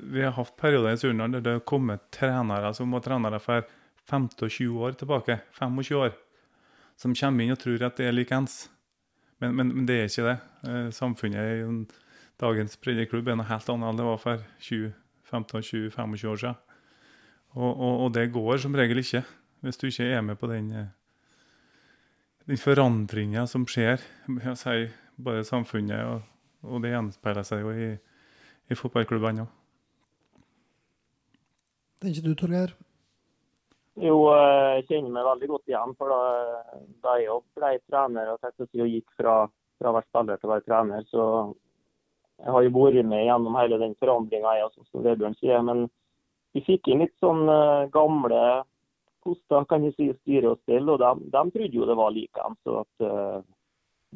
Vi 0.10 0.24
har 0.24 0.34
hatt 0.34 0.56
perioder 0.58 0.94
i 0.94 1.00
Surnadal 1.02 1.38
der 1.38 1.44
det 1.46 1.56
har 1.60 1.66
kommet 1.70 2.08
trenere 2.14 2.74
som 2.78 2.94
var 2.94 3.04
trenere 3.06 3.40
for 3.42 3.66
25 4.08 4.78
år 4.82 4.98
tilbake. 5.00 5.40
25 5.60 6.00
år. 6.00 6.16
Som 6.98 7.16
kommer 7.16 7.44
inn 7.44 7.54
og 7.54 7.62
tror 7.62 7.84
at 7.86 8.00
det 8.00 8.08
er 8.08 8.16
likeens. 8.16 8.68
Men, 9.40 9.56
men, 9.56 9.74
men, 9.76 9.86
det 9.86 9.98
er 10.00 10.10
ikke 10.10 10.28
det. 10.28 10.38
Eh, 10.70 10.90
samfunnet 10.96 11.38
i 11.38 11.66
dagens 12.42 12.78
breddeklubb 12.82 13.28
er 13.30 13.38
noe 13.38 13.50
helt 13.50 13.70
annet 13.70 13.92
enn 13.92 14.00
det 14.00 14.08
var 14.08 14.22
for 14.22 14.46
15-20-25 15.30 16.32
år 16.32 16.42
siden. 16.42 16.64
Og, 17.58 17.70
og, 17.72 17.94
og, 18.06 18.08
det 18.14 18.32
går 18.34 18.58
som 18.62 18.76
regel 18.78 19.02
ikke, 19.02 19.24
hvis 19.66 19.80
du 19.82 19.88
ikke 19.88 20.10
er 20.14 20.24
med 20.26 20.38
på 20.38 20.50
den 20.52 20.72
eh, 20.74 20.90
den 22.48 22.60
forandringa 22.60 23.44
som 23.50 23.66
skjer 23.68 24.00
si, 24.00 24.56
sier 24.62 24.90
bare 25.20 25.44
samfunnet, 25.48 26.00
og, 26.08 26.28
og, 26.64 26.82
det 26.84 26.94
gjenspeiler 26.94 27.48
seg 27.48 27.64
jo 27.66 27.74
i, 27.74 27.90
i 28.72 28.78
fotballklubbene 28.78 29.44
òg. 29.44 29.54
Tenker 32.04 32.24
du, 32.24 32.36
Torgeir? 32.38 32.76
Jo, 33.98 34.18
jeg 34.30 34.84
kjenner 34.92 35.14
meg 35.14 35.26
veldig 35.26 35.48
godt 35.54 35.72
igjen. 35.72 35.94
for 35.98 36.14
Da, 36.14 36.20
da 37.06 37.16
jeg 37.22 37.40
ble 37.58 37.72
trener 37.90 38.34
og, 38.34 38.50
og 38.62 38.92
gikk 38.94 39.08
fra, 39.18 39.38
å 39.82 39.94
være 39.96 40.10
spiller 40.10 40.38
til 40.38 40.50
å 40.50 40.54
være 40.54 40.66
trener, 40.68 41.08
så 41.10 41.24
jeg 42.38 42.54
har 42.54 42.66
jo 42.68 42.74
vært 42.76 43.10
med 43.10 43.26
gjennom 43.26 43.58
hele 43.58 43.80
den 43.82 43.96
forandringa, 43.98 44.56
som 44.76 45.06
Vebjørn 45.06 45.38
sier. 45.40 45.64
Men 45.66 45.88
vi 46.54 46.62
fikk 46.66 46.92
inn 46.92 47.02
litt 47.02 47.16
sånn 47.24 47.48
uh, 47.50 47.90
gamle 47.94 48.42
koster 49.26 49.66
kan 49.68 49.84
jeg 49.84 49.96
si, 49.98 50.08
styre 50.22 50.54
og 50.54 50.62
stille, 50.64 50.94
og 50.94 51.02
de, 51.02 51.30
de 51.34 51.44
trodde 51.56 51.80
jo 51.80 51.88
det 51.90 51.98
var 51.98 52.14
likeens. 52.16 52.60
Så 52.64 52.84
at 52.84 53.06
uh, 53.08 53.42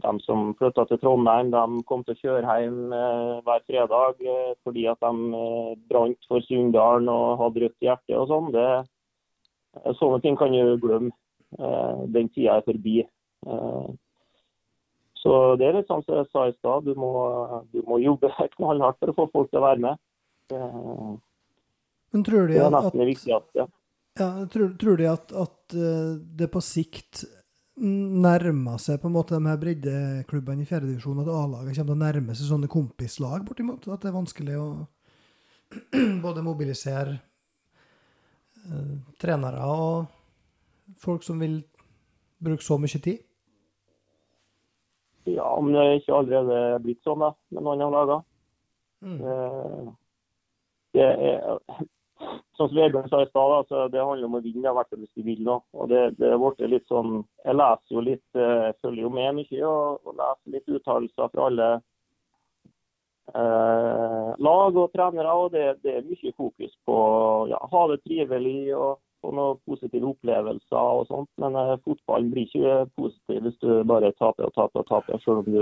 de 0.06 0.14
som 0.24 0.54
flytta 0.60 0.86
til 0.88 1.02
Trondheim, 1.02 1.52
de 1.52 1.84
kom 1.90 2.06
til 2.06 2.16
å 2.16 2.22
kjøre 2.22 2.58
hjem 2.62 2.94
uh, 2.94 3.42
hver 3.48 3.66
fredag 3.66 4.22
uh, 4.22 4.54
fordi 4.62 4.86
at 4.94 5.02
de 5.04 5.44
brant 5.90 6.30
for 6.30 6.46
Sunndalen 6.48 7.12
og 7.12 7.42
hadde 7.42 7.66
rødt 7.66 7.88
hjerte 7.90 8.22
og 8.22 8.30
sånn. 8.32 8.52
Sånne 10.00 10.22
ting 10.24 10.38
kan 10.40 10.54
du 10.54 10.78
glemme. 10.82 11.12
Den 12.12 12.30
tida 12.32 12.60
er 12.60 12.66
forbi. 12.68 13.02
Så 15.22 15.34
det 15.60 15.68
er 15.68 15.76
litt 15.78 15.90
sånn 15.92 16.04
som 16.06 16.18
jeg 16.18 16.30
sa 16.32 16.46
i 16.50 16.54
stad, 16.56 16.88
du, 16.88 16.96
du, 16.96 17.82
må 17.88 18.00
jobbe 18.02 18.32
knallhardt 18.56 19.00
for 19.02 19.12
å 19.12 19.18
få 19.20 19.28
folk 19.36 19.52
til 19.52 19.62
å 19.62 19.66
være 19.68 19.84
med. 19.84 20.02
Men 22.12 22.26
tror 22.28 22.50
de 22.50 22.58
det 22.58 22.64
er 22.66 22.74
nesten 22.74 23.04
det 23.04 23.10
viktigste. 23.12 23.68
Ja, 24.20 24.30
tror, 24.52 24.74
tror 24.80 24.98
de 25.00 25.08
at, 25.08 25.32
at, 25.32 25.76
eh, 25.78 26.18
det 26.36 26.50
på 26.52 26.60
sikt 26.64 27.24
nærmer 27.82 28.82
seg 28.82 29.00
på 29.02 29.08
en 29.08 29.16
måte 29.16 29.38
de 29.38 29.48
her 29.48 29.60
breddeklubbene 29.62 30.66
i 30.66 30.68
fjerdedivisjon, 30.70 31.22
at 31.24 31.32
A-laget 31.32 31.78
kommer 31.78 31.94
til 31.94 31.96
å 31.96 32.02
nærme 32.02 32.36
seg 32.36 32.50
sånne 32.50 32.70
kompislag, 32.72 33.46
bortimot? 33.48 33.88
At 33.88 34.04
det 34.04 34.12
er 34.12 34.18
vanskelig 34.18 34.58
å 34.60 34.68
både 36.26 36.44
mobilisere 36.46 37.16
trenere 39.22 39.68
og 39.68 40.06
folk 41.02 41.24
som 41.24 41.40
vil 41.42 41.62
bruke 42.42 42.66
så 42.66 42.78
mye 42.82 43.02
tid? 43.02 43.22
Ja, 45.30 45.46
om 45.54 45.70
det 45.74 46.02
ikke 46.02 46.18
allerede 46.18 46.60
er 46.74 46.84
blitt 46.84 47.02
sånn 47.06 47.22
da, 47.22 47.32
med 47.54 47.66
noen 47.66 47.84
av 47.86 47.92
lagene. 47.94 48.22
Mm. 49.02 49.20
Uh, 49.22 49.92
det 50.98 51.08
er, 51.08 51.60
Sånn 52.58 52.70
som 52.70 52.78
Vebjørn 52.78 53.08
sa 53.10 53.22
i 53.24 53.30
stad, 53.32 53.52
altså, 53.56 53.86
det 53.90 54.02
handler 54.04 54.28
om 54.28 54.36
å 54.38 54.42
vinne, 54.44 54.70
i 54.70 54.74
hvert 54.78 54.90
fall 54.92 55.00
hvis 55.02 55.14
du 55.18 55.24
vil. 55.26 55.40
nå. 55.46 55.56
Og 55.74 55.88
det, 55.90 56.02
det 56.20 56.36
ble 56.38 56.68
litt 56.70 56.86
sånn, 56.92 57.24
Jeg 57.46 57.58
leser 57.58 57.96
jo 57.96 58.04
litt, 58.06 58.28
jeg 58.38 58.68
eh, 58.68 58.76
følger 58.84 59.08
jo 59.08 59.14
med 59.16 59.40
mye 59.40 59.62
og, 59.66 60.04
og 60.06 60.20
leser 60.20 60.56
litt 60.56 60.76
uttalelser 60.78 61.32
fra 61.34 61.48
alle 61.48 61.70
eh, 63.30 64.32
lag 64.38 64.78
og 64.78 64.92
trenere. 64.96 65.32
og 65.34 65.52
det, 65.52 65.66
det, 65.84 65.96
er 65.98 66.10
mye 66.10 66.34
fokus 66.38 66.74
på 66.86 66.98
ja, 67.52 67.62
ha 67.72 67.86
det 67.92 68.02
trivelig 68.04 68.76
og 68.76 69.00
få 69.22 69.34
noen 69.38 69.62
positive 69.70 70.12
opplevelser 70.14 70.98
og 70.98 71.08
sånt. 71.10 71.30
Men 71.42 71.56
eh, 71.60 71.78
fotball 71.86 72.28
blir 72.32 72.50
ikke 72.50 72.84
positiv 72.98 73.48
hvis 73.48 73.62
du 73.64 73.72
bare 73.88 74.14
taper 74.18 74.50
og 74.50 74.56
taper 74.58 74.84
og 74.84 74.90
taper. 74.90 75.24
Selv 75.24 75.44
om 75.44 75.50
du 75.50 75.62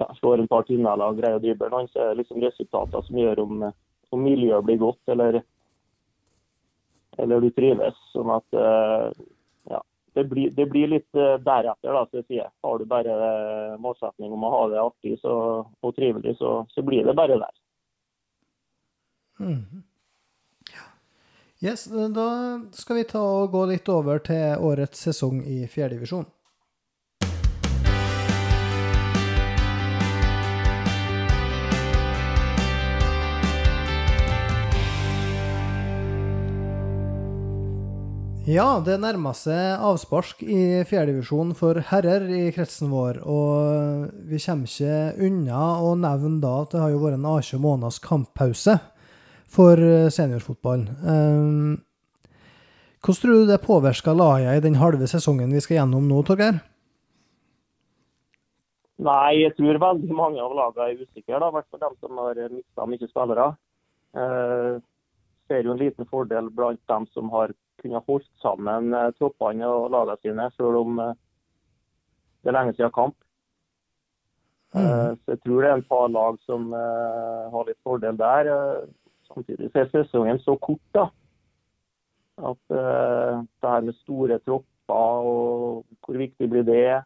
ja, 0.00 0.08
slår 0.20 0.42
en 0.42 0.50
par 0.50 0.66
tunneler 0.68 1.06
og 1.06 1.20
greier 1.20 1.40
å 1.40 1.44
drible 1.44 1.70
noen. 1.72 1.90
så 1.92 2.02
er 2.02 2.12
det 2.12 2.22
liksom 2.22 2.44
resultater 2.44 3.06
som 3.06 3.20
gjør 3.20 3.44
om, 3.44 3.66
om 4.10 4.24
miljøet 4.24 4.64
blir 4.64 4.80
godt 4.80 5.12
eller, 5.12 5.42
eller 7.18 7.44
du 7.44 7.50
trives. 7.56 7.98
Sånn 8.14 8.32
at 8.32 8.56
eh, 8.56 9.10
det 10.14 10.24
blir, 10.30 10.50
det 10.50 10.66
blir 10.66 10.90
litt 10.90 11.18
eh, 11.18 11.36
deretter, 11.44 11.92
da, 11.92 12.04
skal 12.06 12.22
jeg 12.22 12.26
si. 12.28 12.40
Har 12.66 12.78
du 12.78 12.86
bare 12.90 13.14
eh, 13.26 13.76
målsetning 13.82 14.32
om 14.34 14.46
å 14.46 14.54
ha 14.54 14.64
det 14.72 14.82
artig 14.82 15.18
så, 15.22 15.36
og 15.66 15.94
trivelig, 15.96 16.36
så, 16.40 16.60
så 16.74 16.84
blir 16.86 17.06
det 17.06 17.16
bare 17.18 17.38
der. 17.40 17.54
Mm. 19.40 19.84
Yes, 21.60 21.84
da 22.14 22.28
skal 22.72 22.96
vi 22.96 23.08
ta 23.08 23.20
og 23.20 23.50
gå 23.52 23.66
litt 23.68 23.88
over 23.92 24.20
til 24.24 24.62
årets 24.64 25.02
sesong 25.10 25.42
i 25.44 25.66
fjerdedivisjon. 25.68 26.24
Ja, 38.50 38.80
det 38.82 38.96
nærmer 38.98 39.34
seg 39.36 39.82
avspark 39.84 40.40
i 40.42 40.80
fjerdedivisjon 40.88 41.52
for 41.54 41.78
herrer 41.86 42.24
i 42.34 42.48
kretsen 42.50 42.88
vår. 42.90 43.20
Og 43.22 44.08
vi 44.26 44.40
kommer 44.42 44.66
ikke 44.66 45.26
unna 45.28 45.60
å 45.84 45.92
nevne 45.94 46.40
da 46.42 46.56
at 46.64 46.74
det 46.74 46.80
har 46.82 46.90
jo 46.90 47.02
vært 47.04 47.20
en 47.20 47.28
18 47.28 47.62
måneders 47.62 48.00
kamppause 48.02 48.74
for 49.54 49.84
seniorfotballen. 50.16 50.88
Um, 51.04 51.78
hvordan 53.04 53.20
tror 53.20 53.38
du 53.38 53.52
det 53.52 53.60
påvirker 53.68 54.18
laget 54.18 54.58
i 54.58 54.66
den 54.66 54.80
halve 54.82 55.06
sesongen 55.12 55.54
vi 55.54 55.62
skal 55.62 55.82
gjennom 55.82 56.10
nå, 56.10 56.18
Torgeir? 56.26 56.58
Nei, 58.98 59.44
jeg 59.44 59.54
tror 59.60 59.78
veldig 59.86 60.14
mange 60.16 60.42
av 60.42 60.58
lagene 60.58 60.90
er 60.90 61.06
usikre, 61.06 61.38
i 61.38 61.54
hvert 61.54 61.70
fall 61.70 61.86
de 61.86 61.94
som 62.02 62.18
har 62.24 62.44
mista 62.50 62.90
mye 62.90 63.14
spillere. 63.14 63.50
Uh, 64.10 64.82
ser 65.46 65.66
jo 65.66 65.76
en 65.76 65.84
liten 65.86 66.10
fordel 66.10 66.50
blant 66.50 66.82
dem 66.90 67.06
som 67.14 67.30
har 67.30 67.54
kunnet 67.82 68.06
holdt 68.06 68.28
sammen 68.42 68.94
eh, 68.94 69.10
troppene 69.18 69.66
og 69.68 69.90
lagene 69.94 70.20
sine, 70.22 70.46
selv 70.56 70.84
om 70.84 71.02
eh, 71.02 71.18
det 72.40 72.52
er 72.52 72.56
lenge 72.56 72.76
siden 72.76 72.94
kamp. 72.96 73.16
Eh, 73.16 73.28
Mm. 74.70 75.16
Så 75.18 75.34
jeg 75.34 75.40
tror 75.42 75.62
det 75.62 75.68
er 75.70 75.78
en 75.78 75.88
par 75.90 76.08
lag 76.08 76.36
som 76.46 76.72
eh, 76.74 77.46
har 77.50 77.64
litt 77.66 77.78
fordel 77.82 78.16
der. 78.18 78.46
Eh, 78.46 78.84
samtidig 79.26 79.70
så 79.72 79.82
er 79.82 79.90
sesongen 79.90 80.38
så 80.44 80.56
kort, 80.62 80.84
da. 80.94 81.08
At 82.38 82.74
eh, 82.74 83.40
det 83.60 83.72
her 83.72 83.86
med 83.88 83.98
store 84.00 84.38
tropper 84.46 85.26
og 85.26 85.84
hvor 86.06 86.18
viktig 86.18 86.48
blir 86.50 86.62
det? 86.66 87.02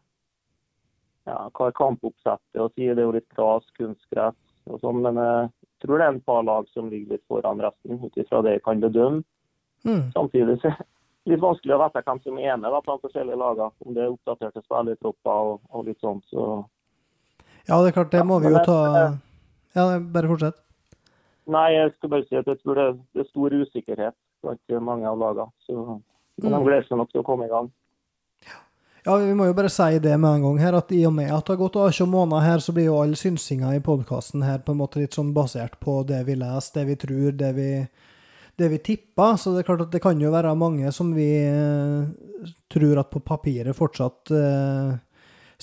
Ja, 1.25 1.37
hva 1.57 1.69
er 1.71 1.77
kampoppsettet 1.77 2.61
å 2.61 2.69
si? 2.75 2.87
Det 2.87 3.01
er 3.01 3.09
jo 3.09 3.17
litt 3.17 3.33
gras, 3.33 3.65
kunstgress 3.79 4.37
og 4.69 4.81
sånn. 4.85 5.01
Men 5.05 5.21
eh, 5.21 5.49
jeg 5.65 5.87
tror 5.87 6.01
det 6.01 6.07
er 6.07 6.15
en 6.15 6.27
par 6.29 6.45
lag 6.45 6.69
som 6.73 6.93
ligger 6.93 7.17
litt 7.17 7.25
foran 7.33 7.65
resten, 7.65 8.01
ut 8.05 8.21
ifra 8.21 8.45
det 8.45 8.59
jeg 8.59 8.65
kan 8.69 8.85
bedømme. 8.85 9.25
Mm. 9.85 10.11
Samtidig 10.17 10.59
så 10.63 10.71
det 10.75 11.33
litt 11.33 11.41
vanskelig 11.41 11.75
å 11.77 11.81
vite 11.85 12.03
hvem 12.05 12.19
som 12.25 12.39
er 12.39 12.57
med 12.61 12.71
da, 12.73 12.81
blant 12.85 13.03
forskjellige 13.05 13.37
lagene. 13.41 13.71
Om 13.87 13.95
det 13.97 14.03
er 14.05 14.13
oppdaterte 14.13 14.63
spillertropper 14.65 15.51
og, 15.53 15.61
og 15.73 15.87
litt 15.89 16.01
sånt. 16.05 16.25
Så 16.33 16.65
Ja, 17.69 17.79
det 17.81 17.89
er 17.93 17.97
klart, 17.97 18.11
det 18.13 18.25
må 18.29 18.41
vi 18.45 18.53
jo 18.53 18.61
ta 18.65 18.81
Ja, 19.75 19.87
bare 19.99 20.29
fortsett. 20.29 20.61
nei, 21.47 21.71
jeg 21.75 21.93
skal 21.97 22.11
bare 22.11 22.27
si 22.29 22.37
at 22.37 22.47
jeg 22.47 22.61
tror 22.63 22.75
det, 22.81 22.89
er 23.21 23.25
stor 23.31 23.51
usikkerhet 23.51 24.15
blant 24.45 24.83
mange 24.85 25.09
av 25.09 25.19
lagene. 25.19 25.51
Så 25.67 26.01
men 26.43 26.51
de 26.51 26.57
Mm. 26.59 26.65
gleder 26.67 26.87
seg 26.89 26.99
nok 26.99 27.11
til 27.13 27.21
å 27.23 27.25
komme 27.25 27.45
i 27.47 27.49
gang. 27.49 27.71
Ja, 29.07 29.17
vi 29.21 29.35
må 29.37 29.45
jo 29.47 29.53
bare 29.55 29.69
si 29.69 29.99
det 29.99 30.19
med 30.19 30.31
en 30.39 30.43
gang 30.43 30.59
her, 30.59 30.75
at 30.79 30.91
i 30.93 31.05
og 31.07 31.13
med 31.13 31.31
at 31.31 31.45
det 31.45 31.59
har 31.59 31.69
gått 31.69 31.77
18 31.77 32.09
måneder 32.09 32.41
her, 32.43 32.59
så 32.59 32.73
blir 32.73 32.87
jo 32.87 33.03
all 33.03 33.13
synsinga 33.15 33.75
i 33.77 33.81
podkasten 33.85 34.43
her 34.43 34.59
på 34.65 34.73
en 34.73 34.79
måte 34.81 34.97
litt 34.97 35.13
sånn 35.13 35.35
basert 35.37 35.77
på 35.79 35.99
det 36.09 36.23
vi 36.25 36.35
leser, 36.41 36.73
det 36.81 36.87
vi 36.89 36.97
tror, 36.97 37.33
det 37.37 37.51
vi, 37.55 37.69
det 38.61 38.71
vi 38.73 38.81
tipper. 38.91 39.39
Så 39.41 39.55
det 39.55 39.63
er 39.63 39.69
klart 39.71 39.87
at 39.87 39.95
det 39.95 40.03
kan 40.05 40.21
jo 40.21 40.33
være 40.35 40.55
mange 40.59 40.93
som 40.95 41.13
vi 41.17 41.31
eh, 41.45 42.53
tror 42.73 43.03
at 43.03 43.13
på 43.13 43.23
papiret 43.25 43.77
fortsatt 43.77 44.35
eh, 44.35 44.95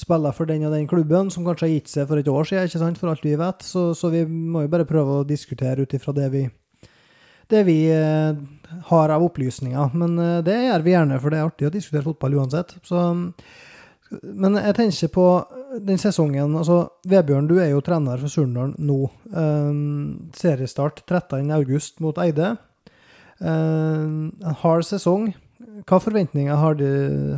spiller 0.01 0.33
for 0.35 0.49
den 0.49 0.65
og 0.65 0.73
den 0.75 0.87
klubben, 0.89 1.29
som 1.31 1.45
kanskje 1.45 1.67
har 1.67 1.75
gitt 1.75 1.91
seg 1.91 2.07
for 2.09 2.21
et 2.21 2.31
år 2.31 2.47
siden, 2.47 2.69
ikke 2.69 2.81
sant, 2.81 2.99
for 3.01 3.11
alt 3.11 3.27
vi 3.27 3.37
vet. 3.39 3.67
Så, 3.67 3.91
så 3.97 4.11
vi 4.13 4.25
må 4.25 4.65
jo 4.65 4.71
bare 4.71 4.89
prøve 4.89 5.19
å 5.19 5.27
diskutere 5.27 5.85
ut 5.85 5.97
ifra 5.97 6.15
det 6.15 6.31
vi 6.33 6.47
det 7.51 7.63
vi 7.67 7.91
eh, 7.91 8.35
har 8.87 9.09
av 9.09 9.23
opplysninger. 9.25 9.91
Men 9.93 10.19
eh, 10.19 10.39
det 10.45 10.57
gjør 10.67 10.85
vi 10.85 10.95
gjerne, 10.95 11.19
for 11.19 11.33
det 11.33 11.41
er 11.41 11.49
artig 11.49 11.67
å 11.67 11.73
diskutere 11.73 12.07
fotball 12.07 12.37
uansett. 12.39 12.77
Så, 12.87 13.01
men 14.21 14.59
jeg 14.59 14.77
tenker 14.77 15.11
på 15.13 15.27
den 15.87 15.99
sesongen 16.01 16.57
altså 16.59 16.81
Vebjørn, 17.07 17.47
du 17.47 17.57
er 17.63 17.71
jo 17.71 17.83
trener 17.85 18.19
for 18.19 18.31
Surndalen 18.31 18.75
nå. 18.83 19.05
Um, 19.31 20.31
seriestart 20.35 21.05
13.8 21.07 22.03
mot 22.03 22.19
Eide. 22.19 22.55
Um, 23.41 24.31
en 24.45 24.57
hard 24.61 24.85
sesong. 24.85 25.31
Hva 25.89 25.97
forventninger 26.01 26.57
har 26.57 26.77
du, 26.77 26.89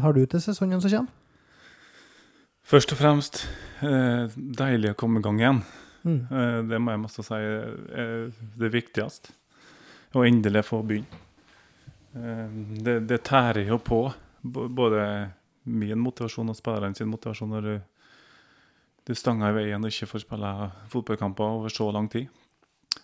har 0.03 0.15
du 0.15 0.25
til 0.27 0.41
sesongen 0.43 0.81
som 0.83 0.91
kommer? 0.91 1.19
Først 2.63 2.93
og 2.95 2.99
fremst 2.99 3.41
eh, 3.83 4.31
deilig 4.35 4.93
å 4.93 4.97
komme 4.99 5.19
i 5.19 5.23
gang 5.23 5.39
igjen. 5.41 5.61
Mm. 6.03 6.19
Eh, 6.31 6.59
det 6.69 6.79
må 6.79 6.93
jeg 6.93 7.01
måtte 7.01 7.25
si 7.25 7.39
er 7.39 8.29
det 8.59 8.69
viktigste. 8.71 9.33
Å 10.15 10.23
endelig 10.23 10.63
få 10.67 10.79
begynne. 10.87 11.19
Eh, 12.15 12.45
det, 12.87 13.01
det 13.09 13.23
tærer 13.27 13.67
jo 13.67 13.79
på 13.83 14.05
både 14.43 15.03
min 15.63 15.99
motivasjon 15.99 16.51
og 16.51 16.57
spillerne 16.59 16.95
sin 16.95 17.11
motivasjon 17.11 17.51
når 17.51 17.67
du, 17.67 17.75
du 19.07 19.13
stanger 19.15 19.51
i 19.51 19.59
veien 19.59 19.83
og 19.83 19.91
ikke 19.91 20.11
får 20.13 20.25
spille 20.25 20.53
fotballkamper 20.91 21.59
over 21.59 21.73
så 21.73 21.89
lang 21.95 22.07
tid. 22.11 22.31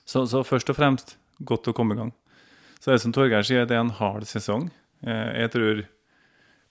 Så, 0.04 0.26
så 0.28 0.44
først 0.48 0.72
og 0.72 0.80
fremst 0.80 1.18
godt 1.40 1.72
å 1.72 1.76
komme 1.76 1.96
i 1.96 2.00
gang. 2.00 2.16
Så 2.80 2.92
er 2.92 2.96
det 2.98 3.04
som 3.04 3.14
Torgeir 3.16 3.44
sier, 3.44 3.66
det 3.68 3.76
er 3.76 3.84
en 3.84 3.96
hard 4.00 4.24
sesong. 4.30 4.70
Eh, 5.04 5.32
jeg 5.44 5.52
tror 5.56 5.82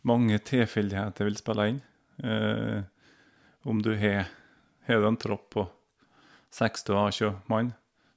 mange 0.09 0.39
tilfeldigheter 0.41 1.29
vil 1.29 1.37
spille 1.37 1.67
inn. 1.73 1.81
Eh, 2.25 2.83
om 3.69 3.83
du 3.85 3.93
har 4.01 4.29
har 4.89 5.03
du 5.03 5.07
en 5.07 5.19
tropp 5.21 5.51
på 5.53 5.67
60-20 6.57 7.35
mann, 7.53 7.75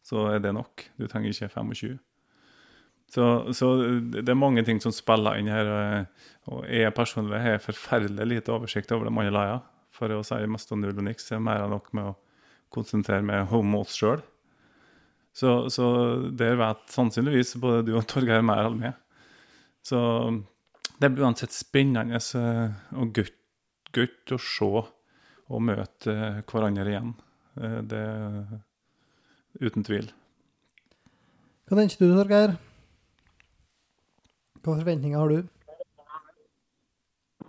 så 0.07 0.29
er 0.31 0.39
det 0.39 0.53
nok. 0.55 0.85
Du 0.97 1.03
trenger 1.11 1.33
ikke 1.33 1.49
25. 1.51 1.97
Så, 3.11 3.25
så 3.51 3.67
det 4.07 4.29
er 4.31 4.39
mange 4.39 4.63
ting 4.63 4.79
som 4.79 4.93
spiller 4.95 5.35
inn 5.37 5.49
her. 5.51 5.67
og- 5.67 6.05
Og 6.47 6.65
jeg 6.69 6.93
personlig 6.95 7.41
har 7.41 7.59
forferdelig 7.59 8.25
lite 8.25 8.49
oversikt 8.55 8.91
over 8.91 9.05
de 9.05 9.11
andre 9.11 9.31
lagene. 9.31 9.61
For 9.91 10.07
å 10.07 10.23
si 10.25 10.35
mest 10.47 10.71
om 10.71 10.79
null 10.81 10.97
og 10.97 11.03
niks, 11.03 11.29
er 11.31 11.39
mer 11.39 11.59
enn 11.61 11.69
nok 11.69 11.93
med 11.93 12.05
å 12.05 12.15
konsentrere 12.71 13.21
meg 13.23 13.51
om 13.51 13.75
oss 13.75 13.95
sjøl. 13.97 14.21
Så, 15.33 15.69
så 15.71 15.85
der 16.35 16.57
vet 16.59 16.81
sannsynligvis 16.91 17.55
både 17.61 17.85
du 17.87 17.93
og 17.95 18.07
Torgeir 18.11 18.43
mer 18.43 18.67
enn 18.67 18.79
meg. 18.81 18.97
Så 19.85 19.99
det 21.01 21.09
blir 21.13 21.25
uansett 21.25 21.53
spennende 21.55 22.19
eh, 22.19 22.73
og 22.99 23.13
godt, 23.15 23.37
godt 23.95 24.35
å 24.35 24.39
se 24.41 24.71
og 25.51 25.63
møte 25.65 26.13
eh, 26.13 26.41
hverandre 26.47 26.91
igjen. 26.91 27.13
Eh, 27.57 27.79
Det 27.87 28.03
uten 29.61 29.83
tvil. 29.83 30.11
Hva 31.67 31.79
tenker 31.79 32.03
du, 32.03 32.13
Torgeir? 32.15 32.53
Hva 34.61 34.75
forventninger 34.77 35.17
har 35.19 35.31
du? 35.31 35.49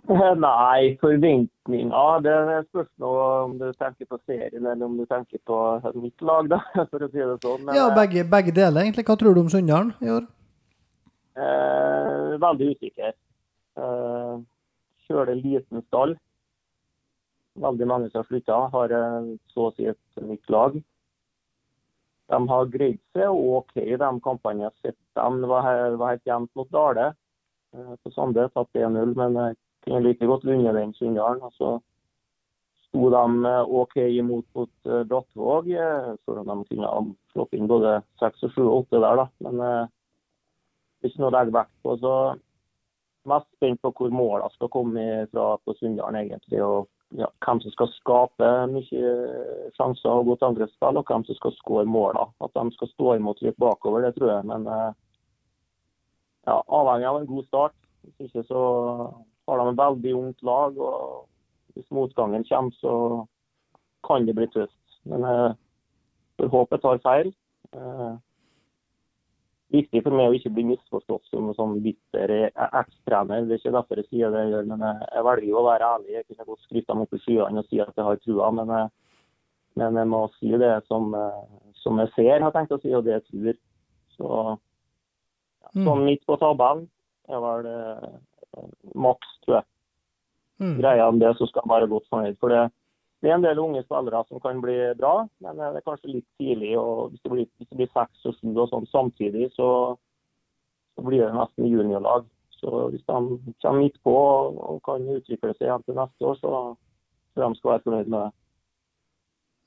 Nei, 0.09 0.97
forventninger 0.99 2.23
Det 2.25 2.57
spørs 2.67 2.89
nå 2.99 3.11
om 3.45 3.53
du 3.59 3.69
tenker 3.79 4.07
på 4.09 4.19
serien 4.27 4.65
eller 4.65 4.83
om 4.85 4.97
du 4.99 5.05
tenker 5.07 5.39
på 5.47 5.57
mitt 5.95 6.21
lag, 6.21 6.49
da, 6.51 6.59
for 6.91 7.05
å 7.05 7.09
si 7.11 7.21
det 7.21 7.37
sånn. 7.45 7.63
Men, 7.63 7.77
Ja, 7.77 7.87
begge, 7.95 8.25
begge 8.27 8.55
deler, 8.55 8.83
egentlig. 8.83 9.05
Hva 9.07 9.15
tror 9.19 9.35
du 9.37 9.43
om 9.45 9.51
Sunndalen 9.53 9.93
i 10.03 10.11
år? 10.11 10.27
Eh, 11.39 12.35
veldig 12.43 12.73
usikker. 12.75 13.15
Eh, 13.79 14.35
kjører 15.07 15.39
liten 15.39 15.85
stall. 15.87 16.17
Veldig 17.63 17.87
mange 17.87 18.09
som 18.11 18.23
har 18.23 18.27
slutta, 18.27 18.59
har 18.75 18.97
eh, 18.99 19.31
så 19.53 19.69
å 19.69 19.73
si 19.77 19.87
et 19.87 20.23
nytt 20.25 20.51
lag. 20.51 20.75
De 22.33 22.39
har 22.49 22.71
greid 22.75 22.99
seg 23.15 23.29
OK 23.31 23.75
de 23.77 24.09
kampene 24.25 24.63
jeg 24.63 24.71
har 24.71 24.77
sett 24.81 24.99
De 25.17 25.49
var, 25.51 25.67
var 25.99 26.13
helt 26.15 26.27
jevnt 26.27 26.49
mot 26.57 26.69
Dale 26.73 27.11
eh, 27.11 27.93
på 28.03 28.11
Sande, 28.15 28.49
tatt 28.51 28.79
1-0. 28.83 29.15
Men 29.17 29.39
jeg 29.39 29.57
kunne 29.83 30.03
like 30.05 30.29
godt 30.29 30.45
vunnet 30.47 30.77
den 30.77 30.93
Sunndalen. 30.97 31.43
Og 31.43 31.53
så 31.57 31.73
sto 32.87 33.09
de 33.09 33.49
eh, 33.49 33.73
OK 33.81 33.97
imot 33.97 34.45
mot 34.55 34.71
eh, 34.85 35.03
Brattvåg. 35.09 35.67
selv 36.25 36.39
om 36.43 36.63
de 36.63 36.69
kunne 36.69 36.95
slått 37.33 37.53
inn 37.57 37.67
både 37.67 37.99
6 38.21 38.47
og 38.47 38.57
7 38.57 38.63
og 38.63 38.77
åtte 38.77 39.01
der, 39.01 39.21
da. 39.23 39.27
Men 39.45 39.61
eh, 39.67 39.93
ikke 41.03 41.23
noe 41.23 41.43
å 41.43 41.55
vekt 41.59 41.77
på. 41.83 41.97
Så 41.99 42.15
mest 43.29 43.47
spent 43.55 43.81
på 43.81 43.93
hvor 43.97 44.11
målene 44.11 44.51
skal 44.55 44.71
komme 44.71 45.05
fra 45.31 45.53
på 45.63 45.75
Sunndalen, 45.79 46.21
egentlig. 46.21 46.61
Og 46.63 46.89
ja, 47.17 47.29
hvem 47.45 47.61
som 47.61 47.73
skal 47.73 47.91
skape 47.93 48.49
mye 48.71 49.11
sjanser 49.77 50.09
og 50.09 50.31
godt 50.31 50.45
angrepsspill, 50.47 50.97
og 50.97 51.09
hvem 51.09 51.25
som 51.27 51.37
skal 51.37 51.53
skåre 51.59 51.89
målene. 51.89 52.29
At 52.43 52.55
de 52.57 52.77
skal 52.77 52.91
stå 52.93 53.15
imot 53.17 53.41
litt 53.45 53.59
bakover, 53.61 54.05
det 54.05 54.15
tror 54.17 54.35
jeg. 54.35 54.47
Men 54.49 54.67
eh, 54.69 54.89
ja, 56.49 56.57
avhengig 56.59 57.09
av 57.09 57.21
en 57.21 57.29
god 57.29 57.47
start. 57.49 57.77
Hvis 58.03 58.27
ikke 58.29 58.45
så 58.49 58.63
har 59.47 59.59
de 59.59 59.69
et 59.69 59.79
veldig 59.79 60.15
ungt 60.19 60.43
lag. 60.43 60.77
og 60.77 61.27
Hvis 61.75 61.89
motgangen 61.91 62.45
kommer, 62.49 62.75
så 62.79 62.93
kan 64.07 64.27
det 64.27 64.35
bli 64.35 64.47
tøft. 64.53 64.99
Men 65.05 65.25
jeg 65.27 65.55
får 66.37 66.53
håpe 66.53 66.77
jeg 66.77 66.83
tar 66.85 67.03
feil. 67.03 67.33
Eh, 67.73 68.13
viktig 69.73 70.03
for 70.05 70.15
meg 70.15 70.29
å 70.29 70.37
ikke 70.37 70.53
bli 70.53 70.67
misforstått 70.69 71.25
som 71.31 71.49
en 71.49 71.57
sånn 71.57 71.79
bitter 71.83 72.35
ekstrener. 72.53 73.47
Det 73.47 73.57
er 73.57 73.61
ikke 73.61 73.77
derfor 73.77 74.01
jeg 74.01 74.09
sier 74.09 74.33
det 74.33 74.43
jeg 74.45 74.53
gjør, 74.53 74.67
men 74.73 74.83
jeg 74.89 75.27
velger 75.29 75.49
jo 75.49 75.61
å 75.61 75.69
være 75.69 75.93
ærlig. 75.95 76.17
Jeg 76.17 76.27
kunne 76.27 76.49
godt 76.51 76.67
skrytt 76.67 76.91
dem 76.91 77.05
opp 77.05 77.15
i 77.17 77.21
skyene 77.23 77.63
og 77.63 77.71
si 77.71 77.81
at 77.81 77.95
jeg 77.97 78.07
har 78.09 78.21
trua, 78.21 78.51
men 78.59 78.75
men 79.79 79.97
jeg 79.97 80.09
må 80.09 80.19
si 80.37 80.51
det 80.61 80.73
som, 80.89 81.13
som, 81.81 82.01
jeg 82.03 82.11
ser, 82.13 82.43
har 82.45 82.53
tenkt 82.53 82.75
å 82.75 82.79
si, 82.81 82.91
og 82.93 83.05
det 83.07 83.15
jeg 83.15 83.23
tror. 83.29 83.55
Så 84.13 84.27
ja, 84.29 85.71
mm. 85.73 85.87
sånn 85.87 86.03
midt 86.05 86.25
på 86.29 86.37
tabellen 86.41 86.85
er 87.31 87.41
vel 87.41 87.69
eh, 87.71 88.11
maks, 88.95 89.37
tror 89.45 89.59
jeg. 89.59 89.67
Mm. 90.63 90.77
Greia 90.79 91.07
om 91.07 91.19
det, 91.19 91.33
så 91.37 91.47
skal 91.49 91.65
han 91.65 91.73
være 91.73 91.89
godt 91.91 92.09
fornøyd. 92.09 92.37
For 92.39 92.53
det, 92.53 92.61
det 93.23 93.31
er 93.31 93.35
en 93.37 93.45
del 93.45 93.59
unge 93.59 93.83
spillere 93.85 94.23
som 94.27 94.41
kan 94.43 94.61
bli 94.61 94.77
bra, 94.99 95.13
men 95.43 95.59
det 95.59 95.69
er 95.79 95.87
kanskje 95.87 96.13
litt 96.17 96.29
tidlig. 96.39 96.73
og 96.79 97.09
Hvis 97.11 97.23
det 97.23 97.33
blir, 97.33 97.49
hvis 97.57 97.69
det 97.69 97.79
blir 97.81 97.91
seks 97.95 98.29
og 98.29 98.37
sju 98.39 98.53
og 98.53 98.69
sånn 98.71 98.87
samtidig, 98.91 99.49
så, 99.57 99.67
så, 100.95 101.05
blir 101.07 101.25
det 101.25 101.33
nesten 101.35 101.69
juniorlag. 101.71 102.29
Så 102.59 102.87
Hvis 102.93 103.03
de 103.03 103.19
kommer 103.63 103.79
midt 103.81 103.99
på 104.03 104.15
og 104.15 104.81
kan 104.85 105.07
utvikle 105.17 105.53
seg 105.57 105.67
igjen 105.67 105.85
til 105.87 105.99
neste 105.99 106.31
år, 106.31 106.39
så 106.39 106.51
tror 107.33 107.45
jeg 107.45 107.53
de 107.53 107.59
skal 107.59 107.71
være 107.73 107.85
fornøyd 107.87 108.11
med 108.13 108.19
det. 108.19 108.31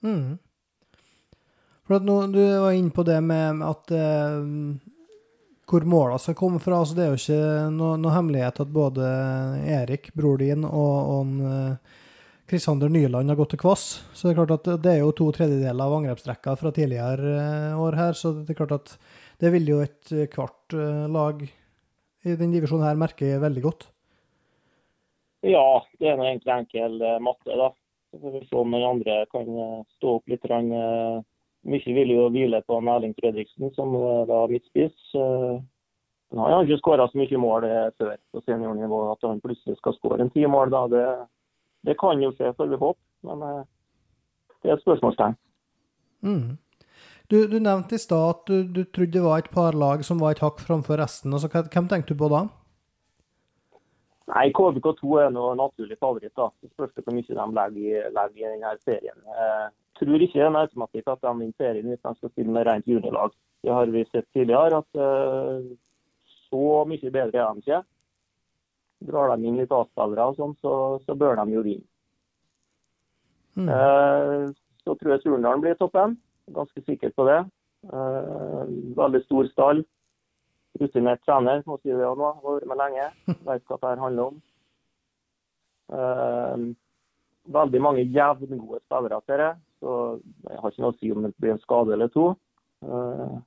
Mm. 0.06 0.36
For 1.86 1.96
at 1.96 2.06
nå, 2.06 2.20
Du 2.34 2.42
var 2.42 2.72
inne 2.74 2.90
på 2.90 3.02
det 3.06 3.18
med 3.22 3.62
at 3.62 3.92
eh, 3.94 4.46
hvor 5.66 5.84
måla 5.86 6.18
skal 6.18 6.36
komme 6.38 6.60
fra. 6.62 6.78
altså 6.80 6.94
Det 6.96 7.04
er 7.04 7.12
jo 7.12 7.20
ikke 7.20 7.70
noe, 7.74 7.96
noe 7.98 8.14
hemmelighet 8.14 8.60
at 8.62 8.72
både 8.72 9.06
Erik, 9.66 10.12
bror 10.14 10.38
din, 10.42 10.64
og, 10.64 10.94
og 11.10 11.20
en, 11.24 11.80
eh, 12.52 12.90
Nyland 12.90 13.28
har 13.28 13.38
gått 13.38 13.56
til 13.56 13.62
Kvass. 13.64 13.86
Så 14.14 14.28
det 14.28 14.34
er 14.34 14.38
klart 14.44 14.54
at 14.60 14.82
det 14.84 14.92
er 14.92 15.02
jo 15.02 15.14
to 15.16 15.30
tredjedeler 15.34 15.82
av 15.82 15.98
angrepsrekka 15.98 16.56
fra 16.60 16.70
tidligere 16.70 17.34
eh, 17.34 17.80
år 17.82 17.98
her. 17.98 18.14
Så 18.14 18.32
det 18.38 18.54
er 18.54 18.60
klart 18.62 18.76
at 18.78 18.96
det 19.42 19.52
vil 19.52 19.66
jo 19.68 19.82
et 19.82 20.14
kvart 20.32 20.76
eh, 20.78 21.06
lag 21.10 21.42
i 21.42 22.38
den 22.38 22.54
divisjonen 22.54 22.86
her 22.86 22.98
merke 22.98 23.34
veldig 23.42 23.66
godt. 23.66 23.88
Ja, 25.46 25.82
det 25.98 26.10
er 26.10 26.16
noe 26.18 26.30
egentlig 26.30 26.54
enkel 26.54 27.02
matte, 27.22 27.54
da. 27.54 27.70
Så 28.10 28.18
får 28.22 28.32
vi 28.38 28.46
se 28.46 28.56
om 28.58 28.72
den 28.72 28.86
andre 28.86 29.18
kan 29.30 29.46
stå 29.98 30.16
opp 30.18 30.30
litt. 30.30 30.46
Mye 31.66 31.94
vil 31.96 32.12
jo 32.14 32.28
hvile 32.30 32.60
på 32.66 32.78
Erling 32.78 33.14
Fredriksen, 33.18 33.72
som 33.74 33.94
da 34.28 34.44
midtspiss. 34.50 34.94
Han 36.34 36.52
har 36.52 36.66
ikke 36.66 36.78
skåra 36.78 37.06
så 37.10 37.18
mye 37.18 37.40
mål 37.42 37.66
før 37.98 38.12
på 38.34 38.42
seniornivå. 38.44 39.00
At 39.12 39.26
han 39.26 39.40
plutselig 39.42 39.78
skal 39.80 39.96
skåre 39.96 40.22
en 40.22 40.30
ti 40.34 40.46
mål, 40.46 40.70
da, 40.74 40.84
det, 40.92 41.06
det 41.86 41.96
kan 41.98 42.22
jo 42.22 42.32
skje, 42.34 42.52
får 42.58 42.70
vi 42.70 42.78
håpe. 42.82 43.00
Men 43.26 43.42
eh, 43.42 43.64
det 44.62 44.70
er 44.70 44.76
et 44.76 44.84
spørsmålstegn. 44.84 45.36
Mm. 46.26 46.56
Du, 47.30 47.38
du, 47.50 47.58
nevnte 47.58 47.98
i 47.98 48.02
stad 48.02 48.28
at 48.30 48.50
du, 48.50 48.62
du, 48.70 48.84
trodde 48.84 49.14
det 49.18 49.24
var 49.24 49.42
et 49.42 49.50
par 49.50 49.74
lag 49.74 50.04
som 50.06 50.22
var 50.22 50.36
et 50.36 50.42
hakk 50.44 50.62
framfor 50.62 51.00
resten. 51.02 51.34
Altså, 51.34 51.50
hvem 51.50 51.90
tenkte 51.90 52.14
du 52.14 52.20
på 52.20 52.30
da? 52.30 52.46
Nei, 54.26 54.46
KBK2 54.50 55.18
er 55.22 55.34
noe 55.34 55.54
naturlig 55.58 55.98
favoritt. 56.02 56.34
da. 56.34 56.48
Det 56.62 56.72
spørs 56.72 56.94
hvor 56.98 57.14
mye 57.14 57.26
de 57.28 57.48
legger, 57.58 58.08
legger 58.14 58.46
i 58.46 58.54
denne 58.56 58.72
serien. 58.82 59.18
Jeg 59.30 59.68
tror 60.00 60.22
ikke 60.22 60.38
det 60.38 60.44
er 60.44 60.50
en 60.50 60.62
automatikk 60.62 61.10
at 61.12 61.22
de 61.22 61.34
vinner 61.38 61.58
serien 61.60 61.90
hvis 61.90 62.02
de 62.02 62.14
skal 62.18 62.32
spille 62.32 62.54
med 62.56 62.66
rent 62.66 62.88
juniorlag. 62.90 63.36
Det 63.62 63.72
har 63.72 63.92
vi 63.94 64.04
sett 64.10 64.26
tidligere, 64.34 64.82
at 64.82 64.98
uh, 65.00 65.62
så 66.50 66.84
mye 66.90 67.10
bedre 67.10 67.42
er 67.42 67.54
de 67.54 67.62
ikke. 67.64 67.80
Drar 69.06 69.36
de 69.36 69.48
inn 69.48 69.58
litt 69.60 69.72
A-spillere 69.74 70.30
og 70.30 70.38
sånn, 70.38 70.54
så, 70.62 70.72
så, 71.06 71.14
bør 71.18 71.38
de 71.40 71.54
jo 71.54 71.64
vinne. 71.66 71.86
Mm. 73.56 73.68
Eh, 73.72 74.46
så 74.84 74.94
tror 74.96 75.14
jeg 75.14 75.22
Surnadal 75.22 75.62
blir 75.62 75.76
toppen. 75.80 76.16
Ganske 76.56 76.82
sikker 76.84 77.12
på 77.16 77.26
det. 77.28 77.38
Eh, 77.88 78.72
veldig 78.96 79.22
stor 79.24 79.48
stall. 79.52 79.82
Rutinert 80.80 81.22
trener, 81.24 81.62
må 81.66 81.78
si 81.80 81.92
det 81.92 82.06
òg 82.06 82.18
nå. 82.20 82.32
Har 82.42 82.56
vært 82.58 82.70
med 82.70 82.80
lenge. 82.82 83.06
Vet 83.26 83.66
hva 83.68 83.78
dette 83.78 83.94
handler 84.02 84.32
om. 84.32 84.40
Uh, 85.92 86.72
veldig 87.54 87.82
mange 87.84 88.06
jevngode 88.14 88.82
spillere, 88.84 89.20
ser 89.26 89.44
jeg. 89.44 89.60
Så 89.80 89.92
jeg 90.48 90.62
har 90.62 90.72
ikke 90.72 90.84
noe 90.84 90.94
å 90.94 90.98
si 90.98 91.12
om 91.12 91.26
det 91.26 91.34
blir 91.36 91.54
en 91.54 91.62
skade 91.62 91.94
eller 91.96 92.10
to. 92.14 92.30
Uh, 92.84 93.38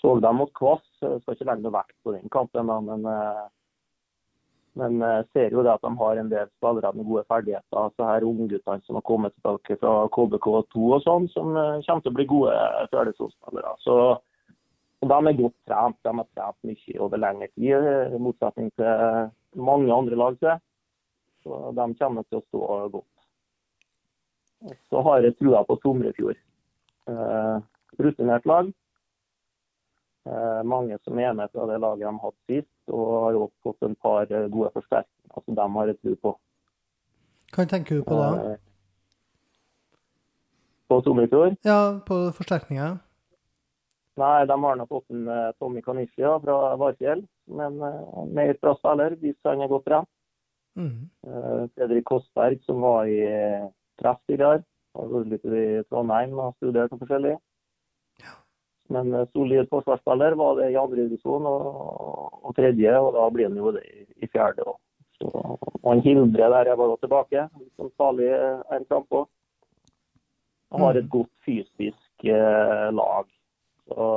så 0.00 0.16
dem 0.20 0.40
mot 0.40 0.52
Kvass. 0.56 0.84
Jeg 1.02 1.22
skal 1.22 1.36
ikke 1.36 1.48
legge 1.48 1.64
noe 1.66 1.76
vekt 1.76 1.96
på 2.04 2.14
den 2.14 2.30
kampen, 2.32 2.70
men 2.86 3.08
eh, 3.08 3.48
men 4.78 5.00
jeg 5.02 5.24
ser 5.34 5.54
jo 5.54 5.64
det 5.66 5.72
at 5.72 5.82
de 5.82 5.90
har 5.98 6.18
en 6.20 6.30
del 6.30 6.48
spillere 6.54 6.92
med 6.94 7.08
gode 7.08 7.24
ferdigheter. 7.28 7.90
Så 7.96 8.06
her 8.06 8.26
Ungguttene 8.26 8.86
som 8.86 8.96
har 8.96 9.04
kommet 9.08 9.34
tilbake 9.34 9.76
fra 9.80 9.94
KBK2 10.14 10.84
og 10.94 11.02
sånn, 11.04 11.26
som 11.34 11.56
eh, 11.58 11.80
kommer 11.86 12.04
til 12.04 12.12
å 12.12 12.16
bli 12.18 12.26
gode 12.30 12.54
Følelsesspillere. 12.92 13.74
Så 13.84 13.96
de 15.08 15.16
er 15.16 15.38
godt 15.38 15.56
trent. 15.68 15.96
De 16.04 16.12
har 16.18 16.28
trent 16.36 16.68
mye 16.68 16.98
over 17.00 17.22
lengre 17.22 17.48
tid, 17.54 17.86
i 18.16 18.20
motsetning 18.20 18.68
til 18.76 19.30
mange 19.56 19.94
andre 19.94 20.18
lag. 20.18 20.36
Så 21.40 21.60
de 21.76 21.86
kommer 22.00 22.26
til 22.28 22.40
å 22.40 22.44
stå 22.48 22.66
godt. 22.98 23.08
Så 24.92 25.00
har 25.06 25.24
jeg 25.24 25.38
trua 25.38 25.62
på 25.64 25.78
Somrefjord. 25.80 26.36
Eh, 27.08 27.56
rutinert 27.98 28.46
lag. 28.46 28.68
Eh, 30.28 30.62
mange 30.68 30.98
som 31.04 31.18
er 31.18 31.32
med 31.32 31.48
fra 31.52 31.64
det 31.66 31.80
laget 31.80 32.04
de 32.04 32.18
hadde 32.24 32.36
sist, 32.46 32.76
og 32.92 33.06
har 33.24 33.38
også 33.40 33.62
fått 33.64 33.88
en 33.88 33.96
par 33.96 34.28
eh, 34.28 34.50
gode 34.52 34.70
forsterkninger 34.76 35.16
Altså, 35.30 35.54
de 35.54 35.66
har 35.72 35.86
jeg 35.86 35.96
tro 36.02 36.14
på. 36.22 36.30
Hva 37.54 37.64
tenker 37.70 38.00
du 38.00 38.02
på 38.04 38.16
da? 38.18 38.30
Eh, 38.50 38.58
på 40.90 40.98
Somrefjord? 41.06 41.54
Ja, 41.64 42.00
på 42.06 42.18
forsterkninger? 42.34 42.98
Nei, 44.20 44.46
de 44.48 44.56
har 44.62 44.76
nok 44.76 44.90
fått 44.92 45.14
en 45.14 45.28
Tommy 45.58 45.80
Kanisha 45.84 46.34
fra 46.42 46.56
Varfjell, 46.80 47.22
men 47.56 47.78
uh, 47.80 48.24
mer 48.28 48.52
bra 48.60 48.74
spiller 48.76 49.14
hvis 49.22 49.38
han 49.48 49.64
er 49.64 49.70
godt 49.70 49.86
trent. 49.88 50.10
Mm. 50.78 51.08
Fredrik 51.74 52.04
Kostberg, 52.06 52.60
som 52.66 52.84
var 52.84 53.08
i 53.10 53.18
treff 54.00 54.20
tidligere, 54.28 54.62
har 54.96 55.08
vært 55.10 55.32
litt 55.32 55.46
i 55.46 55.64
Trondheim 55.88 56.36
og 56.38 56.54
studert 56.58 56.92
noe 56.92 57.00
forskjellig. 57.02 57.34
Men 58.90 59.14
eh, 59.14 59.26
solid 59.32 59.68
forsvarsspiller 59.70 60.36
var 60.38 60.56
det 60.58 60.70
i 60.72 60.78
andre 60.78 61.06
divisjon 61.06 61.46
og, 61.46 61.66
og, 62.42 62.54
tredje, 62.56 62.94
og 62.98 63.12
da 63.14 63.26
blir 63.32 63.50
han 63.50 63.58
jo 63.60 63.74
det 63.76 63.84
i, 63.86 64.06
i 64.24 64.30
fjerde 64.30 64.66
òg. 64.66 64.78
Og 65.30 65.84
han 65.84 66.00
Hildre 66.04 66.48
der 66.54 66.70
jeg 66.70 66.80
var 66.80 66.96
tilbake, 67.02 67.44
som 67.76 67.90
farlig 68.00 68.30
en 68.32 68.86
frampå. 68.88 69.26
Han 70.72 70.84
har 70.86 70.96
et 70.98 71.06
mm. 71.06 71.12
godt 71.12 71.32
fysisk 71.44 72.24
eh, 72.24 72.88
lag. 72.94 73.28
Så 73.90 74.08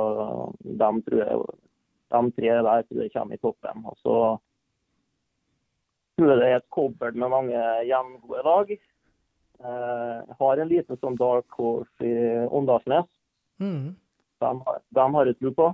de, 0.62 0.88
tror 1.08 1.20
jeg, 1.20 1.44
de 2.14 2.24
tre 2.38 2.56
der 2.68 2.88
tror 2.88 3.02
jeg 3.02 3.12
kommer 3.14 3.34
i 3.34 3.42
toppen. 3.42 3.84
Og 3.90 3.96
så 4.00 4.16
tror 6.14 6.32
jeg 6.32 6.40
det 6.40 6.50
er 6.50 6.60
et 6.60 6.70
kobbel 6.74 7.16
med 7.18 7.32
mange 7.34 7.62
jevngode 7.88 8.44
lag. 8.46 8.74
Eh, 8.74 10.16
jeg 10.28 10.36
har 10.40 10.60
en 10.60 10.70
liten 10.70 11.00
sånn 11.00 11.18
dark 11.18 11.58
horse 11.58 12.06
i 12.06 12.14
Åndalsnes. 12.54 13.08
Mm. 13.62 13.94
De, 14.42 14.76
de 14.98 15.08
har 15.16 15.30
jeg 15.30 15.40
tro 15.40 15.54
på. 15.58 15.72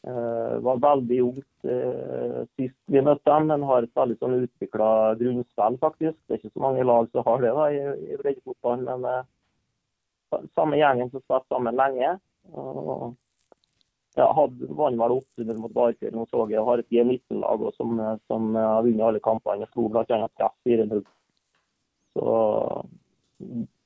Uh, 0.00 0.56
var 0.64 0.78
veldig 0.80 1.16
ungt 1.20 1.66
uh, 1.68 2.38
sist 2.56 2.76
vi 2.88 3.02
møtte 3.04 3.28
dem, 3.28 3.50
men 3.50 3.66
har 3.68 3.84
et 3.84 3.98
veldig 3.98 4.14
sånn 4.16 4.38
utvikla 4.46 4.86
grunnspill, 5.20 5.76
faktisk. 5.82 6.16
Det 6.24 6.32
er 6.32 6.40
ikke 6.40 6.52
så 6.54 6.62
mange 6.64 6.86
lag 6.88 7.10
som 7.12 7.26
har 7.26 7.42
det 7.44 7.50
da, 7.58 7.66
i, 7.68 7.82
i 8.08 8.16
breddefotballen, 8.16 8.86
men 8.88 9.04
uh, 9.04 10.46
samme 10.56 10.80
gjengen 10.80 11.12
som 11.12 11.20
spilte 11.20 11.52
sammen 11.52 11.76
lenge. 11.76 12.14
Uh, 12.48 13.10
ja, 14.18 14.26
hadde 14.34 14.68
vant 14.74 14.98
vel 14.98 15.16
800 15.16 15.60
mot 15.62 15.74
Barfjell, 15.74 16.14
nå 16.16 16.26
så 16.30 16.46
jeg. 16.50 16.64
Har 16.66 16.82
et 16.82 16.90
G19-lag 16.90 17.66
som, 17.76 18.00
som 18.26 18.54
har 18.58 18.82
vunnet 18.86 19.06
alle 19.06 19.22
kampene. 19.22 19.68
Slo 19.70 19.88
bl.a. 19.92 20.04
treff 20.06 20.56
4-0. 20.66 21.04
Så 22.18 22.34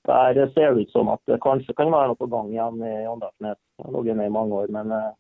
der 0.05 0.49
ser 0.55 0.75
det 0.75 0.87
ut 0.87 0.93
som 0.93 1.11
at 1.13 1.21
det 1.29 1.41
kanskje 1.45 1.77
kan 1.77 1.93
være 1.93 2.13
noe 2.13 2.19
på 2.21 2.29
gang 2.33 2.51
igjen 2.53 2.81
i 2.85 2.95
Åndalsnes. 3.09 3.61
Det 3.77 3.87
har 3.87 3.95
ligget 3.97 4.19
med 4.19 4.31
i 4.31 4.35
mange 4.37 4.59
år, 4.63 4.73
men 4.73 4.93
eh, 4.93 5.13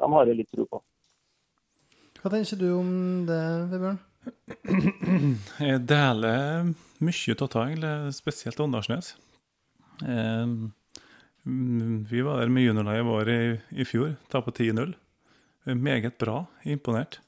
de 0.00 0.10
har 0.12 0.28
jeg 0.28 0.40
litt 0.40 0.50
tro 0.52 0.66
på. 0.72 0.82
Hva 2.20 2.32
tenker 2.32 2.60
du 2.60 2.66
om 2.74 2.90
det, 3.28 3.42
Vebjørn? 3.72 4.02
Jeg 5.68 5.84
deler 5.86 6.72
mye 7.06 7.36
av 7.46 7.52
det, 7.84 7.94
spesielt 8.16 8.60
Åndalsnes. 8.60 9.12
Eh, 10.02 10.44
vi 11.46 12.22
var 12.26 12.40
der 12.40 12.50
med 12.50 12.64
juniorlaget 12.64 13.06
vårt 13.06 13.28
i, 13.30 13.60
i 13.70 13.84
fjor, 13.86 14.16
tapte 14.32 14.50
10-0. 14.50 14.94
Meget 15.74 16.18
bra, 16.18 16.40
imponert. 16.66 17.20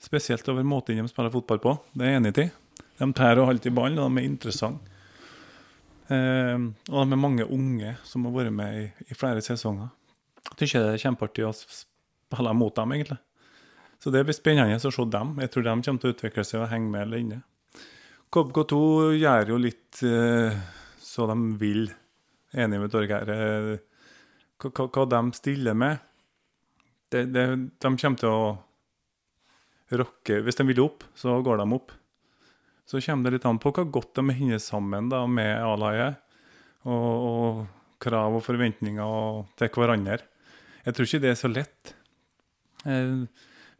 Spesielt 0.00 0.48
over 0.48 0.62
måten 0.62 1.00
de 1.00 1.08
spiller 1.08 1.32
fotball 1.32 1.60
på. 1.64 1.72
Det 1.92 2.04
er 2.04 2.12
jeg 2.12 2.20
enig 2.20 2.34
i. 2.42 2.50
De 3.00 3.08
tærer 3.16 3.40
og 3.40 3.48
holder 3.48 3.70
i 3.70 3.74
ballen, 3.74 3.98
og 3.98 4.12
de 4.12 4.20
er 4.20 4.28
interessante. 4.28 4.92
Eh, 6.12 6.60
og 6.92 7.00
er 7.00 7.16
mange 7.16 7.46
unge 7.48 7.94
som 8.04 8.28
har 8.28 8.36
vært 8.36 8.52
med 8.52 8.80
i, 8.82 8.84
i 9.08 9.16
flere 9.16 9.40
sesonger. 9.44 9.88
Jeg 10.52 10.68
syns 10.68 10.76
det 10.76 10.92
er 10.92 11.04
kjempeartig 11.06 11.48
å 11.48 11.54
spille 11.56 12.54
mot 12.56 12.76
dem, 12.76 12.92
egentlig. 12.98 13.20
Så 13.96 14.12
det 14.12 14.26
blir 14.28 14.36
spennende 14.36 14.76
å 14.76 14.92
se 14.92 15.08
dem. 15.08 15.36
Jeg 15.40 15.54
tror 15.54 15.64
de 15.64 15.76
kommer 15.88 16.04
til 16.04 16.12
å 16.12 16.16
utvikle 16.18 16.44
seg 16.44 16.60
og 16.60 16.68
henge 16.68 16.92
med 16.92 17.06
eller 17.06 17.24
inne. 17.24 17.42
KBK2 18.34 18.78
gjør 19.16 19.54
jo 19.54 19.60
litt 19.62 20.04
eh, 20.04 20.64
så 21.00 21.28
de 21.30 21.36
vil. 21.60 21.86
Enig 22.54 22.80
med 22.80 22.92
Torgeir. 22.92 23.30
Eh, 23.30 23.74
hva, 24.62 24.86
hva, 24.86 25.04
de 25.10 25.20
stiller 25.36 25.76
med. 25.76 26.02
Det, 27.10 27.26
det, 27.34 27.44
de 27.82 27.90
kommer 27.90 28.20
til 28.20 28.30
å 28.30 28.54
rocke 29.94 30.40
Hvis 30.42 30.56
de 30.58 30.64
vil 30.66 30.80
opp, 30.82 31.04
så 31.14 31.36
går 31.44 31.60
de 31.60 31.66
opp. 31.76 31.92
Så 32.88 33.00
kommer 33.04 33.28
det 33.28 33.38
litt 33.38 33.48
an 33.48 33.60
på 33.62 33.72
hvor 33.74 33.90
godt 33.92 34.16
de 34.18 34.34
hinner 34.34 34.62
sammen 34.62 35.10
da, 35.12 35.24
med 35.26 35.58
A-laget. 35.62 36.20
Og, 36.84 37.10
og, 37.28 37.64
krav 38.04 38.34
og 38.36 38.42
forventninger 38.44 39.44
til 39.56 39.70
hverandre. 39.72 40.18
Jeg 40.84 40.96
tror 40.96 41.06
ikke 41.08 41.22
det 41.22 41.30
er 41.30 41.38
så 41.40 41.48
lett. 41.48 41.94
Eh, 42.84 43.24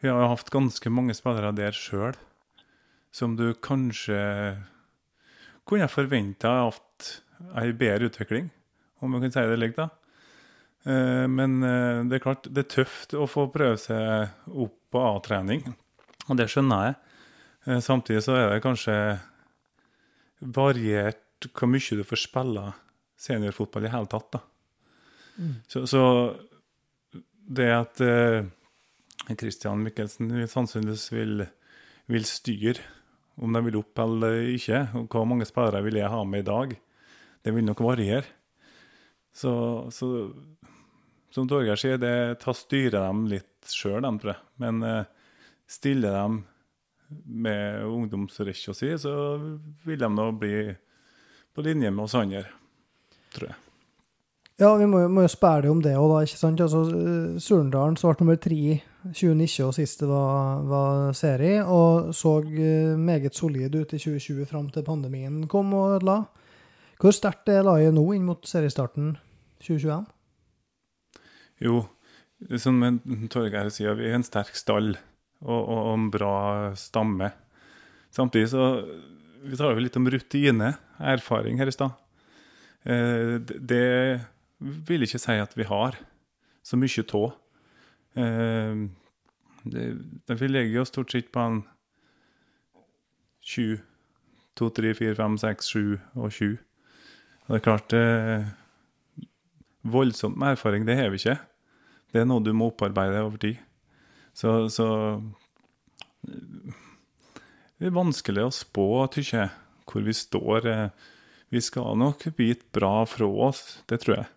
vi 0.01 0.09
har 0.09 0.23
jo 0.23 0.31
hatt 0.31 0.53
ganske 0.53 0.93
mange 0.93 1.17
spillere 1.17 1.53
der 1.57 1.77
sjøl 1.77 2.17
som 3.15 3.37
du 3.39 3.53
kanskje 3.63 4.19
kunne 5.69 5.87
forventa 5.89 6.51
hatt 6.65 7.11
ei 7.61 7.71
bedre 7.77 8.09
utvikling, 8.11 8.49
om 9.05 9.13
man 9.15 9.25
kan 9.25 9.35
si 9.35 9.45
det 9.45 9.59
slik. 9.59 9.77
da. 9.77 9.89
Eh, 10.85 11.27
men 11.29 11.63
eh, 11.63 12.05
det 12.09 12.19
er 12.19 12.25
klart, 12.25 12.49
det 12.49 12.67
er 12.67 12.73
tøft 12.79 13.15
å 13.17 13.27
få 13.31 13.47
prøve 13.53 13.79
seg 13.81 14.51
opp 14.53 14.77
på 14.93 15.03
A-trening, 15.03 15.65
og 16.29 16.39
det 16.41 16.49
skjønner 16.53 16.89
jeg. 16.89 17.01
Samtidig 17.81 18.21
så 18.27 18.35
er 18.37 18.51
det 18.53 18.65
kanskje 18.65 18.95
variert 20.53 21.47
hvor 21.57 21.71
mye 21.73 21.97
du 21.97 22.03
får 22.05 22.21
spille 22.21 22.65
seniorfotball 23.25 23.87
i 23.89 23.93
hele 23.93 24.11
tatt. 24.13 24.37
da. 24.37 24.41
Mm. 25.41 25.55
Så, 25.73 25.87
så, 25.89 26.03
det 27.49 27.71
at 27.73 28.03
Kristian 29.33 29.81
Mikkelsen 29.81 30.29
Michelsen 30.29 30.53
sannsynligvis 30.53 31.07
vil, 31.13 31.47
vil, 32.13 32.29
styre 32.29 32.85
om 33.41 33.57
de 33.57 33.65
vil 33.65 33.81
opp 33.81 34.05
eller 34.05 34.45
ikke, 34.53 34.85
og 35.01 35.09
hvor 35.09 35.25
mange 35.29 35.49
spillere 35.49 35.83
vil 35.89 35.99
jeg 35.99 36.13
ha 36.13 36.21
med 36.29 36.45
i 36.45 36.49
dag, 36.51 36.77
det 37.45 37.57
vil 37.57 37.65
nok 37.65 37.81
variere. 37.85 38.29
Så, 39.35 39.53
så 39.91 40.09
som 41.35 41.49
Torgeir 41.51 41.79
sier, 41.81 41.99
det 41.99 42.41
tar 42.45 42.55
styrer 42.55 43.01
dem 43.01 43.25
litt 43.33 43.71
sjøl, 43.71 44.05
tror 44.23 44.35
jeg. 44.37 44.43
Men 44.63 44.83
eh, 44.87 45.07
stiller 45.67 46.15
dem 46.15 46.43
med 47.27 47.85
ungdomsrekka 47.85 48.75
si, 48.75 48.93
så 48.99 49.15
vil 49.85 49.99
de 50.01 50.11
nå 50.11 50.29
bli 50.39 50.59
på 51.55 51.63
linje 51.63 51.91
med 51.91 52.07
oss 52.07 52.15
andre 52.19 52.45
tror 53.35 53.51
jeg. 53.51 53.61
Ja, 54.63 54.71
vi 54.79 54.87
må, 54.87 55.01
må 55.11 55.25
jo 55.25 55.31
spørre 55.33 55.71
om 55.73 55.81
det 55.83 55.97
òg, 55.99 56.13
da. 56.13 56.21
ikke 56.23 56.39
sant? 56.39 56.61
Altså, 56.63 56.85
eh, 56.95 57.39
Surndalen 57.43 57.99
ble 57.99 58.15
nummer 58.21 58.39
tre 58.39 58.61
2019 59.11 59.65
og 59.67 59.75
sist 59.75 60.05
det 60.05 60.09
var, 60.09 60.63
var, 60.71 61.01
serie, 61.19 61.65
og 61.67 62.15
så 62.15 62.37
eh, 62.47 62.95
meget 62.95 63.35
solid 63.35 63.75
ut 63.75 63.97
i 63.97 63.99
2020 63.99 64.47
fram 64.47 64.71
til 64.71 64.87
pandemien 64.87 65.43
kom 65.51 65.75
og 65.75 65.97
ødela. 65.97 66.21
Hvor 67.03 67.13
sterkt 67.13 67.51
er 67.51 67.67
laget 67.67 67.97
nå 67.97 68.07
inn 68.15 68.29
mot 68.29 68.47
seriestarten 68.47 69.17
2021? 69.65 70.07
Jo, 71.65 71.85
som 72.61 72.81
Torgeir 73.33 73.71
sier, 73.73 73.97
vi 73.99 74.11
er 74.11 74.19
en 74.19 74.27
sterk 74.27 74.57
stall 74.59 74.95
og, 75.45 75.61
og, 75.61 75.79
og 75.79 75.93
en 75.97 76.09
bra 76.13 76.37
stamme. 76.79 77.33
Samtidig 78.15 78.53
så 78.53 78.65
Vi 79.45 79.59
tar 79.61 79.75
jo 79.75 79.83
litt 79.83 79.97
om 79.99 80.07
rutine, 80.09 80.71
erfaring 80.97 81.59
her 81.61 81.69
i 81.69 81.75
stad. 81.75 81.93
Eh, 82.89 83.37
det 83.45 84.25
vil 84.89 85.05
ikke 85.05 85.21
si 85.21 85.37
at 85.37 85.53
vi 85.53 85.67
har 85.69 85.99
så 86.65 86.79
mye 86.81 87.05
av. 87.19 87.27
Eh, 88.17 88.87
vi 90.33 90.49
legger 90.49 90.81
oss 90.81 90.95
stort 90.95 91.13
sett 91.13 91.29
på 91.33 91.45
en 91.45 91.61
20. 93.45 93.83
2, 94.57 94.71
3, 94.71 94.95
4, 94.95 95.15
5, 95.19 95.39
6, 95.39 95.67
7 95.67 95.99
og 96.15 96.33
20. 96.33 96.59
Og 97.45 97.49
det 97.49 97.57
er 97.59 97.65
klart 97.65 97.89
det, 97.91 98.05
Voldsomt 99.85 100.39
med 100.41 100.55
erfaring, 100.55 100.87
det 100.89 100.97
har 100.97 101.11
vi 101.13 101.21
ikke. 101.21 101.39
Det 102.15 102.23
er 102.23 102.29
noe 102.29 102.45
du 102.45 102.53
må 102.57 102.71
opparbeide 102.71 103.25
over 103.25 103.41
tid. 103.43 103.59
Så, 104.35 104.69
så 104.73 104.87
Det 106.25 107.89
er 107.89 107.95
vanskelig 107.95 108.47
å 108.47 108.55
spå, 108.55 108.87
tykker 109.13 109.43
jeg, 109.43 109.51
hvor 109.91 110.07
vi 110.07 110.15
står. 110.17 110.71
Vi 111.53 111.61
skal 111.63 111.99
nok 112.01 112.25
bite 112.39 112.67
bra 112.75 113.05
fra 113.07 113.29
oss, 113.49 113.83
det 113.91 114.01
tror 114.03 114.23
jeg. 114.23 114.31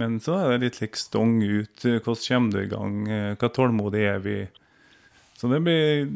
Men 0.00 0.18
så 0.20 0.36
er 0.38 0.50
det 0.52 0.64
litt 0.64 0.80
like 0.82 1.00
stong 1.00 1.38
ut. 1.40 1.84
Hvordan 1.84 2.24
kommer 2.24 2.52
du 2.52 2.60
i 2.62 2.72
gang? 2.72 2.96
Hva 3.40 3.52
tålmodig 3.52 4.02
er 4.04 4.20
vi? 4.24 4.36
Så 5.36 5.48
det 5.52 5.60
blir 5.64 6.08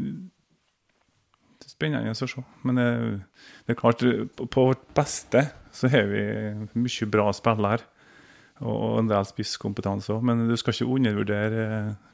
spennende 1.71 2.13
å 2.13 2.19
se. 2.19 2.45
Men 2.67 2.81
det 2.81 3.73
er 3.73 3.79
klart, 3.79 4.05
på 4.37 4.67
vårt 4.71 4.85
beste 4.97 5.47
så 5.73 5.89
har 5.93 6.09
vi 6.11 6.25
mye 6.77 7.09
bra 7.13 7.31
spillere. 7.37 7.87
Og 8.61 9.01
en 9.01 9.09
del 9.09 9.27
spisskompetanse 9.29 10.13
òg. 10.13 10.25
Men 10.27 10.47
du 10.49 10.57
skal 10.61 10.77
ikke 10.77 10.97
undervurdere 10.97 11.67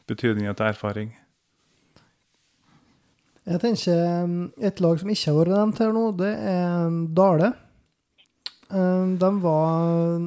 betydningen 0.07 0.53
av 0.55 0.67
erfaring. 0.69 1.13
Jeg 3.47 3.63
tenker 3.63 4.63
Et 4.67 4.81
lag 4.83 4.99
som 4.99 5.11
ikke 5.11 5.31
har 5.31 5.39
vært 5.39 5.55
nevnt 5.55 5.81
her 5.83 5.95
nå, 5.95 6.09
det 6.19 6.33
er 6.51 6.99
Dale. 7.15 7.53
Eh, 8.75 9.07
de 9.23 9.31
var 9.43 10.27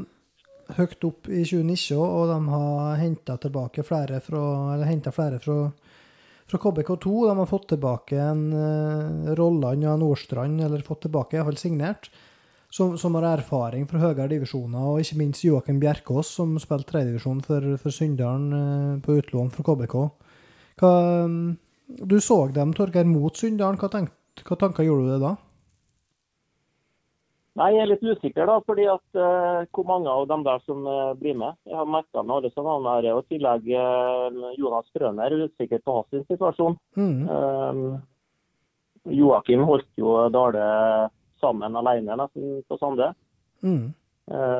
høyt 0.77 1.05
opp 1.07 1.27
i 1.27 1.43
2019, 1.43 1.97
og 1.99 2.29
de 2.29 2.39
har 2.53 2.99
henta 3.01 3.35
flere 3.41 4.21
fra, 4.21 4.43
flere 5.11 5.39
fra, 5.43 5.57
fra 6.47 6.61
KBK2. 6.63 7.15
De 7.27 7.35
har 7.41 7.49
fått 7.49 7.69
tilbake 7.73 8.19
en 8.21 8.43
Rolland 9.35 9.87
og 9.89 9.99
Nordstrand, 10.03 10.61
eller 10.61 10.85
fått 10.85 11.07
tilbake, 11.07 11.35
iallfall 11.35 11.59
signert, 11.59 12.11
som, 12.69 12.97
som, 12.97 13.17
har 13.17 13.25
erfaring 13.31 13.87
fra 13.89 14.01
høyere 14.03 14.29
divisjoner. 14.35 14.91
Og 14.91 15.01
ikke 15.03 15.17
minst 15.19 15.45
Joakim 15.45 15.81
Bjerkås, 15.81 16.29
som 16.37 16.55
spilte 16.61 16.91
tredjedivisjon 16.91 17.41
for, 17.45 17.65
for 17.81 17.93
Sunndalen 17.93 18.53
uh, 18.53 19.01
på 19.03 19.17
utlån 19.19 19.51
fra 19.55 19.65
KBK. 19.65 19.97
Hva, 20.79 20.93
um, 21.25 21.57
du 21.89 22.19
så 22.21 22.43
dem, 22.53 22.73
Torgeir, 22.77 23.09
mot 23.09 23.35
Sunndalen. 23.35 23.79
Hva, 23.81 24.05
hva 24.45 24.59
tanker 24.61 24.85
gjorde 24.85 25.07
du 25.07 25.13
deg 25.15 25.25
da? 25.25 25.35
Nei, 27.59 27.73
Jeg 27.73 27.81
er 27.81 27.89
litt 27.89 28.05
usikker, 28.05 28.45
da, 28.47 28.59
fordi 28.63 28.85
at 28.87 29.17
uh, 29.19 29.65
hvor 29.75 29.87
mange 29.89 30.11
av 30.13 30.29
dem 30.29 30.45
der 30.45 30.61
som 30.63 30.85
uh, 30.87 31.17
blir 31.19 31.35
med. 31.35 31.57
Jeg 31.67 31.75
har 31.75 31.89
merka 31.89 32.21
med 32.23 32.37
alle 32.37 32.53
som 32.53 32.69
var 32.69 33.01
her, 33.01 33.09
og 33.17 33.25
i 33.25 33.33
tillegg 33.33 33.67
uh, 33.73 34.53
Jonas 34.55 34.87
Strøner 34.93 35.33
er 35.33 35.49
usikker 35.49 35.81
på 35.83 35.97
hans 35.97 36.29
situasjon. 36.29 36.77
Mm. 36.95 37.97
Joakim 39.09 39.65
holdt 39.65 39.89
jo 39.99 40.13
Dale 40.31 40.63
sammen 41.41 41.75
alene 41.79 42.17
nesten 42.19 42.61
på 42.67 42.77
Sande. 42.79 43.13
Mm. 43.61 43.91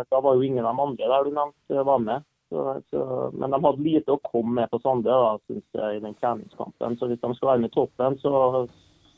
da 0.10 0.20
var 0.20 0.36
jo 0.36 0.44
ingen 0.44 0.66
av 0.66 0.76
de 0.76 0.82
andre 0.84 1.08
der 1.08 1.28
du 1.28 1.36
nevnte 1.36 1.84
var 1.88 2.00
med. 2.04 2.26
Så, 2.50 2.82
så, 2.90 3.30
men 3.34 3.54
de 3.54 3.60
hadde 3.62 3.86
lite 3.86 4.16
å 4.16 4.22
komme 4.26 4.56
med 4.62 4.72
på 4.72 4.80
Sande 4.82 5.14
da, 5.14 5.36
synes 5.46 5.66
jeg, 5.78 5.98
i 5.98 6.04
den 6.04 6.16
treningskampen. 6.18 6.98
Så 6.98 7.08
hvis 7.08 7.22
de 7.22 7.34
skal 7.38 7.52
være 7.52 7.64
med 7.64 7.70
i 7.70 7.76
toppen, 7.76 8.18
så, 8.24 8.66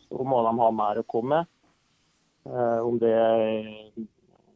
så 0.10 0.26
må 0.28 0.42
de 0.44 0.52
ha 0.60 0.72
mer 0.76 1.00
å 1.00 1.08
komme 1.08 1.40
med. 1.40 1.52
Eh, 2.52 2.80
om 2.84 2.98
det 3.00 3.12
er 3.16 3.70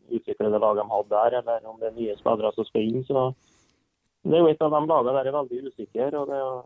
utviklede 0.09 0.59
lag 0.59 0.75
de 0.77 0.85
hadde 0.89 1.13
der, 1.13 1.37
eller 1.39 1.67
om 1.69 1.79
det 1.79 1.91
er 1.91 1.99
nye 1.99 2.17
spillere 2.19 2.51
som 2.55 2.67
skal 2.67 2.83
inn. 2.89 3.03
så 3.07 3.29
Det 4.23 4.35
er 4.35 4.43
jo 4.43 4.51
et 4.51 4.61
av 4.61 4.73
de 4.73 4.81
lagene 4.89 5.15
der 5.17 5.29
er 5.29 5.37
veldig 5.39 5.61
usikre. 5.69 6.09
og 6.19 6.27
det 6.31 6.41
er, 6.41 6.63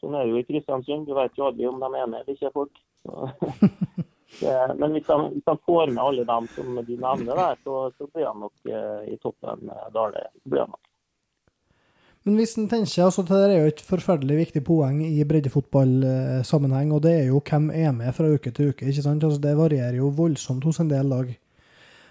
Sånn 0.00 0.14
er 0.16 0.24
det 0.24 0.32
jo 0.32 0.40
i 0.40 0.46
Kristiansund. 0.48 1.04
Du 1.06 1.12
vet 1.14 1.36
jo 1.36 1.44
aldri 1.44 1.66
om 1.68 1.80
de 1.80 1.84
er 1.86 2.06
med 2.08 2.22
eller 2.22 2.32
ikke, 2.32 2.54
folk. 2.54 2.80
det, 4.40 4.74
men 4.78 4.94
hvis 4.94 5.08
han, 5.10 5.26
hvis 5.34 5.48
han, 5.50 5.58
får 5.66 5.90
med 5.90 6.02
alle 6.04 6.24
dem 6.28 6.46
som 6.54 6.78
de 6.86 6.96
nevner 6.96 7.42
der, 7.42 7.58
så, 7.64 7.80
så 7.98 8.06
blir 8.12 8.28
han 8.28 8.40
nok 8.44 8.70
eh, 8.70 9.10
i 9.14 9.18
toppen. 9.22 9.66
Eh, 9.68 9.90
Dale 9.94 10.28
blir 10.44 10.64
han 10.64 10.72
nok. 10.72 10.86
Men 12.28 12.36
hvis 12.36 12.56
en 12.60 12.68
tenker, 12.68 13.06
altså 13.06 13.24
Det 13.24 13.36
er 13.46 13.54
jo 13.54 13.68
et 13.70 13.82
forferdelig 13.84 14.36
viktig 14.42 14.62
poeng 14.66 15.00
i 15.06 15.24
breddefotballsammenheng, 15.24 16.92
og 16.92 17.02
det 17.06 17.14
er 17.16 17.28
jo 17.30 17.40
hvem 17.40 17.70
er 17.72 17.94
med 17.96 18.12
fra 18.16 18.28
uke 18.28 18.52
til 18.52 18.72
uke. 18.72 18.88
ikke 18.88 19.04
sant? 19.06 19.24
Altså 19.24 19.40
Det 19.40 19.56
varierer 19.56 19.96
jo 19.96 20.12
voldsomt 20.16 20.66
hos 20.68 20.80
en 20.82 20.90
del 20.92 21.08
lag. 21.08 21.30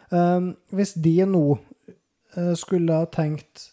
Um, 0.10 0.56
hvis 0.74 0.96
de 0.98 1.20
nå 1.30 1.44
uh, 1.54 2.54
skulle 2.58 2.96
ha 2.98 3.06
tenkt 3.14 3.68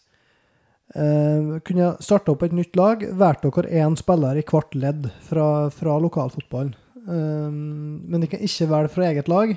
uh, 0.93 1.57
Kunne 1.65 1.95
starte 1.97 2.29
opp 2.29 2.43
et 2.45 2.53
nytt 2.53 2.77
lag, 2.77 3.01
valgt 3.17 3.47
dere 3.47 3.71
én 3.81 3.97
spiller 3.97 4.37
i 4.37 4.43
hvert 4.45 4.77
ledd 4.77 5.09
fra, 5.25 5.47
fra 5.73 5.97
lokalfotballen, 5.97 6.75
um, 7.07 8.03
men 8.07 8.21
de 8.23 8.29
kan 8.31 8.43
ikke 8.43 8.69
velge 8.69 8.93
fra 8.93 9.07
eget 9.09 9.31
lag. 9.31 9.55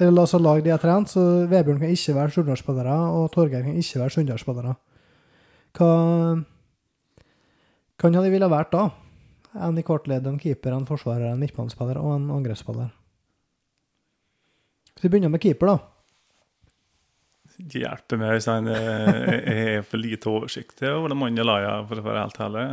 Eller 0.00 0.28
ha 0.28 0.38
lag 0.40 0.62
de 0.64 0.72
har 0.72 0.80
trent, 0.80 1.08
så 1.12 1.22
Vebjørn 1.48 1.80
kan 1.80 1.92
ikke 1.92 2.14
være 2.16 2.32
stjørdalsspillere, 2.34 2.96
og 3.16 3.30
Torgeir 3.32 3.64
kan 3.64 3.76
ikke 3.76 4.00
være 4.02 4.14
sunndalsspillere. 4.14 4.76
Hva 5.76 5.90
kan 8.00 8.16
de 8.16 8.30
ville 8.32 8.48
vært 8.52 8.72
da? 8.72 8.86
En 9.66 9.78
i 9.80 9.84
hvert 9.84 10.08
ledd, 10.08 10.26
en 10.28 10.40
keeper, 10.40 10.74
en 10.76 10.88
forsvarer, 10.88 11.30
en 11.30 11.40
midtbanespiller 11.40 12.00
og 12.00 12.10
en 12.18 12.30
angrepsspiller. 12.34 12.90
Hvis 14.92 15.04
vi 15.04 15.12
begynner 15.12 15.32
med 15.32 15.40
keeper, 15.44 15.72
da. 15.72 15.78
Det 17.56 17.80
hjelper 17.80 18.20
meg 18.20 18.34
hvis 18.34 18.50
han 18.52 18.68
har 18.68 19.84
for 19.88 20.00
lite 20.00 20.28
oversikt 20.28 20.82
over 20.90 21.08
de 21.12 21.16
andre 21.24 21.48
lagene, 21.48 21.88
for 21.88 22.00
å 22.00 22.04
være 22.04 22.24
helt 22.26 22.42
ærlig. 22.44 22.64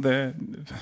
Det, 0.00 0.16
det 0.40 0.80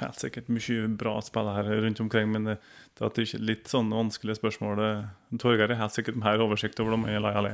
helt 0.00 0.18
sikkert 0.20 0.48
mye 0.52 0.88
bra 1.00 1.14
spillere 1.24 1.78
rundt 1.84 2.00
omkring, 2.04 2.30
men 2.32 2.44
det, 2.50 2.56
det 2.98 3.04
er 3.08 3.22
ikke 3.24 3.40
litt 3.42 3.70
sånn 3.70 3.90
vanskelige 3.92 4.38
spørsmål. 4.40 4.76
Det- 4.82 5.38
Torgeir 5.42 5.68
har 5.72 5.80
helt 5.84 5.96
sikkert 5.96 6.18
mer 6.20 6.42
oversikt 6.44 6.80
over 6.82 6.94
dem 6.96 7.04
enn 7.08 7.14
jeg 7.22 7.36
har. 7.38 7.48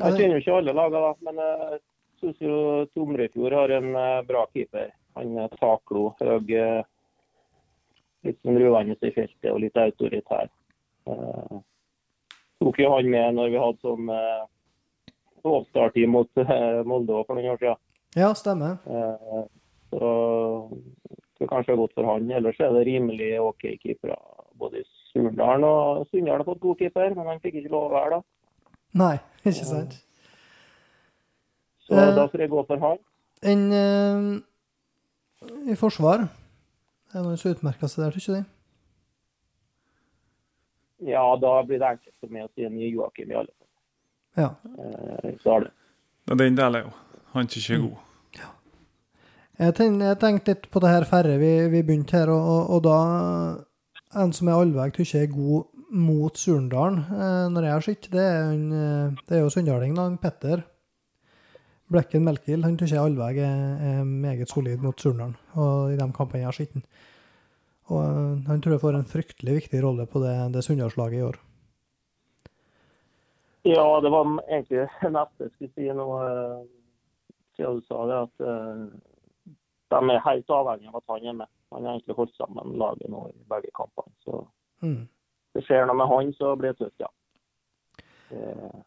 Jeg 0.00 0.16
kjenner 0.16 0.36
jo 0.38 0.40
ikke 0.40 0.56
alle 0.56 0.72
lagene, 0.76 1.10
men 1.26 1.40
jeg 1.44 1.80
syns 2.22 2.38
jo 2.44 2.54
Tomrefjord 2.94 3.56
har 3.56 3.74
en 3.76 3.90
eh, 3.96 4.22
bra 4.28 4.46
keeper. 4.54 4.88
Han 5.18 5.34
er 5.42 5.52
taklo, 5.60 6.06
høy, 6.20 6.38
eh, 6.56 6.84
litt 8.28 8.38
sånn 8.44 8.58
ruvende 8.60 8.96
i 9.00 9.12
feltet 9.16 9.50
og 9.52 9.60
litt 9.64 9.76
autoritær. 9.80 10.48
Eh, 11.10 11.60
tok 12.60 12.80
jo 12.80 12.90
han 12.94 13.08
med 13.12 13.36
når 13.38 13.52
vi 13.54 13.60
hadde 13.60 13.84
sånn 13.84 14.10
eh, 14.14 14.42
Hovstad-team 15.44 16.10
mot 16.12 16.40
eh, 16.42 16.82
Molde 16.88 17.22
for 17.26 17.36
noen 17.38 17.54
år 17.54 17.60
siden. 17.62 17.80
Ja, 18.18 18.32
stemmer. 18.36 18.78
Eh, 18.88 19.44
så 19.90 20.70
det 21.40 21.48
kanskje 21.48 21.72
er 21.74 21.80
gått 21.80 21.94
for 21.96 22.04
han. 22.06 22.28
Ellers 22.30 22.60
er 22.60 22.72
det 22.76 22.84
rimelig 22.86 23.32
OK 23.42 23.62
keepere. 23.82 24.16
Både 24.60 24.82
i 24.82 24.84
Surndalen 25.12 25.64
og 25.64 26.04
Sunndal 26.10 26.38
har 26.42 26.46
fått 26.46 26.60
god 26.60 26.78
keeper, 26.78 27.14
men 27.16 27.26
han 27.26 27.40
fikk 27.40 27.54
ikke 27.62 27.72
lov 27.72 27.88
å 27.88 27.94
være 27.94 28.10
da. 28.18 28.22
Nei, 29.00 29.16
ikke 29.48 29.64
sant. 29.66 29.96
Så 31.86 31.96
Eh. 31.96 32.12
da 32.14 32.26
får 32.30 32.40
jeg 32.44 32.50
gå 32.52 32.62
for 32.68 32.78
han. 32.84 32.98
Enn 33.42 33.64
eh, 33.72 34.18
i 35.72 35.74
forsvar? 35.80 36.26
Er 37.10 37.18
det 37.18 37.24
noen 37.24 37.40
som 37.40 37.50
utmerker 37.54 37.88
seg 37.90 38.04
der, 38.04 38.12
tror 38.14 38.22
ikke 38.22 38.36
du? 38.44 38.56
Ja, 41.10 41.24
da 41.40 41.54
blir 41.64 41.78
det 41.80 41.88
enkelt 41.94 42.14
for 42.20 42.28
meg 42.30 42.44
å 42.44 42.50
si 42.54 42.66
en 42.68 42.76
ny 42.76 42.90
Joakim 42.92 43.30
i 43.32 43.38
alle 43.40 43.48
fall. 43.48 43.56
Ja. 44.36 44.50
Eh, 44.78 45.32
Så 45.42 45.54
er 45.56 45.60
det. 45.66 45.72
Den 46.36 46.56
deler 46.58 46.82
jeg 46.82 46.86
jo. 46.90 46.94
Han 47.32 47.48
syns 47.48 47.64
ikke 47.70 47.78
er 47.78 47.86
god. 47.88 47.98
Jeg 49.60 49.74
tenkte, 49.76 50.14
tenkt 50.16 50.46
litt 50.48 50.62
på 50.72 50.80
det 50.80 50.88
her 50.88 51.04
færre 51.04 51.34
vi, 51.36 51.50
vi 51.68 51.82
begynte 51.84 52.16
her, 52.16 52.30
og, 52.32 52.70
og, 52.72 52.80
da 52.86 54.20
En 54.20 54.32
som 54.32 54.48
jeg 54.48 54.56
allveg, 54.56 54.96
ikke 55.04 55.20
er 55.20 55.28
god 55.30 55.66
mot 55.94 56.38
Surndalen, 56.38 57.02
eh, 57.12 57.46
når 57.52 57.66
jeg 57.66 57.74
har 57.74 57.84
sett, 57.84 58.08
det 58.10 58.24
eh, 58.24 59.18
det 59.28 59.36
er 59.36 59.42
jo 59.44 59.50
sunndalingen, 59.52 59.98
da. 59.98 60.06
Petter 60.22 60.64
Blekken 61.90 62.24
Melkild. 62.24 62.64
Han 62.64 62.78
tror 62.78 62.88
ikke 62.88 63.04
allveg 63.04 63.38
er, 63.42 63.60
er 63.90 64.08
meget 64.08 64.50
solid 64.50 64.82
mot 64.82 64.98
Surndalen, 64.98 65.36
og 65.54 65.92
i 65.92 65.98
de 65.98 66.08
kampene 66.16 66.40
jeg 66.40 66.48
har 66.48 66.58
sett. 66.58 66.80
Og 67.90 68.00
eh, 68.00 68.48
han 68.48 68.64
tror 68.64 68.74
jeg 68.74 68.84
får 68.86 68.98
en 68.98 69.12
fryktelig 69.12 69.58
viktig 69.60 69.84
rolle 69.84 70.08
på 70.10 70.24
det, 70.24 70.34
det 70.56 70.64
Sunndalslaget 70.64 71.20
i 71.20 71.26
år. 71.28 71.38
Ja, 73.68 73.86
det 74.00 74.10
var 74.10 74.24
egentlig 74.48 74.88
det 74.88 75.12
neste 75.12 75.46
jeg 75.46 75.54
skulle 75.54 75.72
si 75.76 75.92
nå. 76.00 76.10
eh, 76.24 76.60
Siden 77.58 77.76
du 77.76 77.84
sa 77.84 78.06
det, 78.08 78.18
at 78.24 78.44
de 79.90 80.10
er 80.14 80.20
helt 80.24 80.50
avhengig 80.54 80.88
av 80.88 80.96
at 81.00 81.08
han 81.14 81.26
er 81.26 81.32
med. 81.42 81.48
Han 81.72 81.84
har 81.86 81.96
egentlig 81.96 82.16
holdt 82.16 82.34
sammen 82.38 82.76
laget 82.78 83.08
nå 83.10 83.24
i 83.30 83.38
begge 83.50 83.70
kampene. 83.76 84.12
Så 84.24 84.46
Mm. 84.82 85.08
det 85.54 85.62
skjer 85.66 85.86
noe 85.86 85.96
med 85.98 86.08
han, 86.08 86.32
så 86.38 86.54
blir 86.56 86.72
det 86.72 86.78
tøft, 86.78 87.00
ja. 87.02 87.08
Eh, 88.32 88.78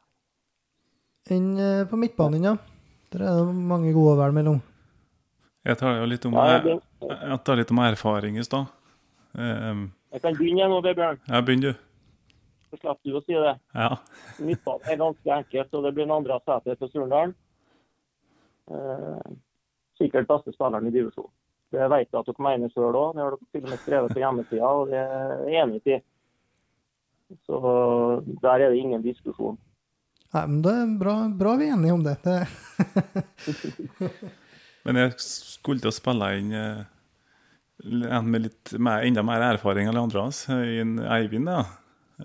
Enn 1.31 1.57
eh, 1.59 1.85
på 1.87 1.95
midtbanen, 1.99 2.43
ja. 2.43 2.55
Der 3.13 3.21
er 3.23 3.45
det 3.45 3.55
mange 3.55 3.93
gode 3.93 4.15
å 4.15 4.19
velge 4.19 4.33
mellom. 4.39 4.61
Jeg 5.63 5.77
tar 5.79 5.99
jo 6.01 6.05
litt 6.09 6.25
om, 6.25 6.33
jeg, 6.33 6.79
jeg 7.07 7.37
tar 7.45 7.55
litt 7.59 7.71
om 7.71 7.79
erfaring 7.79 8.37
i 8.39 8.43
stad. 8.43 8.65
Um, 9.37 9.85
Jeg 10.11 10.21
kan 10.21 10.35
begynne 10.35 10.67
nå, 10.69 10.81
Bjørn. 10.83 11.19
jeg 11.27 11.45
begynner, 11.45 11.71
du. 11.73 11.79
Så 12.73 12.79
slipper 12.81 13.05
du 13.05 13.15
å 13.19 13.21
si 13.23 13.33
det. 13.37 13.53
Ja. 13.75 13.89
Midtbanen 14.39 14.89
er 14.91 14.97
ganske 14.97 15.31
enkelt, 15.37 15.73
og 15.77 15.83
det 15.85 15.93
blir 15.95 16.03
en 16.09 16.15
andre 16.17 16.39
sete 16.43 16.75
på 16.75 16.89
Surndalen. 16.91 17.35
Eh, 18.71 19.31
sikkert 19.99 20.29
beste 20.29 20.53
spilleren 20.55 20.87
i 20.89 20.93
divisjonen. 20.93 21.31
Det 21.73 21.87
vet 21.89 22.05
jeg 22.05 22.19
at 22.19 22.27
dere 22.29 22.45
mener 22.45 22.69
sjøl 22.69 22.93
òg. 22.93 23.15
Det 23.15 23.23
har 23.23 23.33
dere 23.33 23.49
til 23.49 23.63
og 23.63 23.69
med 23.71 23.81
skrevet 23.81 24.13
på 24.13 24.21
hjemmesida, 24.21 24.69
og 24.69 24.91
det 24.91 24.99
er 25.01 25.45
jeg 25.49 25.63
enig 25.63 25.79
i. 25.89 25.99
Så 27.47 27.61
der 28.43 28.61
er 28.61 28.69
det 28.69 28.81
ingen 28.81 29.01
diskusjon. 29.01 29.57
Nei, 30.33 30.43
men 30.49 30.61
det 30.65 30.73
er 30.73 30.93
bra, 30.97 31.15
bra 31.37 31.53
vi 31.57 31.69
er 31.69 31.75
enige 31.75 31.93
om 31.95 32.03
det. 32.05 32.15
det 32.25 32.39
Men 34.85 34.99
jeg 34.99 35.13
skulle 35.21 35.81
til 35.81 35.91
å 35.91 35.95
spille 35.95 36.29
inn 36.37 36.51
eh, 36.57 36.81
en 38.09 38.29
med 38.29 38.45
litt 38.47 38.73
mer, 38.77 39.05
enda 39.07 39.23
mer 39.25 39.45
erfaring 39.53 39.89
enn 39.89 39.99
andre 39.99 40.25
hans, 40.25 40.43
en 40.49 40.97
Eivind. 41.05 41.49
da. 41.49 41.63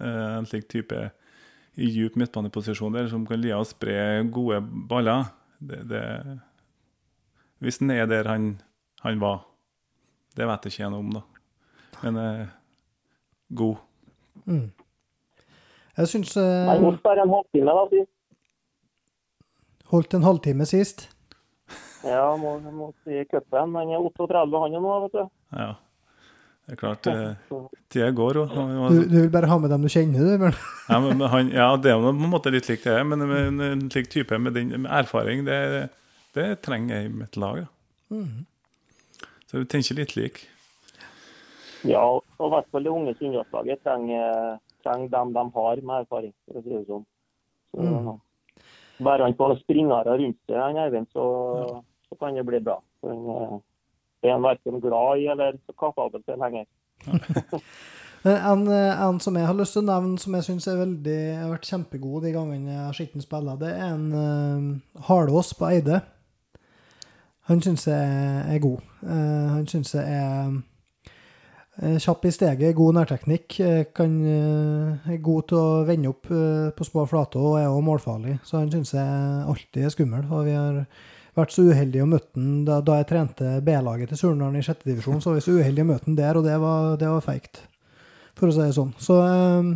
Eh, 0.01 0.37
En 0.39 0.49
slik 0.49 0.69
type 0.69 1.11
i 1.79 1.89
djup 1.95 2.16
midtbaneposisjon 2.19 2.97
der 2.97 3.09
som 3.12 3.25
kan 3.27 3.41
lia 3.41 3.61
og 3.61 3.69
spre 3.71 4.25
gode 4.35 4.61
baller. 4.91 5.29
Det, 5.59 5.85
det, 5.91 6.03
hvis 7.64 7.80
han 7.82 7.90
er 7.90 8.06
der 8.06 8.28
han, 8.30 8.61
han 9.02 9.20
var. 9.20 9.44
Det 10.36 10.46
vet 10.46 10.68
jeg 10.68 10.76
ikke 10.76 10.90
noe 10.92 11.04
om, 11.04 11.11
da. 11.18 11.22
Men 12.02 12.20
eh, 12.22 12.46
god. 13.59 13.80
mm. 14.46 14.68
Jeg 15.98 16.09
syns 16.12 16.36
eh, 16.38 16.68
Holdt 16.78 17.02
bare 17.02 17.24
en 17.24 17.32
halvtime, 17.34 17.74
da. 17.74 17.86
si. 17.90 18.04
holdt 19.90 20.14
en 20.14 20.22
halvtime 20.22 20.66
sist. 20.70 21.09
Ja, 22.06 22.36
må, 22.38 22.54
må 22.70 22.92
si 23.02 23.24
cupen. 23.26 23.74
Han 23.74 23.90
er 23.90 23.98
38 23.98 24.62
han 24.62 24.76
er 24.78 24.84
nå, 24.84 24.96
vet 25.06 25.16
du. 25.16 25.24
Ja. 25.59 25.72
Det 26.68 26.76
er 26.76 26.80
klart, 26.82 27.06
eh, 27.09 27.61
tida 27.88 28.11
går 28.12 28.42
og... 28.42 28.50
Du, 28.92 28.98
du 29.09 29.14
vil 29.22 29.30
bare 29.32 29.48
ha 29.48 29.56
med 29.59 29.70
dem 29.72 29.86
du 29.86 29.88
kjenner, 29.88 30.36
du? 30.36 30.59
Ja, 30.92 30.98
men, 31.00 31.16
men 31.16 31.30
han, 31.32 31.48
ja, 31.48 31.68
det 31.80 31.90
er 31.90 32.02
på 32.04 32.11
en 32.12 32.28
måte 32.28 32.52
litt 32.52 32.68
likt 32.68 32.84
det, 32.84 32.98
men 33.09 33.24
men 33.24 33.62
en 33.64 33.86
slik 33.90 34.11
type 34.12 34.36
med 34.38 34.52
den 34.54 34.74
med 34.84 34.90
erfaring, 34.92 35.46
det, 35.48 35.88
det 36.37 36.47
trenger 36.64 36.97
jeg 36.97 37.09
i 37.09 37.16
mitt 37.22 37.37
lag. 37.41 37.64
Mm. 38.11 38.47
Så 39.49 39.62
vi 39.62 39.68
tenker 39.72 39.99
litt 39.99 40.16
lik. 40.16 40.41
ja, 41.89 42.03
og 42.05 42.47
i 42.47 42.51
hvert 42.53 42.70
fall 42.72 42.85
det 42.85 42.93
unge 42.93 43.14
sunnmørslaget 43.18 43.85
trenger, 43.87 44.59
trenger 44.85 45.12
dem 45.14 45.33
de 45.37 45.45
har 45.55 45.83
med 45.83 46.03
erfaring, 46.03 46.35
for 46.45 46.59
å 46.59 46.64
si 46.64 46.74
det 46.74 46.87
sånn. 46.89 47.07
Så, 47.74 47.79
Mm. 47.79 48.16
Bare 49.05 49.22
han 49.22 49.35
får 49.39 49.61
springere 49.61 50.16
rundt 50.18 50.39
seg, 50.49 50.57
han 50.59 50.79
Eivind, 50.83 51.07
så, 51.14 51.24
så 52.09 52.16
kan 52.18 52.35
det 52.35 52.43
bli 52.49 52.59
bra. 52.64 52.81
For 52.99 53.12
han 53.12 53.29
eh, 53.31 53.59
er 54.26 54.33
han 54.35 54.43
verken 54.43 54.81
glad 54.83 55.20
i 55.22 55.29
eller 55.31 55.59
så 55.68 55.74
kapabel 55.79 56.24
til 56.26 56.41
lenger. 56.43 56.66
Eh, 58.26 58.35
En, 58.51 58.64
eh, 58.66 59.01
en 59.07 59.20
som 59.22 59.37
jeg 59.39 59.47
har 59.47 59.55
lyst 59.55 59.76
til 59.76 59.85
å 59.85 59.87
nevne, 59.87 60.18
som 60.18 60.35
jeg 60.35 60.43
syns 60.49 60.64
har 60.66 60.81
vært 60.83 61.68
kjempegod 61.70 62.24
de 62.26 62.33
gangene 62.35 62.72
jeg 62.72 62.81
har 62.83 62.97
sett 62.99 63.12
ham 63.14 63.22
spille, 63.22 63.55
det 63.61 63.68
er 63.70 63.93
en 63.93 64.09
uh, 64.11 65.05
Harlås 65.07 65.53
på 65.55 65.68
Eide. 65.68 66.01
Han 67.49 67.62
syns 67.64 67.86
jeg 67.88 68.55
er 68.55 68.59
god. 68.61 68.80
Eh, 69.09 69.46
han 69.55 69.66
syns 69.70 69.94
jeg 69.96 70.05
er 70.05 70.57
eh, 71.80 71.99
kjapp 72.03 72.26
i 72.28 72.32
steget, 72.34 72.74
god 72.76 72.99
nærteknikk. 72.99 73.61
eh, 73.64 73.84
Kan, 73.96 74.18
er 74.26 75.22
god 75.24 75.46
til 75.49 75.61
å 75.61 75.84
vende 75.88 76.12
opp 76.12 76.28
på 76.28 76.88
små 76.88 77.07
flater 77.09 77.40
og 77.40 77.61
er 77.61 77.70
også 77.70 77.86
målfarlig. 77.86 78.34
Så 78.44 78.61
han 78.61 78.72
syns 78.72 78.92
jeg 78.92 79.46
alltid 79.49 79.86
er 79.86 79.94
skummel. 79.94 80.26
Og 80.28 80.44
vi 80.44 80.57
har 80.59 80.82
vært 81.38 81.55
så 81.55 81.64
uheldige 81.70 82.05
å 82.05 82.11
møte 82.11 82.34
han 82.36 82.64
da, 82.66 82.80
da 82.84 82.99
jeg 83.01 83.09
trente 83.12 83.55
B-laget 83.64 84.12
til 84.12 84.20
Surnadal 84.20 84.59
i 84.59 84.64
sjette 84.66 84.88
divisjon. 84.88 85.22
Så 85.22 85.30
var 85.30 85.38
vi 85.38 85.46
så 85.46 85.57
uheldige 85.57 85.86
å 85.86 85.90
møte 85.92 86.11
han 86.11 86.18
der, 86.18 86.40
og 86.40 86.46
det 86.49 86.57
var, 86.61 86.96
det 87.01 87.12
var 87.12 87.24
feigt, 87.24 87.62
for 88.38 88.51
å 88.51 88.57
si 88.57 88.64
det 88.64 88.76
sånn. 88.76 88.92
Så 89.01 89.16
eh, 89.24 89.70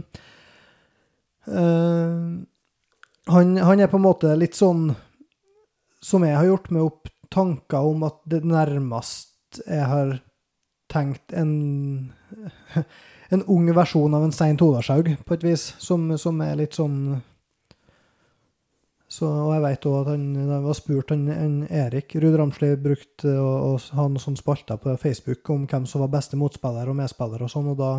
eh, 1.54 2.20
han, 3.32 3.56
han 3.70 3.80
er 3.80 3.90
på 3.92 4.00
en 4.00 4.06
måte 4.08 4.34
litt 4.36 4.58
sånn 4.58 4.90
som 6.02 6.24
jeg 6.26 6.34
har 6.34 6.48
gjort, 6.50 6.68
med 6.74 6.82
opp 6.82 7.11
tanker 7.32 7.88
om 7.92 8.04
at 8.08 8.20
det 8.28 8.42
nærmest 8.44 9.62
jeg 9.66 9.88
har 9.88 10.18
tenkt 10.92 11.32
en 11.36 11.52
en 13.32 13.44
ung 13.48 13.68
versjon 13.72 14.14
av 14.14 14.24
en 14.26 14.32
Stein 14.34 14.58
Todarshaug, 14.60 15.08
på 15.24 15.36
et 15.36 15.44
vis, 15.46 15.70
som, 15.80 16.10
som 16.20 16.40
er 16.44 16.58
litt 16.60 16.76
sånn 16.76 17.22
så, 19.12 19.28
og 19.28 19.50
jeg 19.52 19.62
vet 19.66 19.86
også 19.88 20.02
at 20.02 20.10
han, 20.14 20.22
da 20.48 20.58
var 20.64 20.76
spurt 20.76 21.10
han, 21.12 21.26
han 21.28 21.56
Erik 21.68 22.14
Ruud 22.16 22.36
Ramsli 22.40 22.70
brukte 22.80 23.34
å, 23.36 23.50
å 23.66 23.72
ha 23.98 24.06
noen 24.06 24.22
sånn 24.22 24.38
spalter 24.40 24.78
på 24.80 24.94
Facebook 25.00 25.50
om 25.52 25.66
hvem 25.68 25.84
som 25.88 26.00
var 26.00 26.14
beste 26.14 26.38
motspiller 26.40 26.88
og 26.88 26.96
medspiller 26.96 27.44
og 27.44 27.52
sånn, 27.52 27.68
og 27.74 27.76
da, 27.80 27.90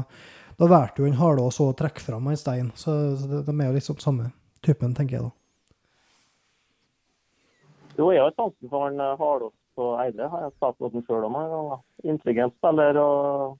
da 0.57 0.69
valgte 0.71 1.03
jo 1.03 1.11
han 1.11 1.19
Halås 1.19 1.61
å 1.61 1.69
trekke 1.77 2.01
fram 2.01 2.31
han 2.31 2.39
Stein. 2.39 2.71
Så, 2.73 2.95
så 3.21 3.43
de 3.45 3.53
er 3.53 3.69
jo 3.69 3.75
litt 3.77 3.85
sånn 3.85 4.01
samme 4.01 4.31
typen, 4.65 4.97
tenker 4.97 5.19
jeg 5.19 5.27
da. 5.27 5.31
Jo, 7.97 8.09
jeg 8.13 8.23
har 8.23 8.33
sansen 8.37 8.69
for 8.71 8.87
han 8.87 8.99
eh, 8.99 9.49
på 9.77 9.89
Eide. 10.01 10.29
Har 10.29 10.47
jeg 10.47 10.55
sagt 10.61 10.81
noe 10.81 11.03
sjøl 11.05 11.27
om. 11.27 11.37
Intelligent 12.03 12.55
spiller 12.57 12.97
og 13.01 13.59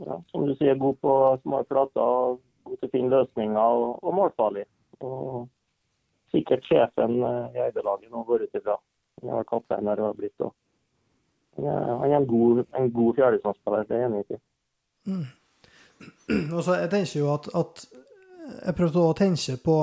ja, 0.00 0.20
som 0.30 0.46
du 0.46 0.54
sier, 0.56 0.78
god 0.80 0.98
på 1.00 1.14
små 1.42 1.62
flater. 1.68 2.36
God 2.64 2.76
til 2.76 2.88
å 2.88 2.92
finne 2.92 3.14
løsninger 3.14 3.60
og, 3.60 4.02
og 4.04 4.16
målfarlig. 4.16 4.66
Og 5.04 5.48
sikkert 6.34 6.66
sjefen 6.68 7.20
eh, 7.24 7.56
i 7.56 7.62
Eide-laget 7.66 8.12
nå 8.12 8.24
går 8.28 8.46
ut 8.46 8.60
ifra. 8.60 8.76
Han 9.20 9.32
har 9.32 9.42
vært 9.42 9.52
kaptein 9.52 9.88
der 9.88 10.04
og 10.04 10.20
blitt 10.20 10.44
òg. 10.44 10.52
han 11.60 12.04
er, 12.06 12.16
en 12.16 12.26
god, 12.26 12.62
en 12.78 12.92
god 12.94 13.16
fjerdedivisjonsspiller, 13.16 13.88
det 13.88 13.96
er 13.96 14.00
jeg 14.00 14.10
enig 14.10 14.20
i. 14.30 14.38
Mm. 15.10 15.26
så 16.64 16.76
jeg 16.78 16.90
tenker 16.92 17.18
jo 17.18 17.32
at, 17.32 17.48
at 17.56 17.82
Jeg 18.50 18.74
prøvde 18.76 19.02
å 19.02 19.16
tenke 19.16 19.56
på 19.64 19.74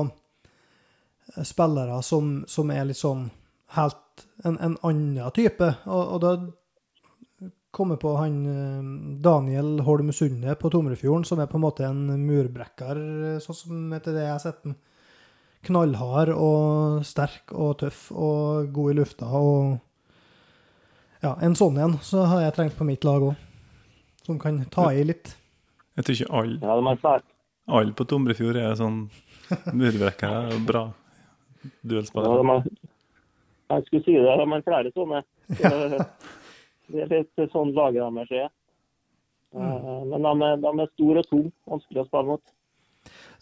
spillere 1.45 1.99
som, 2.03 2.32
som 2.47 2.72
er 2.72 2.88
litt 2.89 2.99
sånn 2.99 3.28
helt 3.76 4.26
en, 4.45 4.57
en 4.63 4.78
annen 4.88 5.32
type. 5.36 5.68
Og, 5.86 6.13
og 6.15 6.22
da 6.24 6.32
kom 7.76 7.91
jeg 7.93 8.01
på 8.01 8.13
han 8.18 8.38
eh, 8.49 8.91
Daniel 9.22 9.82
Holm 9.86 10.11
Sunde 10.15 10.55
på 10.57 10.72
Tomrefjorden, 10.74 11.26
som 11.28 11.41
er 11.43 11.49
på 11.51 11.59
en 11.59 11.65
måte 11.65 11.86
en 11.86 12.05
murbrekker, 12.26 13.01
sånn 13.43 13.59
som 13.59 13.93
etter 13.97 14.15
det 14.15 14.24
jeg 14.26 14.34
har 14.36 14.43
sett 14.43 14.63
den. 14.65 14.78
Knallhard 15.68 16.32
og 16.32 17.01
sterk 17.05 17.51
og 17.51 17.80
tøff 17.82 18.07
og 18.13 18.70
god 18.74 18.93
i 18.93 18.97
lufta. 19.01 19.28
og 19.28 19.80
ja, 21.24 21.34
en 21.41 21.57
sånn 21.57 21.80
en 21.82 21.97
så 22.05 22.24
har 22.30 22.43
jeg 22.45 22.55
trengt 22.55 22.78
på 22.78 22.86
mitt 22.88 23.03
lag 23.07 23.26
òg. 23.32 23.36
Som 24.28 24.38
kan 24.39 24.59
ta 24.72 24.89
i 24.91 25.05
litt. 25.07 25.34
Jeg 25.97 26.05
tror 26.05 26.15
ikke 26.18 26.34
alle 26.36 26.57
Ja, 26.61 27.20
alle 27.80 27.93
på 27.95 28.05
Tomrefjord 28.07 28.59
er 28.59 28.76
sånn 28.80 29.05
murbrekkere 29.74 30.53
og 30.53 30.65
bra 30.68 30.84
Ja, 30.88 31.72
duellspillere. 31.89 32.43
er, 32.43 32.68
jeg 33.70 33.86
skulle 33.88 34.03
si 34.05 34.13
det, 34.15 34.36
men 34.47 34.59
er 34.59 34.68
flere 34.68 34.91
sånne. 34.95 35.24
Ja. 35.63 36.05
Det 36.88 37.01
er 37.03 37.09
litt 37.11 37.51
sånn 37.51 37.74
laget 37.76 37.99
deres 37.99 38.32
er. 38.32 38.49
Eh, 39.55 40.03
Men 40.07 40.24
de 40.39 40.51
de 40.63 40.72
er 40.84 40.89
store 40.93 41.20
og 41.24 41.28
tunge, 41.32 41.51
vanskelig 41.68 42.03
å 42.03 42.07
spille 42.07 42.30
mot. 42.30 42.41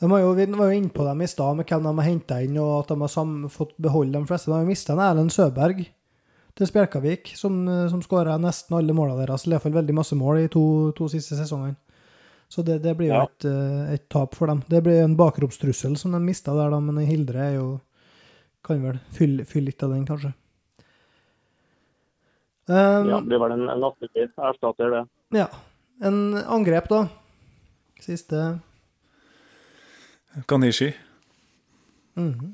De 0.02 0.10
var 0.12 0.20
jo, 0.22 0.32
vi 0.38 0.46
var 0.52 0.72
jo 0.72 0.78
inne 0.80 0.90
på 0.94 1.06
dem 1.06 1.22
i 1.22 1.28
stad 1.30 1.58
med 1.58 1.66
hvem 1.70 1.86
de 1.86 1.94
har 2.00 2.08
henta 2.10 2.40
inn, 2.44 2.58
og 2.62 2.72
at 2.84 2.90
de 2.94 2.98
har 3.02 3.12
sam, 3.14 3.36
fått 3.50 3.76
beholde 3.82 4.18
de 4.18 4.26
fleste. 4.30 4.50
De 4.52 4.58
har 4.58 4.66
mista 4.68 4.94
Erlend 4.98 5.32
Søberg 5.34 5.86
til 6.56 6.68
Spjelkavik, 6.70 7.32
som, 7.38 7.62
som 7.92 8.02
skåra 8.02 8.38
nesten 8.42 8.78
alle 8.78 8.94
målene 8.98 9.24
deres. 9.26 9.46
I 9.48 9.54
hvert 9.54 9.66
fall 9.66 9.78
veldig 9.78 9.96
masse 9.98 10.16
mål 10.18 10.44
i 10.46 10.50
to, 10.52 10.66
to 10.98 11.08
siste 11.12 11.38
sesongene. 11.38 11.78
Så 12.50 12.62
det, 12.66 12.80
det 12.84 12.94
blir 12.98 13.10
jo 13.10 13.16
Ja. 13.18 13.24
et, 13.26 13.46
eh, 13.50 13.94
et 13.96 14.10
tap 14.10 14.36
for 14.38 14.48
dem. 14.48 14.62
Det 14.70 14.82
blir 14.86 15.02
en 15.04 15.16
bakropstrussel 15.18 15.98
som 15.98 16.12
de 16.14 16.20
mista 16.22 16.54
der, 16.54 16.70
da, 16.70 16.80
men 16.80 17.02
Hildre 17.06 17.42
er 17.50 17.56
jo 17.58 17.68
kan 18.66 18.82
vel 18.84 18.98
fylle, 19.16 19.46
fylle 19.48 19.70
litt 19.72 19.84
av 19.86 19.94
den, 19.94 20.06
kanskje. 20.10 20.34
Um, 22.66 23.10
Ja, 23.12 23.20
det 23.22 23.28
blir 23.30 23.42
vel 23.44 23.54
en, 23.54 23.68
en 23.70 23.84
naturlig 23.84 24.26
erstatter, 24.36 24.90
det. 25.00 25.04
ja. 25.38 25.48
En 26.04 26.34
angrep, 26.36 26.90
da. 26.92 27.06
Siste 28.04 28.40
Kanishi. 30.50 30.90
Mhm. 32.20 32.50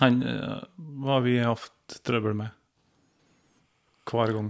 Han 0.00 0.22
uh, 0.24 0.64
har 1.06 1.20
vi 1.22 1.36
hatt 1.44 2.00
trøbbel 2.02 2.34
med 2.40 2.50
hver 4.10 4.32
gang. 4.34 4.48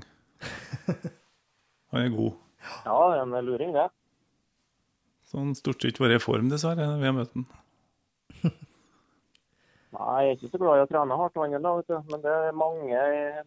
Han 1.93 2.07
er 2.07 2.15
god. 2.15 2.39
Ja, 2.87 2.97
en 3.21 3.35
luring, 3.45 3.75
det. 3.75 3.89
Så 5.27 5.39
han 5.43 5.53
stort 5.59 5.83
sett 5.83 5.99
vært 6.01 6.17
i 6.17 6.23
form, 6.23 6.49
dessverre, 6.51 6.87
vi 7.01 7.07
har 7.09 7.15
møtt 7.17 7.35
han. 7.35 7.47
Nei, 10.01 10.21
jeg 10.25 10.31
er 10.31 10.37
ikke 10.39 10.49
så 10.55 10.59
glad 10.63 10.79
i 10.79 10.83
å 10.85 10.89
trene 10.89 11.17
hardt, 11.21 11.35
han 11.37 11.53
heller, 11.53 11.81
vet 11.81 11.91
du. 11.91 12.13
Men 12.13 12.23
det 12.25 12.33
er 12.33 12.57
mange, 12.57 13.01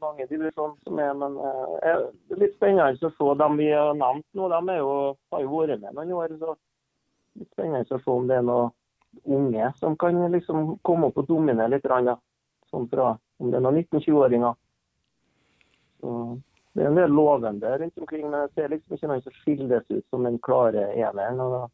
mange 0.03 0.27
divisjoner 0.29 0.75
som 0.85 0.99
er. 1.01 1.15
Men 1.17 1.39
eh, 1.41 1.73
det 1.81 2.35
er 2.35 2.41
litt 2.43 2.55
spennende 2.59 3.09
å 3.09 3.11
se 3.15 3.33
dem 3.41 3.57
vi 3.57 3.71
har 3.73 3.97
nevnt 3.97 4.27
nå. 4.37 4.49
De 4.53 4.77
jo, 4.77 4.93
har 5.33 5.41
jo 5.41 5.51
vært 5.55 5.81
med 5.81 5.97
noen 5.97 6.13
år. 6.19 6.37
så 6.37 6.53
litt 7.39 7.49
spennende 7.55 7.97
å 7.97 8.01
se 8.03 8.13
om 8.13 8.29
det 8.29 8.37
er 8.37 8.45
noen 8.45 8.71
unge 9.25 9.73
som 9.79 9.97
kan 9.97 10.19
liksom 10.33 10.77
komme 10.85 11.09
opp 11.09 11.21
og 11.23 11.29
dominere 11.31 11.71
litt. 11.73 11.89
Da. 11.89 12.17
Sånn 12.69 12.89
fra, 12.91 13.13
om 13.41 13.49
det 13.49 13.57
er 13.57 13.65
noen 13.65 13.81
19-20-åringer. 13.81 14.57
Så 16.01 16.17
Det 16.73 16.81
er 16.81 16.89
en 16.89 16.97
del 16.97 17.11
lovende 17.13 17.69
rundt 17.77 17.97
omkring, 18.01 18.29
men 18.29 18.47
jeg 18.47 18.53
ser 18.53 18.69
liksom 18.71 18.95
ikke 18.95 19.09
noen 19.09 19.21
som 19.21 19.33
skilles 19.43 19.89
ut 19.91 20.05
som 20.09 20.23
den 20.25 20.39
klare 20.41 20.89
eneren. 20.97 21.39
og 21.39 21.51
da- 21.51 21.69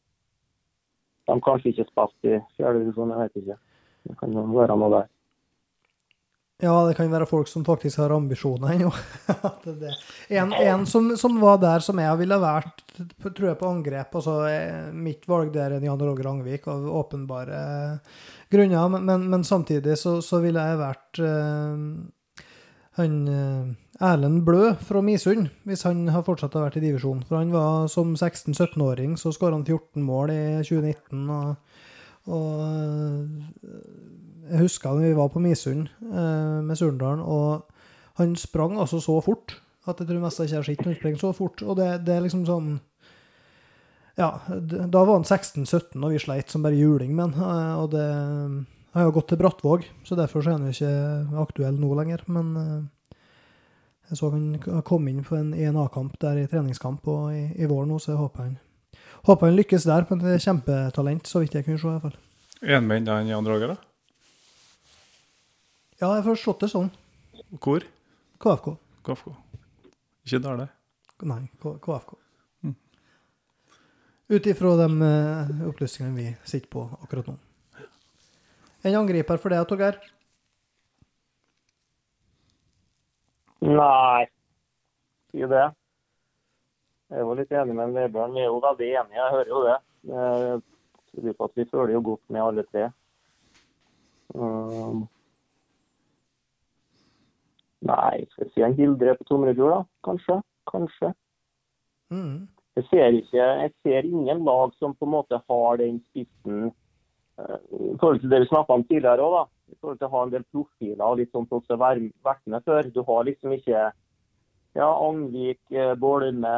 De 1.33 1.41
kanskje 1.41 1.71
ikke 1.71 1.87
spilte 1.87 2.35
i 2.35 2.39
fjerde 2.57 2.79
divisjon, 2.83 3.09
jeg 3.09 3.19
vet 3.19 3.43
ikke. 3.43 3.57
Det 4.07 4.17
kan 4.19 4.35
være 4.35 4.77
noe 4.79 4.91
der. 4.93 5.07
Ja, 6.59 6.73
det 6.83 6.97
kan 6.97 7.07
være 7.07 7.27
folk 7.27 7.47
som 7.47 7.63
faktisk 7.63 8.01
har 8.01 8.11
ambisjoner 8.11 8.73
ennå. 8.73 8.91
En 10.29 10.51
en 10.53 10.85
som, 10.85 11.07
som 11.17 11.37
var 11.39 11.57
der 11.61 11.79
som 11.79 11.99
jeg 12.03 12.19
ville 12.19 12.35
vært, 12.41 12.83
tror 13.23 13.47
jeg, 13.47 13.57
på 13.61 13.69
angrep. 13.69 14.15
Altså, 14.19 14.35
eh, 14.49 14.89
mitt 14.91 15.23
valg 15.29 15.53
der 15.55 15.77
er 15.77 15.85
Jan 15.87 16.03
Roger 16.03 16.27
Angvik 16.33 16.67
av 16.67 16.83
åpenbare 16.99 17.61
grunner. 18.51 18.89
Men, 18.91 19.05
men, 19.07 19.29
men 19.31 19.47
samtidig 19.47 19.95
så, 19.97 20.17
så 20.25 20.41
ville 20.43 20.65
jeg 20.67 20.81
vært 20.81 21.21
uh, 21.23 21.77
han 22.99 23.15
eh, 23.31 24.03
Erlend 24.09 24.43
Blø 24.47 24.73
fra 24.83 25.01
Misund, 25.03 25.49
hvis 25.67 25.85
han 25.87 26.07
har 26.11 26.25
fortsatt 26.27 26.55
å 26.55 26.65
vært 26.65 26.79
i 26.79 26.83
divisjon. 26.83 27.23
For 27.27 27.39
han 27.39 27.53
var 27.55 27.87
som 27.91 28.13
16-17-åring, 28.15 29.15
så 29.19 29.31
skåra 29.35 29.55
han 29.57 29.65
14 29.67 30.03
mål 30.03 30.33
i 30.35 30.41
2019. 30.67 31.23
og, 31.29 31.68
og 32.29 32.61
eh, 32.65 33.79
jeg 34.49 34.63
husker 34.63 34.95
da 34.95 35.07
vi 35.07 35.17
var 35.17 35.29
på 35.33 35.41
Misund 35.43 35.89
eh, 36.09 36.59
med 36.65 36.77
Surndalen, 36.77 37.21
og 37.21 37.65
han 38.21 38.35
sprang 38.39 38.77
altså 38.79 38.99
så 39.03 39.19
fort 39.23 39.57
at 39.87 39.99
jeg 40.01 40.09
tror 40.09 40.21
mest 40.21 40.39
jeg 40.41 40.49
ikke 40.49 40.57
har 40.59 40.67
sett 40.67 40.85
noen 40.85 40.97
springe 40.97 41.21
så 41.21 41.29
fort. 41.33 41.61
Og 41.65 41.77
det, 41.79 41.87
det 42.05 42.15
er 42.15 42.25
liksom 42.25 42.45
sånn 42.45 42.75
Ja, 44.19 44.33
da 44.51 45.03
var 45.07 45.15
han 45.15 45.23
16-17, 45.23 45.95
og 46.03 46.11
vi 46.11 46.19
sleit 46.19 46.51
som 46.51 46.65
bare 46.65 46.75
juling 46.77 47.13
med 47.15 47.37
han. 47.39 47.49
eh, 47.49 47.75
Og 47.79 47.89
det 47.95 48.07
har 48.97 49.05
jo 49.07 49.15
gått 49.15 49.29
til 49.31 49.39
Brattvåg, 49.39 49.85
så 50.03 50.17
derfor 50.17 50.43
så 50.43 50.51
er 50.51 50.57
han 50.59 50.69
ikke 50.73 51.41
aktuell 51.41 51.77
nå 51.79 51.93
lenger. 51.97 52.23
Men 52.27 52.89
jeg 54.09 54.17
så 54.17 54.31
han 54.33 54.57
kom 54.85 55.07
inn 55.07 55.21
på 55.23 55.37
en 55.37 55.53
ENA-kamp 55.53 56.17
der 56.21 56.41
i 56.41 56.47
treningskamp 56.49 57.05
og 57.07 57.29
i, 57.33 57.43
i 57.61 57.69
vår 57.69 57.85
nå, 57.85 57.99
så 58.01 58.15
jeg 58.15 58.21
håper 58.23 58.47
han 58.47 58.57
Håper 59.27 59.49
han 59.49 59.55
lykkes 59.57 59.83
der, 59.89 60.05
men 60.09 60.21
det 60.23 60.33
er 60.37 60.43
kjempetalent, 60.43 61.27
så 61.27 61.41
vidt 61.43 61.55
jeg 61.57 61.65
kunne 61.65 61.79
se. 61.81 61.87
i 61.87 61.91
hvert 61.91 62.01
fall. 62.07 62.17
En 62.75 62.87
med 62.87 63.01
enda 63.01 63.17
en 63.19 63.27
Jan 63.31 63.47
Roger, 63.47 63.73
da? 63.73 63.77
Ja, 65.99 66.13
jeg 66.15 66.21
har 66.23 66.27
forstått 66.29 66.61
det 66.63 66.69
sånn. 66.71 66.89
Hvor? 67.59 67.83
KFK. 68.39 68.69
KFK. 69.03 69.33
Ikke 70.27 70.39
Dale? 70.43 70.69
Nei, 71.27 71.41
K- 71.59 71.75
KFK. 71.83 72.13
Mm. 72.63 72.75
Ut 74.31 74.47
ifra 74.47 74.71
de 74.79 74.87
eh, 75.09 75.51
opplysningene 75.67 76.15
vi 76.15 76.27
sitter 76.47 76.69
på 76.71 76.85
akkurat 77.03 77.27
nå. 77.27 77.35
En 78.87 78.95
angriper 79.01 79.39
for 79.41 79.51
deg, 79.51 79.65
Torgeir? 79.67 79.97
Nei, 83.59 84.23
si 85.33 85.43
det. 85.51 85.65
Jeg 87.09 87.25
jo 87.25 87.35
litt 87.37 87.53
enig 87.57 87.73
med 87.73 87.95
Vebjørn. 87.95 88.35
Vi 88.35 88.41
er 88.43 88.51
jo 88.51 88.59
veldig 88.61 88.89
enige, 89.01 89.17
jeg 89.17 89.35
hører 89.35 89.53
jo 89.53 89.61
det. 89.65 89.77
Jeg 90.09 91.23
tror 91.23 91.37
på 91.37 91.47
at 91.47 91.55
vi 91.57 91.69
føler 91.71 91.93
jo 91.95 92.01
godt 92.05 92.21
med 92.29 92.43
alle 92.43 92.65
tre. 92.69 92.89
Um, 94.37 95.07
nei, 97.81 98.27
skal 98.29 98.45
jeg 98.45 98.51
si 98.53 98.65
en 98.67 98.77
Hildre 98.77 99.15
på 99.17 99.25
Tomrefjord, 99.25 99.73
da? 99.73 99.81
Kanskje. 100.05 100.37
Kanskje. 100.69 101.09
Mm. 102.13 102.45
Jeg 102.77 102.85
ser, 102.91 103.17
ikke, 103.17 103.47
jeg 103.63 103.71
ser 103.83 104.05
ingen 104.05 104.43
lag 104.45 104.75
som 104.77 104.93
på 104.93 105.07
en 105.07 105.15
måte 105.15 105.39
har 105.49 105.79
den 105.81 105.97
spissen 106.11 106.69
eh, 106.69 107.57
i 107.73 107.95
forhold 107.99 108.21
til 108.21 108.29
det 108.31 108.43
vi 108.43 108.51
snakka 108.51 108.77
om 108.77 108.85
tidligere 108.85 109.25
òg. 109.25 109.49
I 109.73 109.77
forhold 109.81 109.97
til 109.97 110.07
å 110.07 110.13
ha 110.13 110.21
en 110.25 110.35
del 110.35 110.45
profiler 110.53 111.05
og 111.07 111.17
litt 111.19 111.33
sånn 111.33 111.49
som 111.49 111.81
har 111.81 111.97
vært 112.25 112.45
med 112.45 112.69
før. 112.69 112.93
Du 112.93 113.01
har 113.09 113.25
liksom 113.25 113.57
ikke 113.57 113.89
ja, 114.77 114.89
Angvik, 115.07 115.59
eh, 115.71 115.95
Bolme, 115.97 116.55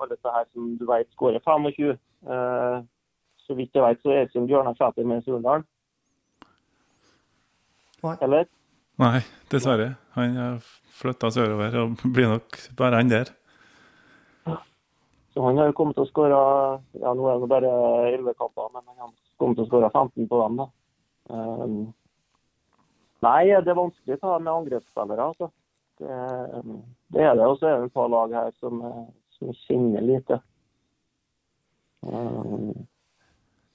alle 0.00 0.14
disse 0.14 0.32
her 0.34 0.48
som 0.52 0.74
du 0.78 0.84
vet 0.88 1.08
skårer 1.14 1.40
25. 1.40 1.92
Eh, 2.28 2.82
så 3.42 3.56
vidt 3.58 3.74
jeg 3.74 3.84
vet, 3.84 4.02
så 4.02 4.12
er 4.12 4.20
det 4.20 4.30
ikke 4.30 4.46
Bjørnar 4.50 4.76
Sæter 4.78 5.06
med 5.08 5.22
Surndalen. 5.24 5.64
Eller? 8.20 8.48
Nei, 8.98 9.22
dessverre. 9.50 9.94
Han 10.16 10.36
har 10.36 10.58
flytta 10.92 11.30
sørover 11.30 11.78
og 11.80 12.02
blir 12.14 12.28
nok 12.34 12.58
bare 12.78 13.00
han 13.00 13.10
der. 13.10 13.32
Så 15.32 15.40
han 15.40 15.56
har 15.56 15.70
jo 15.70 15.76
kommet 15.76 15.96
til 15.96 16.04
å 16.04 16.10
skåre 16.10 16.38
ja, 17.00 17.12
Nå 17.16 17.28
er 17.30 17.38
det 17.40 17.48
bare 17.48 17.72
11 18.10 18.34
kamper, 18.36 18.68
men 18.74 18.82
han 18.84 18.98
har 19.06 19.12
kommet 19.40 19.56
til 19.56 19.64
å 19.64 19.70
skåre 19.70 19.88
15 19.88 20.28
på 20.28 20.40
dem. 20.42 20.60
da. 20.60 20.66
Um, 21.32 21.78
nei, 23.24 23.46
det 23.48 23.72
er 23.72 23.78
vanskelig 23.78 24.18
å 24.18 24.22
ta 24.26 24.34
med 24.38 24.52
angrepsspillere. 24.52 25.30
altså. 25.32 25.48
Det, 26.02 26.62
det 27.14 27.26
er 27.26 27.36
det. 27.38 27.46
Og 27.46 27.58
så 27.58 27.68
er 27.68 27.76
det 27.78 27.90
et 27.90 27.98
par 27.98 28.08
lag 28.12 28.32
her 28.34 28.54
som, 28.60 28.80
eh, 28.88 29.04
som 29.38 29.52
kjenner 29.64 30.04
lite. 30.06 30.40
Um, 32.02 32.72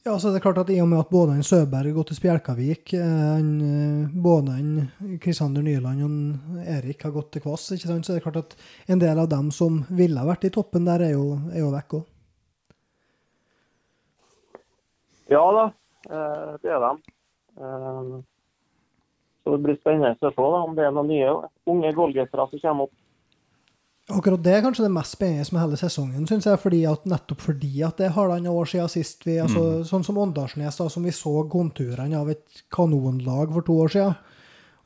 Ja, 0.07 0.19
så 0.19 0.29
er 0.29 0.37
det 0.37 0.39
klart 0.39 0.59
at 0.61 0.69
I 0.71 0.77
og 0.79 0.87
med 0.87 1.01
at 1.01 1.09
både 1.11 1.33
en 1.35 1.43
Søberg 1.43 1.97
og 1.99 2.05
til 2.07 2.15
Spjelkavik, 2.15 2.93
en, 2.95 3.49
eh, 3.59 4.11
både 4.23 4.53
en 4.55 5.17
Kristiander 5.19 5.65
Nyland 5.65 6.03
og 6.05 6.61
Erik 6.63 7.03
har 7.03 7.11
gått 7.11 7.33
til 7.33 7.43
Kvass, 7.43 7.65
ikke 7.75 7.89
sant? 7.89 8.07
så 8.07 8.13
er 8.13 8.21
det 8.21 8.23
klart 8.23 8.39
at 8.39 8.55
en 8.87 9.01
del 9.01 9.19
av 9.19 9.27
dem 9.27 9.49
som 9.51 9.81
ville 9.89 10.23
vært 10.29 10.47
i 10.47 10.53
toppen 10.55 10.87
der, 10.87 11.03
er 11.09 11.11
jo, 11.17 11.25
er 11.51 11.59
jo 11.59 11.73
vekk 11.73 11.97
òg. 11.99 12.05
ja 15.35 15.43
da, 15.59 15.65
eh, 16.07 16.55
det 16.63 16.71
er 16.71 16.87
de. 16.87 16.93
Så 19.47 19.55
det 19.55 19.63
blir 19.63 19.77
spennende 19.79 20.09
å 20.11 20.19
se 20.19 20.35
da, 20.35 20.57
om 20.59 20.73
det 20.75 20.83
er 20.83 20.91
noen 20.91 21.07
nye 21.07 21.35
unge 21.71 21.91
golgetere 21.95 22.45
som 22.49 22.59
kommer 22.59 22.89
opp. 22.89 22.95
Akkurat 24.17 24.41
det 24.43 24.55
er 24.57 24.63
kanskje 24.65 24.83
det 24.83 24.91
mest 24.95 25.13
spennende 25.15 25.53
med 25.55 25.61
hele 25.61 25.77
sesongen, 25.79 26.25
syns 26.27 26.47
jeg. 26.49 26.59
Fordi 26.59 26.81
at, 26.91 27.05
nettopp 27.07 27.45
fordi 27.45 27.69
at 27.87 27.99
det 27.99 28.09
er 28.09 28.15
halvannet 28.17 28.51
år 28.51 28.67
siden 28.67 28.91
sist 28.91 29.23
vi 29.27 29.37
altså, 29.43 29.85
Sånn 29.87 30.03
som 30.03 30.19
Åndalsnes, 30.19 30.79
som 30.91 31.07
vi 31.07 31.13
så 31.15 31.31
konturene 31.47 32.19
av 32.19 32.31
et 32.33 32.59
kanonlag 32.75 33.55
for 33.55 33.67
to 33.67 33.77
år 33.85 33.93
siden. 33.95 34.17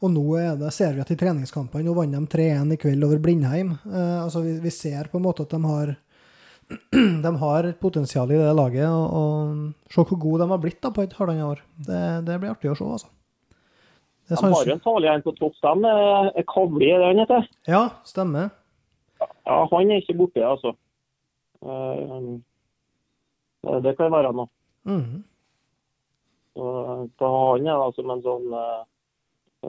Og 0.01 0.13
nå 0.13 0.25
er 0.37 0.53
det, 0.61 0.69
ser 0.77 0.93
vi 0.93 1.01
at 1.01 1.13
i 1.13 1.17
treningskampene 1.17 1.85
Nå 1.85 1.93
vant 1.97 2.13
de 2.13 2.21
3-1 2.37 2.75
i 2.77 2.77
kveld 2.85 3.05
over 3.09 3.21
Blindheim. 3.21 3.73
Eh, 3.89 4.17
altså 4.21 4.43
vi, 4.45 4.59
vi, 4.61 4.73
ser 4.73 5.09
på 5.09 5.17
en 5.17 5.25
måte 5.25 5.45
at 5.49 5.57
de 5.57 5.61
har 5.65 5.95
de 7.25 7.31
har 7.41 7.69
et 7.69 7.81
potensial 7.81 8.29
i 8.29 8.37
det 8.37 8.53
laget. 8.57 8.85
Og, 8.85 9.17
og 9.17 9.89
se 9.89 10.05
hvor 10.05 10.21
gode 10.21 10.45
de 10.45 10.53
har 10.53 10.61
blitt 10.61 10.85
da 10.85 10.93
på 10.93 11.05
et 11.05 11.17
halvannet 11.17 11.49
år. 11.49 11.65
Det, 11.77 12.03
det, 12.29 12.37
blir 12.37 12.53
artig 12.53 12.73
å 12.73 12.77
se, 12.77 12.93
altså. 12.99 13.17
De 14.31 14.39
har 14.41 14.67
jo 14.67 14.75
en 14.75 14.83
farlig 14.83 15.17
på 15.25 15.33
topp. 15.37 15.57
De 15.61 15.91
er 15.91 16.47
Kavli, 16.49 16.87
er 16.89 17.03
det 17.03 17.09
han 17.09 17.21
heter? 17.23 17.49
Ja, 17.69 17.83
stemmer. 18.07 18.49
Ja, 19.19 19.57
han 19.69 19.91
er 19.91 20.01
ikke 20.01 20.17
borte, 20.23 20.45
altså. 20.47 20.73
Uh, 21.61 22.39
det 23.85 23.93
kan 23.99 24.13
være 24.13 24.33
noe. 24.33 24.49
Mm. 24.89 25.21
Så, 26.55 26.69
han 27.21 27.67
er 27.67 27.83
da 27.83 27.91
som 27.95 28.11
en 28.11 28.23
sånn 28.25 28.55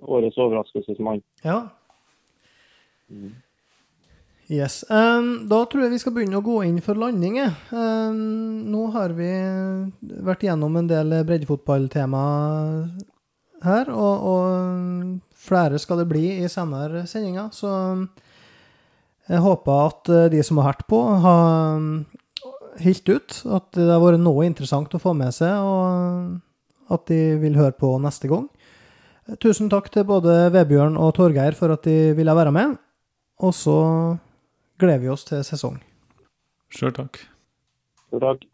årets 0.01 0.39
overraskelsesmann. 0.41 1.21
Ja. 1.45 1.59
Mm. 3.13 3.35
Yes. 4.53 4.83
Um, 4.91 5.47
da 5.49 5.63
tror 5.71 5.87
jeg 5.87 5.95
vi 5.95 6.01
skal 6.03 6.15
begynne 6.17 6.41
å 6.41 6.45
gå 6.45 6.59
inn 6.67 6.81
for 6.85 6.99
landing. 6.99 7.39
Um, 7.73 8.67
nå 8.73 8.89
har 8.97 9.15
vi 9.17 9.31
vært 10.27 10.45
gjennom 10.45 10.77
en 10.81 10.91
del 10.91 11.15
breddefotballtema 11.29 12.25
her, 13.67 13.91
og, 13.93 14.27
og, 14.33 15.19
flere 15.43 15.79
skal 15.83 16.03
det 16.03 16.09
bli 16.11 16.27
i 16.39 16.49
senere 16.51 17.05
sendinger. 17.11 17.49
Så 17.55 17.71
jeg 19.29 19.43
håper 19.43 19.89
at 19.89 20.11
de 20.33 20.43
som 20.47 20.61
har 20.61 20.71
hørt 20.71 20.85
på, 20.91 21.01
har 21.25 21.81
holdt 22.83 23.09
ut. 23.11 23.39
At 23.59 23.71
det 23.75 23.89
har 23.91 24.03
vært 24.03 24.23
noe 24.23 24.47
interessant 24.47 24.95
å 24.95 25.03
få 25.03 25.15
med 25.19 25.35
seg, 25.35 25.51
og 25.59 26.95
at 26.95 27.07
de 27.11 27.21
vil 27.43 27.59
høre 27.59 27.75
på 27.79 27.95
neste 28.03 28.31
gang. 28.31 28.47
Tusen 29.43 29.71
takk 29.71 29.89
til 29.95 30.07
både 30.09 30.51
Vebjørn 30.55 30.99
og 31.01 31.15
Torgeir 31.17 31.57
for 31.59 31.75
at 31.75 31.87
de 31.87 32.13
ville 32.19 32.37
være 32.37 32.55
med. 32.55 32.77
Og 33.43 33.55
så 33.57 33.77
gleder 34.83 35.03
vi 35.03 35.13
oss 35.13 35.27
til 35.29 35.45
sesong. 35.47 35.79
Sjøl 36.73 36.95
takk. 36.97 37.23
Sjøl 38.11 38.27
takk. 38.27 38.52